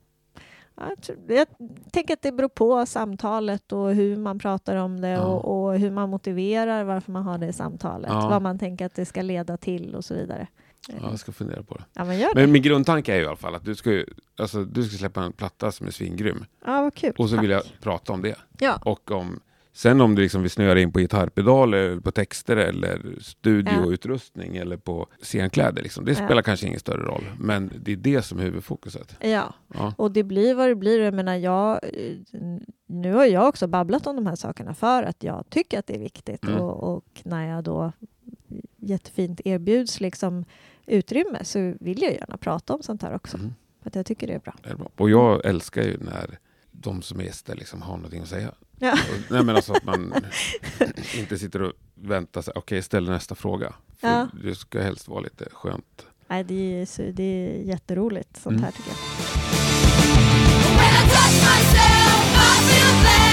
Ja, 0.79 0.89
Jag, 0.89 1.01
tror, 1.03 1.19
jag 1.29 1.47
tänker 1.91 2.15
att 2.15 2.23
det 2.23 2.33
beror 2.33 2.49
på 2.49 2.87
samtalet 2.87 3.73
och 3.73 3.95
hur 3.95 4.17
man 4.17 4.39
pratar 4.39 4.77
om 4.77 5.01
det 5.01 5.09
Ja. 5.09 5.23
och, 5.25 5.65
och 5.69 5.79
hur 5.79 5.91
man 5.91 6.11
motiverar 6.11 6.85
varför 6.85 7.13
man 7.13 7.23
har 7.23 7.39
det 7.39 7.53
samtalet. 7.53 8.11
Ja. 8.11 8.29
Vad 8.29 8.43
man 8.43 8.59
tänker 8.59 8.87
att 8.87 8.95
det 8.95 9.05
ska 9.07 9.23
leda 9.23 9.57
till 9.57 9.95
och 9.95 10.05
så 10.05 10.15
vidare. 10.15 10.47
Ja, 10.89 10.95
jag 11.11 11.19
ska 11.19 11.33
fundera 11.33 11.63
på 11.63 11.75
det. 11.75 11.85
Ja, 11.93 12.05
men 12.05 12.19
det. 12.19 12.33
Men 12.35 12.53
min 12.53 12.63
grundtanke 12.63 13.13
är 13.13 13.17
ju 13.17 13.23
i 13.23 13.27
alla 13.27 13.37
fall 13.37 13.55
att 13.55 13.65
du 13.65 13.75
ska, 13.75 13.91
ju, 13.93 14.07
alltså, 14.39 14.65
du 14.65 14.83
ska 14.85 14.97
släppa 14.99 15.23
en 15.23 15.33
platta 15.33 15.73
som 15.73 15.87
är 15.87 15.91
svingrym. 15.91 16.45
Ja, 16.65 16.83
vad 16.83 16.95
kul. 16.95 17.13
Och 17.19 17.31
så 17.31 17.41
vill 17.41 17.51
jag 17.51 17.63
Tack. 17.63 17.73
prata 17.81 18.13
om 18.13 18.23
det. 18.23 18.37
Ja, 18.59 18.81
Och 18.85 19.11
om, 19.11 19.41
sen 19.73 20.01
om 20.01 20.15
du 20.15 20.23
liksom 20.23 20.43
vill 20.43 20.51
snöa 20.51 20.79
in 20.79 20.93
på 20.93 20.99
gitarrpedaler, 20.99 21.79
eller 21.79 22.01
på 22.01 22.11
texter 22.13 22.57
eller 22.57 23.17
studioutrustning 23.21 24.57
eller 24.57 24.77
på 24.77 25.07
scenkläder. 25.23 25.83
Liksom. 25.83 26.05
Det 26.05 26.11
Ja. 26.19 26.25
spelar 26.27 26.43
kanske 26.43 26.67
ingen 26.67 26.81
större 26.81 27.03
roll. 27.05 27.25
Men 27.41 27.73
det 27.81 27.93
är 27.93 27.97
det 27.97 28.23
som 28.23 28.39
är 28.39 28.43
huvudfokuset. 28.43 29.17
ja. 29.21 29.55
Ja. 29.75 29.95
Och 29.99 30.11
det 30.13 30.23
blir 30.25 30.55
vad 30.55 30.69
det 30.69 30.75
blir. 30.75 31.01
Jag 31.01 31.15
menar, 31.15 31.35
jag, 31.37 31.81
nu 32.87 33.13
har 33.15 33.25
jag 33.25 33.49
också 33.49 33.67
babblat 33.67 34.07
om 34.07 34.17
de 34.17 34.27
här 34.27 34.37
sakerna 34.37 34.75
för 34.75 35.03
att 35.03 35.23
jag 35.23 35.45
tycker 35.51 35.79
att 35.79 35.87
det 35.87 35.95
är 35.95 35.99
viktigt. 36.01 36.45
Mm. 36.45 36.61
Och, 36.61 36.97
och 36.97 37.05
när 37.25 37.47
jag 37.49 37.65
då 37.65 37.93
jättefint 38.77 39.41
erbjuds 39.45 40.01
liksom 40.01 40.45
utrymme 40.87 41.45
så 41.45 41.75
vill 41.81 42.03
jag 42.03 42.13
gärna 42.13 42.37
prata 42.37 42.75
om 42.75 42.83
sånt 42.83 43.03
här 43.03 43.15
också. 43.15 43.37
Mm. 43.37 43.55
För 43.83 43.91
att 43.91 43.95
jag 43.95 44.07
tycker 44.07 44.27
det 44.27 44.33
är 44.33 44.39
bra. 44.39 44.55
Det 44.63 44.71
är 44.71 44.77
bra. 44.77 44.89
Och 44.97 45.11
jag 45.11 45.45
älskar 45.45 45.83
ju 45.83 45.99
när 45.99 46.39
de 46.71 47.03
som 47.03 47.21
är 47.21 47.25
gäster 47.25 47.55
liksom 47.57 47.83
har 47.83 47.97
någonting 47.97 48.23
att 48.23 48.29
säga. 48.29 48.55
Ja. 48.79 48.93
Och, 48.93 49.31
nej 49.33 49.45
men 49.45 49.57
alltså 49.57 49.73
att 49.73 49.85
man 49.85 50.15
inte 51.19 51.39
sitter 51.39 51.63
och 51.63 51.73
väntar 51.95 52.43
sig, 52.43 52.53
okej 52.57 52.83
ställ 52.83 53.09
nästa 53.11 53.35
fråga. 53.35 53.73
För 54.01 54.09
Ja. 54.09 54.29
Det 54.45 54.55
ska 54.55 54.81
helst 54.83 55.09
vara 55.09 55.21
lite 55.21 55.49
skönt. 55.53 56.07
Nej, 56.29 56.45
det 56.45 56.81
är, 56.81 56.87
så, 56.87 57.03
det 57.13 57.23
är 57.23 57.63
jätteroligt 57.63 58.37
sånt 58.37 58.53
Mm. 58.53 58.65
här 58.65 58.71
tycker 58.73 58.91
jag. 58.91 58.97
When 60.77 60.95
I 60.95 61.11
touch 61.11 61.35
myself, 61.43 63.27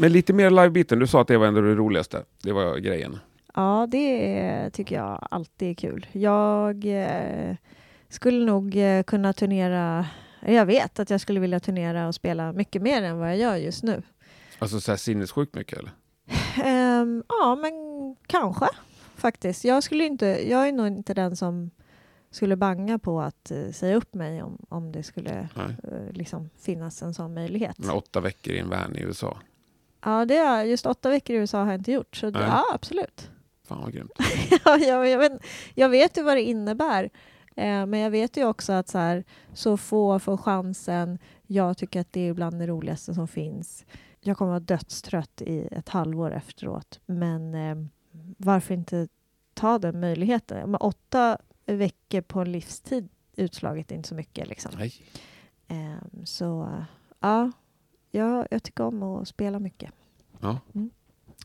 Men 0.00 0.12
lite 0.12 0.32
mer 0.32 0.50
livebiten, 0.50 0.98
du 0.98 1.06
sa 1.06 1.20
att 1.20 1.28
det 1.28 1.38
var 1.38 1.46
ändå 1.46 1.60
det 1.60 1.74
roligaste. 1.74 2.24
Det 2.42 2.52
var 2.52 2.78
grejen. 2.78 3.18
Ja, 3.54 3.86
det 3.90 4.70
tycker 4.70 4.96
jag 4.96 5.28
alltid 5.30 5.70
är 5.70 5.74
kul. 5.74 6.06
Jag 6.12 6.84
eh, 6.84 7.56
skulle 8.08 8.46
nog 8.46 8.76
eh, 8.76 9.02
kunna 9.02 9.32
turnera 9.32 10.06
jag 10.40 10.66
vet 10.66 10.98
att 10.98 11.10
jag 11.10 11.20
skulle 11.20 11.40
vilja 11.40 11.60
turnera 11.60 12.08
och 12.08 12.14
spela 12.14 12.52
mycket 12.52 12.82
mer 12.82 13.02
än 13.02 13.18
vad 13.18 13.28
jag 13.28 13.36
gör 13.36 13.56
just 13.56 13.82
nu. 13.82 14.02
Alltså 14.58 14.80
så 14.80 14.92
här 14.92 14.96
sinnessjukt 14.96 15.54
mycket 15.54 15.78
eller? 15.78 15.90
Ehm, 16.64 17.22
ja, 17.28 17.58
men 17.62 17.72
kanske 18.26 18.66
faktiskt. 19.16 19.64
Jag, 19.64 19.82
skulle 19.82 20.04
inte, 20.04 20.26
jag 20.26 20.68
är 20.68 20.72
nog 20.72 20.86
inte 20.86 21.14
den 21.14 21.36
som 21.36 21.70
skulle 22.30 22.56
banga 22.56 22.98
på 22.98 23.20
att 23.20 23.50
eh, 23.50 23.70
säga 23.70 23.96
upp 23.96 24.14
mig 24.14 24.42
om, 24.42 24.58
om 24.68 24.92
det 24.92 25.02
skulle 25.02 25.48
eh, 25.56 26.12
liksom 26.12 26.50
finnas 26.60 27.02
en 27.02 27.14
sån 27.14 27.34
möjlighet. 27.34 27.86
Här 27.86 27.96
åtta 27.96 28.20
veckor 28.20 28.54
i 28.54 28.58
en 28.58 28.68
van 28.68 28.96
i 28.96 29.00
USA. 29.00 29.38
Ja, 30.04 30.24
det 30.24 30.36
är, 30.36 30.64
just 30.64 30.86
åtta 30.86 31.10
veckor 31.10 31.36
i 31.36 31.38
USA 31.38 31.58
har 31.58 31.66
jag 31.66 31.80
inte 31.80 31.92
gjort, 31.92 32.16
så 32.16 32.30
det, 32.30 32.38
ja, 32.38 32.64
absolut. 32.74 33.30
Fan 33.64 33.80
vad 33.80 33.92
grymt. 33.92 34.12
ja, 34.64 34.78
jag, 34.78 35.08
jag, 35.08 35.18
vet, 35.18 35.32
jag 35.74 35.88
vet 35.88 36.18
ju 36.18 36.22
vad 36.22 36.36
det 36.36 36.42
innebär, 36.42 37.04
eh, 37.56 37.86
men 37.86 38.00
jag 38.00 38.10
vet 38.10 38.36
ju 38.36 38.44
också 38.44 38.72
att 38.72 38.88
så, 38.88 38.98
här, 38.98 39.24
så 39.54 39.76
få 39.76 40.18
får 40.18 40.36
chansen. 40.36 41.18
Jag 41.46 41.78
tycker 41.78 42.00
att 42.00 42.12
det 42.12 42.20
är 42.20 42.34
bland 42.34 42.58
det 42.58 42.66
roligaste 42.66 43.14
som 43.14 43.28
finns. 43.28 43.84
Jag 44.20 44.36
kommer 44.36 44.50
vara 44.50 44.60
dödstrött 44.60 45.42
i 45.42 45.68
ett 45.70 45.88
halvår 45.88 46.30
efteråt, 46.34 47.00
men 47.06 47.54
eh, 47.54 47.76
varför 48.36 48.74
inte 48.74 49.08
ta 49.54 49.78
den 49.78 50.00
möjligheten? 50.00 50.70
Men 50.70 50.80
åtta 50.80 51.38
veckor 51.66 52.20
på 52.20 52.40
en 52.40 52.52
livstid 52.52 53.08
utslaget 53.36 53.90
är 53.90 53.96
inte 53.96 54.08
så 54.08 54.14
mycket. 54.14 54.48
Liksom. 54.48 54.72
Eh, 55.68 56.24
så 56.24 56.84
ja, 57.20 57.50
jag, 58.10 58.46
jag 58.50 58.62
tycker 58.62 58.84
om 58.84 59.02
att 59.02 59.28
spela 59.28 59.58
mycket. 59.58 59.90
Ja. 60.40 60.58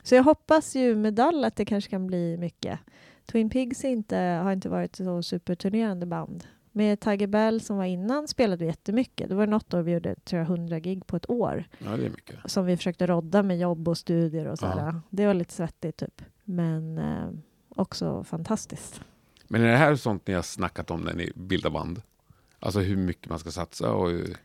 Så 0.02 0.14
jag 0.14 0.22
hoppas 0.22 0.76
ju 0.76 0.96
med 0.96 1.14
Dall 1.14 1.44
att 1.44 1.56
det 1.56 1.64
kanske 1.64 1.90
kan 1.90 2.06
bli 2.06 2.36
mycket. 2.36 2.80
Twin 3.26 3.50
Pigs 3.50 3.84
inte, 3.84 4.16
har 4.16 4.52
inte 4.52 4.68
varit 4.68 4.96
så 4.96 5.22
superturnerande 5.22 6.06
band. 6.06 6.44
Med 6.72 7.00
Tiger 7.00 7.26
Bell 7.26 7.60
som 7.60 7.76
var 7.76 7.84
innan 7.84 8.28
spelade 8.28 8.64
vi 8.64 8.66
jättemycket. 8.66 9.28
Det 9.28 9.34
var 9.34 9.46
något 9.46 9.74
år 9.74 9.82
vi 9.82 9.92
gjorde 9.92 10.14
tror 10.14 10.38
jag, 10.38 10.50
100 10.50 10.80
gig 10.80 11.06
på 11.06 11.16
ett 11.16 11.30
år 11.30 11.64
ja, 11.78 11.96
det 11.96 12.06
är 12.06 12.10
mycket. 12.10 12.36
som 12.44 12.66
vi 12.66 12.76
försökte 12.76 13.06
rodda 13.06 13.42
med 13.42 13.58
jobb 13.58 13.88
och 13.88 13.98
studier 13.98 14.46
och 14.46 14.58
sådär. 14.58 14.86
Ja. 14.86 15.00
Det 15.10 15.26
var 15.26 15.34
lite 15.34 15.54
svettigt 15.54 15.96
typ. 15.96 16.22
Men 16.44 16.98
eh, 16.98 17.28
också 17.68 18.24
fantastiskt. 18.24 19.00
Men 19.48 19.62
är 19.62 19.70
det 19.70 19.76
här 19.76 19.96
sånt 19.96 20.26
ni 20.26 20.34
har 20.34 20.42
snackat 20.42 20.90
om 20.90 21.00
när 21.00 21.14
ni 21.14 21.32
bildar 21.34 21.70
band? 21.70 22.02
Alltså 22.58 22.80
hur 22.80 22.96
mycket 22.96 23.28
man 23.28 23.38
ska 23.38 23.50
satsa 23.50 23.92
och 23.92 24.10
hur 24.10 24.36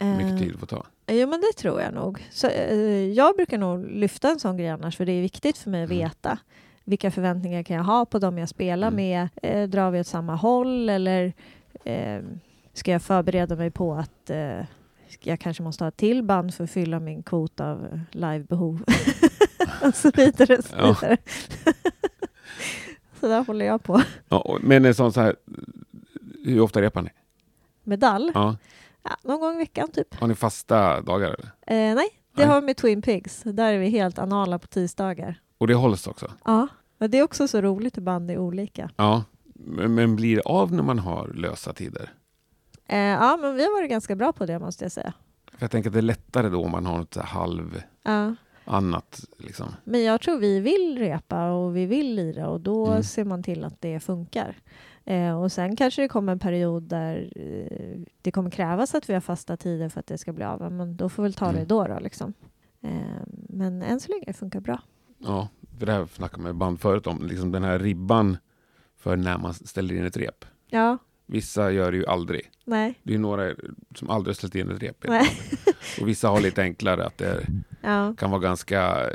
mycket 0.00 0.32
Eh, 0.32 0.38
tid 0.38 0.52
det 0.52 0.58
får 0.58 0.66
ta? 0.66 0.86
Jo, 1.06 1.28
men 1.28 1.40
det 1.40 1.52
tror 1.56 1.80
jag 1.80 1.94
nog. 1.94 2.26
Så, 2.30 2.46
eh, 2.46 2.74
jag 3.12 3.36
brukar 3.36 3.58
nog 3.58 3.90
lyfta 3.90 4.28
en 4.30 4.38
sån 4.40 4.56
grej 4.56 4.68
annars, 4.68 4.96
för 4.96 5.06
det 5.06 5.12
är 5.12 5.22
viktigt 5.22 5.58
för 5.58 5.70
mig 5.70 5.82
att 5.84 5.90
Mm. 5.90 5.98
veta 6.02 6.38
vilka 6.84 7.10
förväntningar 7.10 7.62
kan 7.62 7.76
jag 7.76 7.84
ha 7.84 8.04
på 8.06 8.18
dem 8.18 8.38
jag 8.38 8.48
spelar 8.48 8.88
Mm. 8.88 8.96
med. 8.96 9.28
Eh, 9.42 9.68
drar 9.68 9.90
vi 9.90 10.00
åt 10.00 10.06
samma 10.06 10.34
håll 10.34 10.88
eller 10.88 11.32
eh, 11.84 12.20
ska 12.72 12.90
jag 12.92 13.02
förbereda 13.02 13.56
mig 13.56 13.70
på 13.70 13.94
att 13.94 14.30
eh, 14.30 14.60
jag 15.20 15.40
kanske 15.40 15.62
måste 15.62 15.84
ha 15.84 15.88
ett 15.88 15.96
till 15.96 16.22
band 16.22 16.54
för 16.54 16.64
att 16.64 16.70
fylla 16.70 17.00
min 17.00 17.22
kvot 17.22 17.60
av 17.60 17.84
eh, 17.92 17.98
livebehov. 18.10 18.82
och 19.82 19.94
så 19.94 20.10
vidare. 20.16 20.56
Och 20.56 20.64
så, 20.64 20.74
Ja. 20.78 20.96
vidare. 21.00 21.16
så 23.20 23.28
där 23.28 23.44
håller 23.44 23.66
jag 23.66 23.82
på. 23.82 24.02
Ja, 24.28 24.58
men 24.62 24.84
en 24.84 24.94
sån 24.94 25.12
så 25.12 25.20
här, 25.20 25.36
hur 26.44 26.60
ofta 26.60 26.82
repar 26.82 27.02
ni? 27.02 27.10
Medall? 27.84 28.30
Ja. 28.34 28.56
Ja, 29.02 29.10
någon 29.22 29.40
gång 29.40 29.54
i 29.54 29.58
veckan 29.58 29.88
typ. 29.92 30.14
Har 30.14 30.26
ni 30.28 30.34
fasta 30.34 31.00
dagar? 31.00 31.26
Eller? 31.28 31.46
Eh, 31.90 31.94
nej, 31.94 32.08
det 32.36 32.42
Nej. 32.42 32.46
har 32.46 32.60
vi 32.60 32.66
med 32.66 32.76
Twin 32.76 33.02
Pigs. 33.02 33.42
Där 33.44 33.72
är 33.72 33.78
vi 33.78 33.88
helt 33.88 34.18
anala 34.18 34.58
på 34.58 34.66
tisdagar. 34.66 35.40
Och 35.58 35.66
det 35.66 35.74
hålls 35.74 36.06
också? 36.06 36.32
Ja, 36.44 36.66
men 36.98 37.10
det 37.10 37.18
är 37.18 37.22
också 37.22 37.48
så 37.48 37.60
roligt 37.60 37.96
hur 37.96 38.02
band 38.02 38.30
är 38.30 38.38
olika. 38.38 38.90
Ja. 38.96 39.24
Men, 39.54 40.16
blir 40.16 40.36
det 40.36 40.42
av 40.42 40.72
när 40.74 40.82
man 40.82 40.98
har 40.98 41.28
lösa 41.28 41.72
tider? 41.72 42.12
Eh, 42.86 42.98
ja, 42.98 43.36
men 43.40 43.54
vi 43.54 43.62
har 43.64 43.72
varit 43.80 43.90
ganska 43.90 44.16
bra 44.16 44.32
på 44.32 44.46
det 44.46 44.58
måste 44.58 44.84
jag 44.84 44.92
säga. 44.92 45.12
För 45.52 45.62
jag 45.64 45.70
tänker 45.70 45.90
att 45.90 45.94
det 45.94 46.00
är 46.00 46.02
lättare 46.02 46.48
då 46.48 46.64
om 46.64 46.70
man 46.70 46.86
har 46.86 46.98
något 46.98 47.16
halv 47.16 47.82
Ja. 48.02 48.34
annat. 48.64 49.20
Liksom. 49.38 49.66
Men 49.84 50.02
jag 50.04 50.20
tror 50.20 50.38
vi 50.38 50.60
vill 50.60 50.98
repa 50.98 51.50
och 51.50 51.76
vi 51.76 51.86
vill 51.86 52.14
lira 52.14 52.48
och 52.48 52.60
då 52.60 52.86
Mm. 52.86 53.02
ser 53.02 53.24
man 53.24 53.42
till 53.42 53.64
att 53.64 53.80
det 53.80 54.00
funkar. 54.00 54.56
Eh, 55.10 55.40
och 55.42 55.52
sen 55.52 55.76
kanske 55.76 56.02
det 56.02 56.08
kommer 56.08 56.32
en 56.32 56.38
period 56.38 56.82
där 56.82 57.32
eh, 57.36 58.00
det 58.22 58.30
kommer 58.30 58.50
krävas 58.50 58.94
att 58.94 59.08
vi 59.10 59.14
har 59.14 59.20
fasta 59.20 59.56
tider 59.56 59.88
för 59.88 60.00
att 60.00 60.06
det 60.06 60.18
ska 60.18 60.32
bli 60.32 60.44
av. 60.44 60.72
Men 60.72 60.96
då 60.96 61.08
får 61.08 61.22
vi 61.22 61.32
ta 61.32 61.46
det 61.46 61.56
Mm. 61.58 61.68
då. 61.68 61.84
då 61.86 61.98
liksom. 61.98 62.34
eh, 62.82 62.90
men 63.48 63.82
än 63.82 64.00
så 64.00 64.12
länge 64.12 64.32
funkar 64.32 64.60
bra. 64.60 64.82
Ja, 65.18 65.48
för 65.78 65.86
det 65.86 65.92
här 65.92 66.06
snackade 66.06 66.42
med 66.42 66.54
band 66.56 66.80
förut 66.80 67.06
om, 67.06 67.26
liksom 67.26 67.52
den 67.52 67.64
här 67.64 67.78
ribban 67.78 68.36
för 68.96 69.16
när 69.16 69.38
man 69.38 69.54
ställer 69.54 69.94
in 69.94 70.04
ett 70.04 70.16
rep. 70.16 70.44
Ja, 70.66 70.98
Vissa 71.26 71.70
gör 71.70 71.92
det 71.92 71.98
ju 71.98 72.06
aldrig. 72.06 72.50
nej, 72.64 72.94
Det 73.02 73.14
är 73.14 73.18
några 73.18 73.54
som 73.94 74.10
aldrig 74.10 74.28
har 74.28 74.34
ställt 74.34 74.54
in 74.54 74.70
ett 74.70 74.82
rep. 74.82 75.04
Och 76.00 76.08
vissa 76.08 76.28
har 76.28 76.40
lite 76.40 76.62
enklare, 76.62 77.06
att 77.06 77.18
det 77.18 77.46
ja. 77.82 78.14
kan 78.18 78.30
vara 78.30 78.40
ganska 78.40 79.06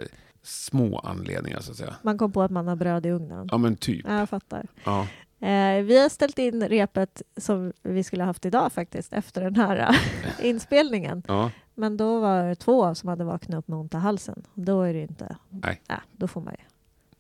små 0.44 1.00
anledningar 1.00 1.60
så 1.60 1.72
att 1.72 1.78
säga. 1.78 1.96
Man 2.02 2.18
kom 2.18 2.32
på 2.32 2.42
att 2.42 2.52
man 2.52 2.68
har 2.68 2.76
bröd 2.76 3.06
i 3.06 3.10
ugnen. 3.10 3.48
Ja 3.52 3.58
men 3.58 3.76
typ. 3.76 4.06
Ja, 4.08 4.20
jag 4.20 4.30
fattar. 4.30 4.68
Ja. 4.84 5.08
Eh, 5.46 5.84
vi 5.84 6.02
har 6.02 6.10
ställt 6.10 6.40
in 6.40 6.64
repet 6.70 7.22
som 7.38 7.74
vi 7.84 8.04
skulle 8.04 8.24
ha 8.24 8.28
haft 8.28 8.46
idag 8.46 8.74
faktiskt, 8.74 9.14
efter 9.14 9.42
den 9.42 9.56
här 9.56 9.78
eh, 9.78 9.96
inspelningen. 10.46 11.24
Ja. 11.28 11.52
Men 11.74 11.98
då 11.98 12.20
var 12.20 12.44
det 12.44 12.56
två 12.56 12.96
som 12.96 13.10
hade 13.10 13.24
vaknat 13.24 13.60
upp 13.60 13.68
med 13.68 13.80
ont 13.80 13.94
i 13.94 13.98
halsen. 13.98 14.44
Då 14.54 14.82
är 14.82 14.94
det 14.94 15.02
inte... 15.02 15.36
Nej. 15.50 15.82
Ja, 15.88 15.96
då 16.12 16.28
får 16.28 16.42
man 16.42 16.54
ju 16.60 16.66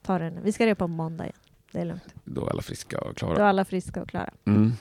ta 0.02 0.20
den. 0.20 0.40
Vi 0.44 0.52
ska 0.52 0.66
repa 0.66 0.84
på 0.84 0.88
måndag 0.88 1.24
igen. 1.24 1.36
Det 1.72 1.80
är 1.80 1.86
lugnt. 1.86 2.16
Då 2.24 2.46
är 2.46 2.50
alla 2.50 2.62
friska 2.62 2.98
och 2.98 3.04
Då 3.06 3.10
är 3.10 3.14
klara. 3.14 3.50
alla 3.50 3.66
friska 3.66 4.02
och 4.02 4.10
klara. 4.10 4.30
Mm. 4.46 4.72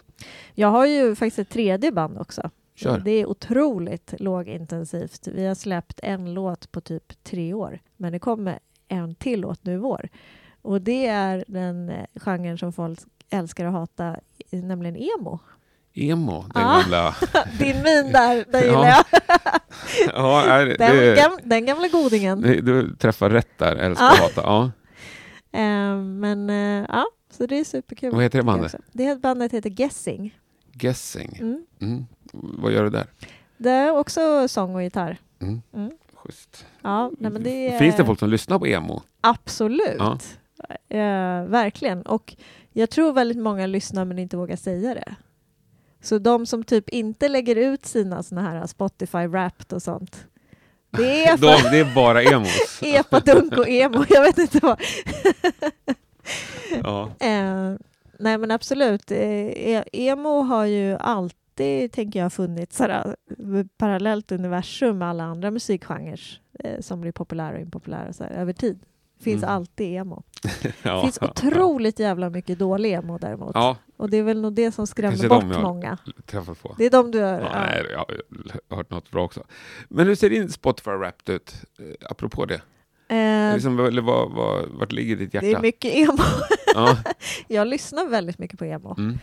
Jag 0.54 0.68
har 0.68 0.86
ju 0.86 1.14
faktiskt 1.14 1.38
ett 1.38 1.50
tredje 1.50 1.92
band 1.92 2.18
också. 2.18 2.50
Kör. 2.74 2.98
Det 2.98 3.10
är 3.10 3.26
otroligt 3.26 4.14
lågintensivt. 4.18 5.28
Vi 5.28 5.46
har 5.46 5.54
släppt 5.54 6.00
en 6.02 6.34
låt 6.34 6.72
på 6.72 6.80
typ 6.80 7.24
tre 7.24 7.54
år. 7.54 7.78
Men 7.96 8.12
det 8.12 8.18
kommer 8.18 8.58
en 8.88 9.14
till 9.14 9.40
låt 9.40 9.64
nu 9.64 9.72
i 9.72 9.76
vår. 9.76 10.08
Och 10.62 10.80
det 10.82 11.06
är 11.06 11.44
den 11.48 11.88
eh, 11.88 12.06
genren 12.14 12.58
som 12.58 12.72
folk 12.72 13.00
älskar 13.30 13.64
och 13.66 13.72
hatar, 13.72 14.20
nämligen 14.50 14.96
emo. 14.96 15.38
Emo, 15.94 16.44
den 16.54 16.62
Ja. 16.62 16.80
gamla. 16.82 17.14
Din 17.58 17.76
min 17.76 18.12
där, 18.12 18.44
den 18.52 18.62
gillar 18.62 18.86
Ja. 18.86 19.04
jag. 20.06 20.46
ja, 20.60 20.64
det, 20.64 20.74
Den, 20.76 21.16
gam, 21.16 21.38
den 21.44 21.66
gamla 21.66 21.88
godingen. 21.88 22.40
det, 22.40 22.60
du 22.60 22.96
träffar 22.96 23.30
rätt 23.30 23.58
där, 23.58 23.76
älskar 23.76 24.04
Ja. 24.04 24.12
och 24.12 24.18
hata. 24.18 24.40
Ja. 24.42 24.70
Eh, 25.60 25.96
men 25.96 26.50
eh, 26.50 26.86
ja, 26.88 27.06
så 27.30 27.46
det 27.46 27.60
är 27.60 27.64
superkul. 27.64 28.10
Vad 28.14 28.22
heter 28.22 28.38
det 28.38 28.44
bandet? 28.44 28.74
Det 28.92 29.20
bandet 29.20 29.52
heter 29.52 29.70
Guessing. 29.70 30.38
Guessing. 30.72 31.36
Mm. 31.40 31.66
Mm. 31.80 32.04
Vad 32.32 32.72
gör 32.72 32.84
du 32.84 32.90
där? 32.90 33.06
Det 33.56 33.70
är 33.70 33.90
också 33.98 34.48
sång 34.48 34.74
och 34.74 34.82
gitarr. 34.82 35.16
Mm. 35.40 35.62
Mm. 35.74 35.90
Ja, 36.82 37.10
nej, 37.18 37.30
men 37.32 37.42
det 37.42 37.50
är, 37.74 37.78
Finns 37.78 37.96
det 37.96 38.04
folk 38.04 38.18
som 38.18 38.30
lyssnar 38.30 38.58
på 38.58 38.66
emo? 38.66 39.02
Absolut. 39.20 40.38
Eh, 40.88 41.44
verkligen. 41.44 42.02
Och 42.02 42.36
jag 42.72 42.90
tror 42.90 43.12
väldigt 43.12 43.38
många 43.38 43.66
lyssnar 43.66 44.04
men 44.04 44.18
inte 44.18 44.36
vågar 44.36 44.56
säga 44.56 44.94
det. 44.94 45.14
Så 46.00 46.18
de 46.18 46.46
som 46.46 46.64
typ 46.64 46.88
inte 46.88 47.28
lägger 47.28 47.56
ut 47.56 47.86
sina 47.86 48.22
såna 48.22 48.42
här 48.42 48.66
Spotify 48.66 49.26
Wrapped 49.26 49.72
och 49.72 49.82
sånt. 49.82 50.26
Det 50.90 51.24
är 51.24 51.36
för 51.36 51.46
De, 51.62 51.70
det 51.70 51.78
är 51.78 51.94
bara 51.94 52.22
emos. 52.22 52.80
epadunk 52.82 53.58
och 53.58 53.68
emo. 53.68 54.04
Jag 54.08 54.22
vet 54.22 54.38
inte 54.38 54.58
vad. 54.62 54.80
Ja. 56.82 57.10
Eh, 57.20 57.74
nej 58.18 58.38
men 58.38 58.50
absolut. 58.50 59.10
Eh, 59.10 59.18
e- 59.18 59.84
emo 59.92 60.42
har 60.42 60.64
ju 60.64 60.96
alltid, 61.00 61.92
tänker 61.92 62.20
jag, 62.20 62.32
funnits 62.32 62.76
sådär, 62.76 63.16
parallellt 63.78 64.32
universum 64.32 64.98
med 64.98 65.08
alla 65.08 65.24
andra 65.24 65.50
musikgenrer 65.50 66.20
eh, 66.64 66.80
som 66.80 67.00
blir 67.00 67.12
populära 67.12 67.54
och 67.54 67.60
impopulära 67.60 68.12
så 68.12 68.24
här, 68.24 68.30
över 68.30 68.52
tid. 68.52 68.80
Finns 69.20 69.42
Mm. 69.42 69.54
alltid 69.54 69.96
emo. 69.96 70.22
Ja. 70.82 70.94
Det 70.96 71.00
finns 71.02 71.18
otroligt 71.22 71.98
jävla 71.98 72.30
mycket 72.30 72.58
dålig 72.58 72.92
emo 72.92 73.18
däremot. 73.18 73.50
Ja, 73.54 73.76
Och 73.96 74.10
det 74.10 74.16
är 74.16 74.22
väl 74.22 74.40
nog 74.40 74.52
det 74.52 74.72
som 74.72 74.86
skrämmer 74.86 75.28
bort 75.28 75.40
de 75.40 75.50
jag- 75.50 75.62
många. 75.62 75.98
träffat 76.26 76.62
på. 76.62 76.74
Det 76.78 76.84
är 76.86 76.90
de 76.90 77.10
du 77.10 77.20
hör. 77.20 77.40
Ja, 77.40 77.46
ja. 77.52 77.60
nej, 77.66 77.86
jag 77.90 77.98
har 77.98 78.76
hört 78.76 78.90
något 78.90 79.10
bra 79.10 79.24
också. 79.24 79.44
Men 79.88 80.06
hur 80.06 80.14
ser 80.14 80.30
din 80.30 80.48
Spotify 80.48 80.90
Wrapped 80.90 81.34
ut? 81.34 81.54
Eh, 81.78 82.10
apropå 82.10 82.44
det. 82.46 82.60
Eh, 83.08 83.54
Liksom, 83.54 83.78
eller 83.80 84.02
vad, 84.02 84.30
vad, 84.32 84.68
vart 84.68 84.92
ligger 84.92 85.16
ditt 85.16 85.34
hjärta? 85.34 85.46
det 85.46 85.52
är 85.52 85.60
mycket 85.60 85.94
emo. 85.94 86.18
ja. 86.74 86.96
Jag 87.48 87.66
lyssnar 87.66 88.06
väldigt 88.06 88.38
mycket 88.38 88.58
på 88.58 88.64
emo. 88.64 88.96
mm. 88.98 89.18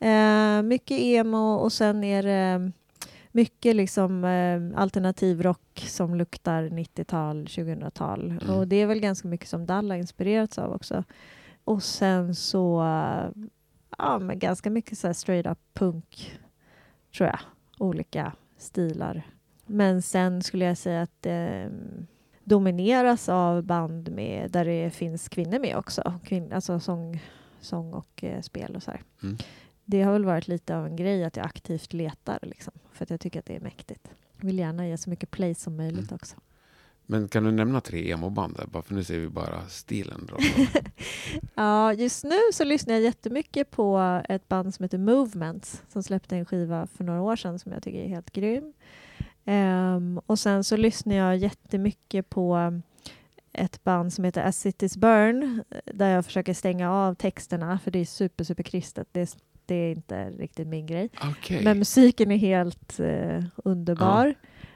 Eh, 0.00 0.62
mycket 0.62 0.98
emo 1.00 1.54
och 1.54 1.72
sen 1.72 2.04
är 2.04 2.22
det 2.22 2.72
mycket 3.34 3.76
liksom 3.76 4.24
eh, 4.24 4.80
alternativ 4.80 5.42
rock 5.42 5.84
som 5.88 6.14
luktar 6.14 6.62
90-tal, 6.62 7.44
2000-tal. 7.44 8.30
Mm. 8.30 8.54
Och 8.54 8.68
det 8.68 8.76
är 8.76 8.86
väl 8.86 9.00
ganska 9.00 9.28
mycket 9.28 9.48
som 9.48 9.66
Dalla 9.66 9.96
inspirerats 9.96 10.58
av 10.58 10.72
också. 10.72 11.04
Och 11.64 11.82
sen 11.82 12.34
så, 12.34 12.82
eh, 12.82 13.46
ja 13.98 14.18
men 14.18 14.38
ganska 14.38 14.70
mycket 14.70 14.98
så 14.98 15.14
straight 15.14 15.46
up 15.46 15.58
punk, 15.72 16.38
tror 17.16 17.28
jag. 17.28 17.38
Olika 17.78 18.32
stilar. 18.58 19.22
Men 19.66 20.02
sen 20.02 20.42
skulle 20.42 20.64
jag 20.64 20.78
säga 20.78 21.02
att 21.02 21.22
det 21.22 21.70
domineras 22.44 23.28
av 23.28 23.62
band 23.62 24.12
med, 24.12 24.50
där 24.50 24.64
det 24.64 24.90
finns 24.90 25.28
kvinnor 25.28 25.58
med 25.58 25.76
också. 25.76 26.14
Kvinn, 26.24 26.52
alltså 26.52 26.80
sång, 26.80 27.22
sång 27.60 27.92
och 27.92 28.24
eh, 28.24 28.40
spel 28.40 28.76
och 28.76 28.82
så. 28.82 28.92
Mm. 29.22 29.36
Det 29.84 30.02
har 30.02 30.12
väl 30.12 30.24
varit 30.24 30.48
lite 30.48 30.76
av 30.76 30.86
en 30.86 30.96
grej 30.96 31.24
att 31.24 31.36
jag 31.36 31.46
aktivt 31.46 31.92
letar 31.92 32.38
liksom, 32.42 32.72
för 32.92 33.02
att 33.04 33.10
jag 33.10 33.20
tycker 33.20 33.38
att 33.38 33.46
det 33.46 33.56
är 33.56 33.60
mäktigt. 33.60 34.08
Jag 34.38 34.46
vill 34.46 34.58
gärna 34.58 34.88
ge 34.88 34.96
så 34.98 35.10
mycket 35.10 35.30
play 35.30 35.54
som 35.54 35.76
möjligt 35.76 36.10
Mm. 36.10 36.14
också. 36.14 36.36
Men 37.06 37.28
kan 37.28 37.44
du 37.44 37.50
nämna 37.52 37.80
tre 37.80 38.10
emo-band 38.12 38.56
där? 38.56 38.82
För 38.82 38.94
nu 38.94 39.04
ser 39.04 39.18
vi 39.18 39.28
bara 39.28 39.66
stilen. 39.68 40.28
Ja, 41.54 41.92
just 41.92 42.24
nu 42.24 42.38
så 42.52 42.64
lyssnar 42.64 42.94
jag 42.94 43.02
jättemycket 43.02 43.70
på 43.70 44.20
ett 44.28 44.48
band 44.48 44.74
som 44.74 44.82
heter 44.82 44.98
Movements 44.98 45.82
som 45.88 46.02
släppte 46.02 46.36
en 46.36 46.44
skiva 46.44 46.86
för 46.86 47.04
några 47.04 47.20
år 47.22 47.36
sedan 47.36 47.58
som 47.58 47.72
jag 47.72 47.82
tycker 47.82 47.98
är 47.98 48.08
helt 48.08 48.30
grym. 48.32 48.72
Ehm, 49.44 50.20
och 50.26 50.38
sen 50.38 50.64
så 50.64 50.76
lyssnar 50.76 51.14
jag 51.14 51.36
jättemycket 51.36 52.30
på 52.30 52.80
ett 53.52 53.84
band 53.84 54.12
som 54.12 54.24
heter 54.24 54.42
As 54.44 54.58
Cities 54.60 54.96
Burn 54.96 55.62
där 55.84 56.08
jag 56.08 56.24
försöker 56.24 56.54
stänga 56.54 56.92
av 56.92 57.14
texterna 57.14 57.78
för 57.78 57.90
det 57.90 57.98
är 57.98 58.04
super, 58.04 58.44
super 58.44 58.62
kristet. 58.62 59.08
Det, 59.12 59.20
är- 59.20 59.28
det 59.66 59.74
är 59.74 59.90
inte 59.90 60.30
riktigt 60.30 60.66
min 60.68 60.86
grej. 60.86 61.08
Okej. 61.30 61.64
Men 61.64 61.78
musiken 61.78 62.30
är 62.30 62.36
helt 62.36 63.00
eh, 63.00 63.44
underbar. 63.64 64.34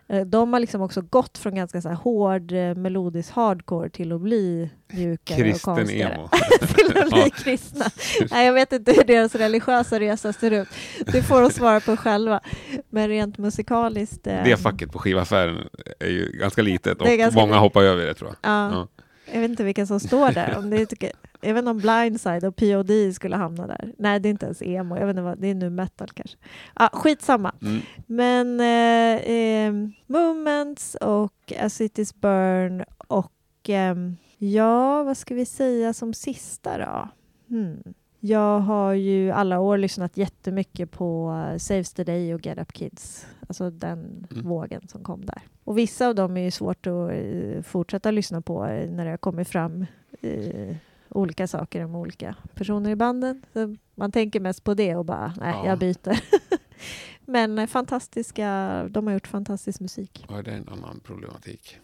Eh, 0.08 0.20
De 0.26 0.52
har 0.52 0.60
liksom 0.60 0.82
också 0.82 1.00
gått 1.02 1.38
från 1.38 1.54
ganska 1.54 1.80
så 1.82 1.88
hård 1.88 2.52
eh, 2.52 2.74
melodisk 2.74 3.32
hardcore 3.32 3.90
till 3.90 4.12
att 4.12 4.20
bli 4.20 4.70
mjukare 4.92 5.38
och 5.38 5.44
Kristen 5.44 5.74
konstigare. 5.76 6.14
emo. 6.14 6.28
till 6.74 6.98
att 6.98 7.10
bli 7.10 7.20
Ja. 7.20 7.28
kristna. 7.36 7.84
Nej, 8.30 8.46
jag 8.46 8.52
vet 8.52 8.72
inte 8.72 8.92
hur 8.92 9.04
deras 9.04 9.34
religiösa 9.34 10.00
resa 10.00 10.32
ser 10.32 10.50
ut. 10.50 10.68
Det 11.12 11.22
får 11.22 11.42
de 11.42 11.50
svara 11.50 11.80
på 11.80 11.96
själva. 11.96 12.40
Men 12.90 13.08
rent 13.08 13.38
musikaliskt... 13.38 14.26
eh, 14.26 14.44
Det 14.44 14.56
facket 14.56 14.92
på 14.92 14.98
skivaffären 14.98 15.68
är 16.00 16.08
ju 16.10 16.30
ganska 16.40 16.62
litet 16.62 17.00
och 17.00 17.06
ganska 17.08 17.40
många 17.40 17.52
litet. 17.52 17.60
hoppar 17.62 17.82
över 17.82 18.06
det 18.06 18.14
tror 18.14 18.30
jag. 18.42 18.50
Ja, 18.52 18.70
Ja. 18.72 18.88
Jag 19.32 19.40
vet 19.40 19.50
inte 19.50 19.64
vilka 19.64 19.86
som 19.86 20.00
står 20.00 20.32
där. 20.32 20.54
Om 20.58 20.70
det 20.70 20.80
är, 20.82 20.86
tycker, 20.86 21.12
jag 21.40 21.54
vet 21.54 21.58
inte 21.62 21.70
om 21.70 21.78
Blindside 21.78 22.44
och 22.44 22.56
POD 22.56 22.90
skulle 23.14 23.36
hamna 23.36 23.66
där. 23.66 23.92
Nej, 23.98 24.20
det 24.20 24.28
är 24.28 24.30
inte 24.30 24.46
ens 24.46 24.62
emo. 24.62 24.96
Jag 24.96 25.06
vet 25.06 25.12
inte 25.12 25.22
vad, 25.22 25.38
det 25.38 25.48
är 25.48 25.54
nu 25.54 25.70
metal 25.70 26.08
kanske. 26.14 26.36
Ja, 26.76 26.90
skitsamma. 26.92 27.54
Mm. 27.62 27.80
Men 28.06 28.60
eh, 28.60 29.32
eh, 29.32 29.72
Moments 30.06 30.94
och 30.94 31.52
As 31.60 31.74
Cities 31.74 32.14
Burn 32.14 32.84
och 33.08 33.32
ehm, 33.68 34.16
ja, 34.38 35.02
vad 35.02 35.16
ska 35.16 35.34
vi 35.34 35.44
säga 35.44 35.92
som 35.92 36.14
sista 36.14 36.78
då? 36.78 37.08
Hmm. 37.48 37.82
Jag 38.20 38.60
har 38.60 38.92
ju 38.92 39.30
alla 39.30 39.60
år 39.60 39.78
lyssnat 39.78 40.16
jättemycket 40.16 40.90
på 40.90 41.38
eh, 41.52 41.58
Saves 41.58 41.92
the 41.92 42.04
Day 42.04 42.34
och 42.34 42.46
Get 42.46 42.58
Up 42.58 42.72
Kids. 42.72 43.26
Alltså 43.48 43.70
den 43.70 44.26
Mm. 44.30 44.48
vågen 44.48 44.88
som 44.88 45.02
kom 45.04 45.24
där. 45.26 45.42
Och 45.64 45.78
vissa 45.78 46.08
av 46.08 46.14
dem 46.14 46.36
är 46.36 46.40
ju 46.40 46.50
svårt 46.50 46.86
att 46.86 47.10
eh, 47.10 47.62
fortsätta 47.62 48.10
lyssna 48.10 48.40
på 48.40 48.66
eh, 48.66 48.90
när 48.90 49.04
det 49.04 49.10
har 49.10 49.16
kommit 49.18 49.48
fram 49.48 49.86
eh, 50.20 50.76
olika 51.10 51.46
saker 51.46 51.84
om 51.84 51.94
olika 51.94 52.34
personer 52.54 52.90
i 52.90 52.96
banden. 52.96 53.42
Så 53.52 53.76
man 53.94 54.12
tänker 54.12 54.40
mest 54.40 54.64
på 54.64 54.74
det 54.74 54.96
och 54.96 55.04
bara, 55.04 55.32
nej, 55.40 55.54
Ja. 55.54 55.66
jag 55.66 55.78
byter. 55.78 56.20
Men 57.24 57.58
eh, 57.58 57.66
fantastiska, 57.66 58.82
de 58.90 59.06
har 59.06 59.14
gjort 59.14 59.26
fantastisk 59.26 59.80
musik. 59.80 60.26
Ja, 60.28 60.42
det 60.42 60.50
är 60.50 60.56
en 60.56 60.68
annan 60.68 61.00
problematik. 61.04 61.78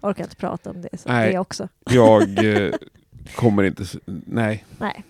Orkar 0.00 0.24
inte 0.24 0.36
prata 0.36 0.70
om 0.70 0.82
det, 0.82 0.88
så 1.00 1.08
Nej. 1.08 1.32
det 1.32 1.38
också. 1.38 1.68
Jag 1.90 2.44
eh, 2.66 2.72
kommer 3.36 3.62
inte... 3.62 3.84
Nej, 4.26 4.64
Nej, 4.78 5.04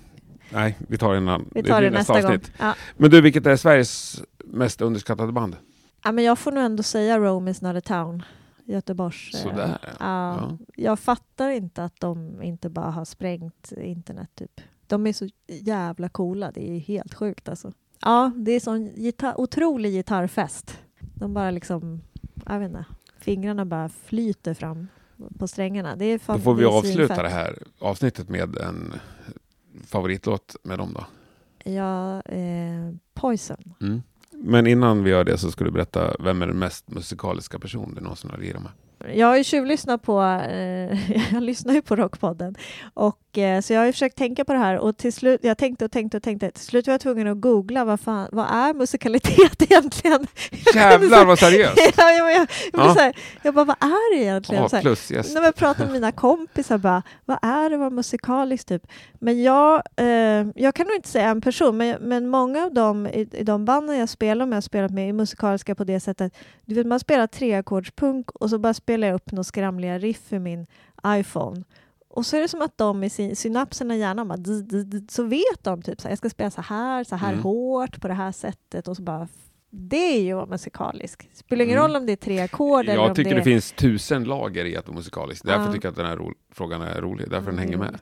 nej, 0.51 0.77
vi 0.89 0.99
tar 0.99 1.15
en 1.15 1.29
annan. 1.29 1.51
vi 1.55 1.63
tar 1.63 1.81
det, 1.83 1.89
blir 1.91 1.99
nästa 1.99 2.13
gång. 2.23 2.25
avsnitt. 2.25 2.53
Ja. 2.59 2.75
Men 2.97 3.11
du, 3.11 3.21
vilket 3.21 3.47
är 3.47 3.57
Sveriges 3.57 4.23
mest 4.45 4.81
underskattade 4.81 5.33
band? 5.33 5.57
Ja, 6.05 6.13
men 6.13 6.25
jag 6.25 6.39
får 6.39 6.53
nog 6.53 6.65
ändå 6.65 6.83
säga 6.83 7.19
Rome 7.19 7.51
is 7.51 7.63
not 7.63 7.77
a 7.77 7.81
town. 7.81 8.23
Göteborgs. 8.65 9.35
eh, 9.35 9.41
Sådär, 9.43 9.79
ja. 9.83 9.89
ja. 10.01 10.37
Ja. 10.41 10.59
Jag 10.77 10.99
fattar 10.99 11.51
inte 11.51 11.85
att 11.85 12.01
de 12.01 12.43
inte 12.43 12.71
bara 12.71 12.91
har 12.91 13.05
sprängt 13.05 13.73
internet 13.73 14.31
typ. 14.35 14.61
De 14.87 15.07
är 15.07 15.13
så 15.13 15.29
jävla 15.47 16.09
coola, 16.09 16.51
det 16.53 16.71
är 16.71 16.79
helt 16.79 17.15
sjukt 17.15 17.49
alltså. 17.49 17.73
Ja, 18.01 18.33
det 18.37 18.53
är 18.53 18.61
sån 18.61 18.87
gitarr, 18.87 19.41
otrolig 19.41 19.93
gitarrfest. 19.93 20.79
De 21.15 21.35
bara 21.35 21.51
liksom, 21.51 22.01
jag 22.47 22.59
vet 22.59 22.69
inte, 22.69 22.85
fingrarna 23.19 23.65
bara 23.65 23.89
flyter 23.89 24.55
fram 24.55 24.89
på 25.39 25.49
strängarna. 25.49 25.97
Det 25.97 26.05
är 26.05 26.19
fan, 26.19 26.37
Då 26.37 26.43
får 26.43 26.55
vi 26.55 26.65
avsluta 26.65 27.23
det 27.23 27.29
här 27.29 27.59
avsnittet 27.79 28.29
med 28.29 28.57
en 28.59 28.95
favoritlåt 29.87 30.57
med 30.63 30.79
dem 30.79 30.95
då. 30.95 31.07
Ja, 31.71 32.21
eh, 32.23 32.91
Poison. 33.15 33.75
Mm. 33.81 34.03
Men 34.39 34.67
innan 34.67 35.05
vi 35.05 35.11
gör 35.11 35.25
det 35.25 35.39
så 35.39 35.51
ska 35.51 35.65
du 35.65 35.71
berätta, 35.71 36.17
vem 36.21 36.43
är 36.43 36.47
den 36.47 36.59
mest 36.59 36.91
musikaliska 36.91 37.59
person 37.59 37.95
du 37.95 38.01
någonsin 38.01 38.31
har 38.31 38.39
lirat 38.39 38.63
med? 38.63 38.73
Jag 39.15 39.27
har 39.27 39.37
ju 39.37 39.45
tjuvlyssnat 39.45 40.03
på, 40.03 40.23
eh, 40.23 41.13
jag 41.35 41.43
lyssnar 41.43 41.75
ju 41.75 41.83
på 41.83 41.97
Rockpodden, 41.97 42.55
och, 42.95 43.39
eh, 43.39 43.61
så 43.61 43.73
jag 43.73 43.81
har 43.81 43.87
ju 43.87 43.93
försökt 43.93 44.19
tänka 44.19 44.45
på 44.45 44.53
det 44.53 44.59
här 44.59 44.79
och 44.79 44.97
till 44.97 45.13
slut, 45.13 45.41
jag 45.43 45.59
tänkte 45.59 45.85
och 45.85 45.91
tänkte 45.91 46.17
och 46.17 46.23
tänkte, 46.23 46.51
till 46.51 46.65
slut 46.65 46.87
var 46.87 46.95
jag 46.95 47.01
tvungen 47.01 47.29
att 47.29 47.41
googla 47.41 47.85
vad, 47.85 48.01
fan, 48.01 48.29
vad 48.33 48.47
är 48.51 48.75
musikalitet 48.75 49.63
egentligen? 49.71 50.27
Jävlar 50.75 51.25
vad 51.25 51.39
seriöst! 51.45 51.93
ja, 51.97 52.11
jag, 52.11 52.33
jag, 52.33 52.41
jag, 52.41 52.47
Ja. 52.73 52.95
här, 52.99 53.17
jag 53.43 53.55
bara, 53.55 53.65
vad 53.65 53.77
är 53.81 54.17
det 54.17 54.23
egentligen? 54.23 54.65
A 54.65 54.69
Så 54.69 54.77
här, 54.77 54.83
plus, 54.83 55.11
yes. 55.13 55.35
när 55.35 55.43
jag 55.43 55.55
pratar 55.55 55.85
med 55.85 55.93
mina 55.93 56.13
kompisar, 56.13 56.79
bara, 56.79 57.03
vad 57.25 57.39
är 57.43 57.71
det 57.71 57.77
att 57.77 57.81
vara 57.81 57.91
musikalisk? 57.91 58.67
Typ? 58.69 58.87
Men 59.21 59.43
jag, 59.43 59.83
eh, 59.97 60.07
jag 60.55 60.75
kan 60.75 60.87
nog 60.87 60.97
inte 60.97 61.09
säga 61.09 61.29
en 61.29 61.41
person, 61.41 61.77
men, 61.77 61.97
men 62.01 62.29
många 62.29 62.65
av 62.65 62.75
dem 62.75 63.07
i, 63.07 63.29
i 63.33 63.45
de 63.45 63.65
banden 63.65 63.99
jag 63.99 64.09
spelar 64.09 64.47
med, 64.47 64.53
jag 64.53 64.57
har 64.57 64.63
spelat 64.63 64.91
med, 64.91 65.09
är 65.09 65.13
musikaliska 65.13 65.75
på 65.75 65.85
det 65.85 66.01
sättet. 66.01 66.35
Du 66.65 66.75
vet, 66.75 66.87
man 66.87 67.01
spelar 67.01 67.27
treackordspunk 67.27 68.31
och 68.31 68.51
så 68.51 68.59
bara 68.59 68.75
spelar 68.75 68.94
jag 69.03 69.15
upp 69.15 69.33
några 69.33 69.45
skramliga 69.45 69.99
riff 69.99 70.33
i 70.33 70.39
min 70.39 70.67
iPhone. 71.07 71.65
Och 72.09 72.27
så 72.27 72.37
är 72.37 72.41
det 72.41 72.49
som 72.49 72.63
att 72.63 72.79
de 72.79 73.05
i 73.05 73.11
sin, 73.11 73.37
synapserna 73.37 73.97
i 73.97 73.99
hjärnan 73.99 74.29
bara, 74.29 74.37
dd, 74.37 74.85
dd, 74.85 75.11
så 75.11 75.23
vet 75.25 75.63
de 75.63 75.83
typ 75.83 76.01
så 76.01 76.09
här, 76.09 76.11
jag 76.13 76.19
ska 76.19 76.31
spela 76.31 76.51
så 76.51 76.61
här, 76.63 77.05
så 77.05 77.17
här 77.17 77.33
Mm. 77.33 77.43
hårt, 77.43 78.01
på 78.01 78.09
det 78.09 78.15
här 78.15 78.33
sättet 78.33 78.89
och 78.89 78.97
så 78.97 79.03
bara 79.03 79.29
det 79.71 79.97
är 80.17 80.21
ju 80.23 80.31
att 80.33 80.37
vara 80.37 80.47
musikalisk. 80.47 81.29
Spelar 81.35 81.65
ingen 81.65 81.79
Mm. 81.79 81.89
roll 81.91 81.97
om 81.97 82.07
det 82.07 82.13
är 82.13 82.17
tre 82.17 82.41
ackord 82.41 82.85
eller 82.85 82.95
Jag 82.95 83.17
tycker 83.17 83.31
det 83.31 83.37
det, 83.37 83.41
är... 83.41 83.45
finns 83.45 83.73
tusen 83.73 84.25
lager 84.25 84.65
i 84.65 84.77
att 84.77 84.89
vara 84.89 84.97
musikalisk. 84.97 85.45
Därför 85.45 85.67
Ja. 85.67 85.73
tycker 85.73 85.87
jag 85.87 85.91
att 85.93 85.97
den 85.97 86.07
här 86.07 86.19
frågan 86.53 86.83
är 86.83 87.01
rolig. 87.01 87.31
Därför 87.31 87.51
den 87.51 87.59
hänger 87.59 87.77
med. 87.77 87.99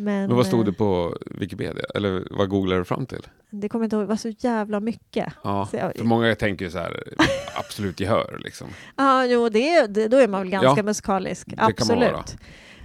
Men, 0.00 0.26
Men 0.26 0.36
vad 0.36 0.46
stod 0.46 0.60
eh, 0.60 0.66
det 0.66 0.72
på 0.72 1.16
Wikipedia? 1.26 1.84
Eller 1.94 2.24
vad 2.30 2.48
googlade 2.48 2.80
du 2.80 2.84
fram 2.84 3.06
till? 3.06 3.26
Det 3.50 3.68
kommer 3.68 3.84
inte 3.84 3.96
ihåg, 3.96 4.02
det 4.02 4.08
var 4.08 4.16
så 4.16 4.32
jävla 4.38 4.80
mycket. 4.80 5.32
Ja, 5.44 5.68
Så 5.70 5.76
jag- 5.76 5.96
för 5.96 6.04
många 6.04 6.34
tänker 6.34 6.64
ju 6.64 6.70
så 6.70 6.78
här, 6.78 7.02
absolut 7.54 8.00
gehör 8.00 8.40
liksom. 8.44 8.68
Ja, 8.96 9.26
jo, 9.26 9.48
det, 9.48 9.86
det, 9.86 10.08
då 10.08 10.16
är 10.16 10.28
man 10.28 10.40
väl 10.40 10.50
ganska 10.50 10.80
Ja, 10.80 10.82
musikalisk. 10.82 11.48
Absolut. 11.56 12.36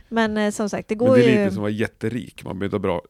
Men 0.09 0.37
eh, 0.37 0.51
som 0.51 0.69
sagt, 0.69 0.87
det 0.87 0.95
Men 0.95 1.07
går 1.07 1.15
det 1.17 1.23
är 1.25 1.29
ju... 1.29 1.37
lite 1.37 1.49
som 1.51 1.57
att 1.57 1.61
vara 1.61 1.69
jätterik, 1.71 2.43
man 2.43 2.59
behöver 2.59 2.65
inte 2.77 2.89
ha 2.89 2.95
bra 2.97 3.01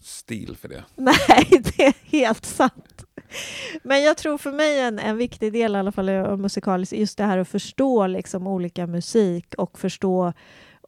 stil 0.00 0.56
för 0.60 0.68
det. 0.68 0.84
Nej, 0.96 1.62
det 1.76 1.84
är 1.86 1.94
helt 2.04 2.44
sant. 2.44 3.04
Men 3.82 4.02
jag 4.02 4.16
tror 4.16 4.38
för 4.38 4.52
mig 4.52 4.80
en, 4.80 4.98
en 4.98 5.16
viktig 5.16 5.52
del 5.52 5.74
i 5.76 5.78
alla 5.78 5.92
fall 5.92 6.08
av 6.08 6.40
musikaliskt, 6.40 6.92
just 6.92 7.18
det 7.18 7.24
här 7.24 7.38
att 7.38 7.48
förstå 7.48 8.06
liksom 8.06 8.46
olika 8.46 8.86
musik 8.86 9.54
och 9.58 9.78
förstå 9.78 10.32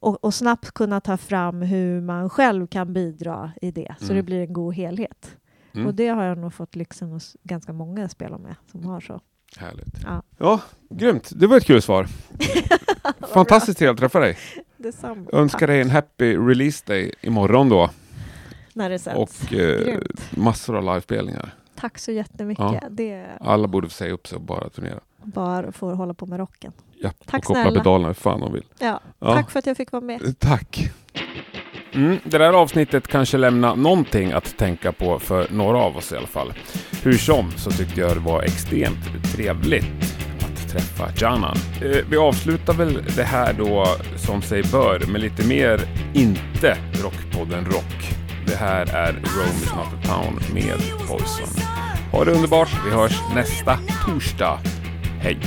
och, 0.01 0.23
och 0.23 0.33
snabbt 0.33 0.71
kunna 0.71 0.99
ta 1.01 1.17
fram 1.17 1.61
hur 1.61 2.01
man 2.01 2.29
själv 2.29 2.67
kan 2.67 2.93
bidra 2.93 3.51
i 3.61 3.71
det, 3.71 3.95
så 3.99 4.03
Mm. 4.05 4.15
det 4.15 4.23
blir 4.23 4.41
en 4.41 4.53
god 4.53 4.73
helhet. 4.75 5.37
Mm. 5.73 5.87
Och 5.87 5.93
det 5.95 6.07
har 6.07 6.23
jag 6.23 6.37
nog 6.37 6.53
fått 6.53 6.75
lyxen 6.75 7.11
hos 7.11 7.35
ganska 7.43 7.73
många 7.73 8.01
jag 8.01 8.11
spelar 8.11 8.37
med 8.37 8.55
som 8.71 8.85
har 8.85 8.99
så. 9.01 9.21
Härligt. 9.57 9.87
Ja. 10.03 10.23
Ja, 10.37 10.61
grymt. 10.89 11.31
Det 11.35 11.47
var 11.47 11.57
ett 11.57 11.65
kul 11.65 11.81
svar. 11.81 12.07
Fantastiskt 13.33 13.77
trevligt 13.79 13.93
att 13.93 13.99
träffa 13.99 14.19
dig. 14.19 14.37
Detsamma. 14.77 15.29
Önskar 15.33 15.67
dig 15.67 15.81
en 15.81 15.89
happy 15.89 16.37
release 16.37 16.83
day 16.87 17.11
imorgon 17.21 17.69
då. 17.69 17.89
När 18.73 18.89
det 18.89 18.99
sänds. 18.99 19.43
Och 19.43 19.53
eh, 19.53 19.99
massor 20.29 20.75
av 20.77 20.83
livespelningar. 20.83 21.53
Tack 21.75 21.97
så 21.97 22.11
jättemycket. 22.11 22.65
Ja. 22.81 22.81
Det 22.89 23.25
Alla 23.41 23.67
borde 23.67 23.87
få 23.87 23.93
säga 23.93 24.13
upp 24.13 24.27
sig 24.27 24.35
och 24.35 24.41
bara 24.41 24.69
turnera. 24.69 24.99
Bara 25.33 25.71
för 25.71 25.91
att 25.91 25.97
hålla 25.97 26.13
på 26.13 26.25
med 26.25 26.39
rocken. 26.39 26.71
Ja, 27.01 27.09
Tack 27.25 27.39
och 27.39 27.45
koppla 27.45 27.63
snälla. 27.63 27.79
pedalerna 27.79 28.07
hur 28.07 28.13
fan 28.13 28.39
de 28.39 28.53
vill. 28.53 28.63
Ja. 28.79 28.99
Ja. 29.19 29.33
Tack 29.33 29.51
för 29.51 29.59
att 29.59 29.65
jag 29.65 29.77
fick 29.77 29.91
vara 29.91 30.03
med. 30.03 30.39
Tack. 30.39 30.89
Mm, 31.93 32.17
det 32.23 32.37
där 32.37 32.53
avsnittet 32.53 33.07
kanske 33.07 33.37
lämnar 33.37 33.75
någonting 33.75 34.31
att 34.31 34.57
tänka 34.57 34.91
på 34.91 35.19
för 35.19 35.47
några 35.51 35.77
av 35.77 35.97
oss 35.97 36.11
i 36.11 36.17
alla 36.17 36.27
fall. 36.27 36.53
Hur 37.03 37.13
som 37.17 37.51
så 37.51 37.71
tyckte 37.71 37.99
jag 38.01 38.15
det 38.15 38.19
var 38.19 38.41
extremt 38.43 39.31
trevligt 39.35 40.17
att 40.39 40.69
träffa 40.71 41.09
Janan. 41.17 41.57
Eh, 41.81 41.97
vi 42.09 42.17
avslutar 42.17 42.73
väl 42.73 43.03
det 43.15 43.23
här 43.23 43.53
då 43.53 43.85
som 44.17 44.41
sig 44.41 44.63
bör 44.63 45.11
med 45.11 45.21
lite 45.21 45.47
mer 45.47 45.81
inte 46.13 46.77
Rockpodden 47.03 47.65
Rock. 47.65 48.13
Det 48.47 48.55
här 48.55 48.95
är 48.95 49.13
Rome 49.13 49.49
is 49.63 49.73
not 49.75 49.87
a 49.93 49.99
town 50.05 50.39
med 50.53 51.07
Poison. 51.07 51.63
Ha 52.11 52.25
det 52.25 52.31
underbart. 52.31 52.69
Vi 52.85 52.91
hörs 52.91 53.19
nästa 53.35 53.79
torsdag. 54.05 54.59
Hej! 55.21 55.37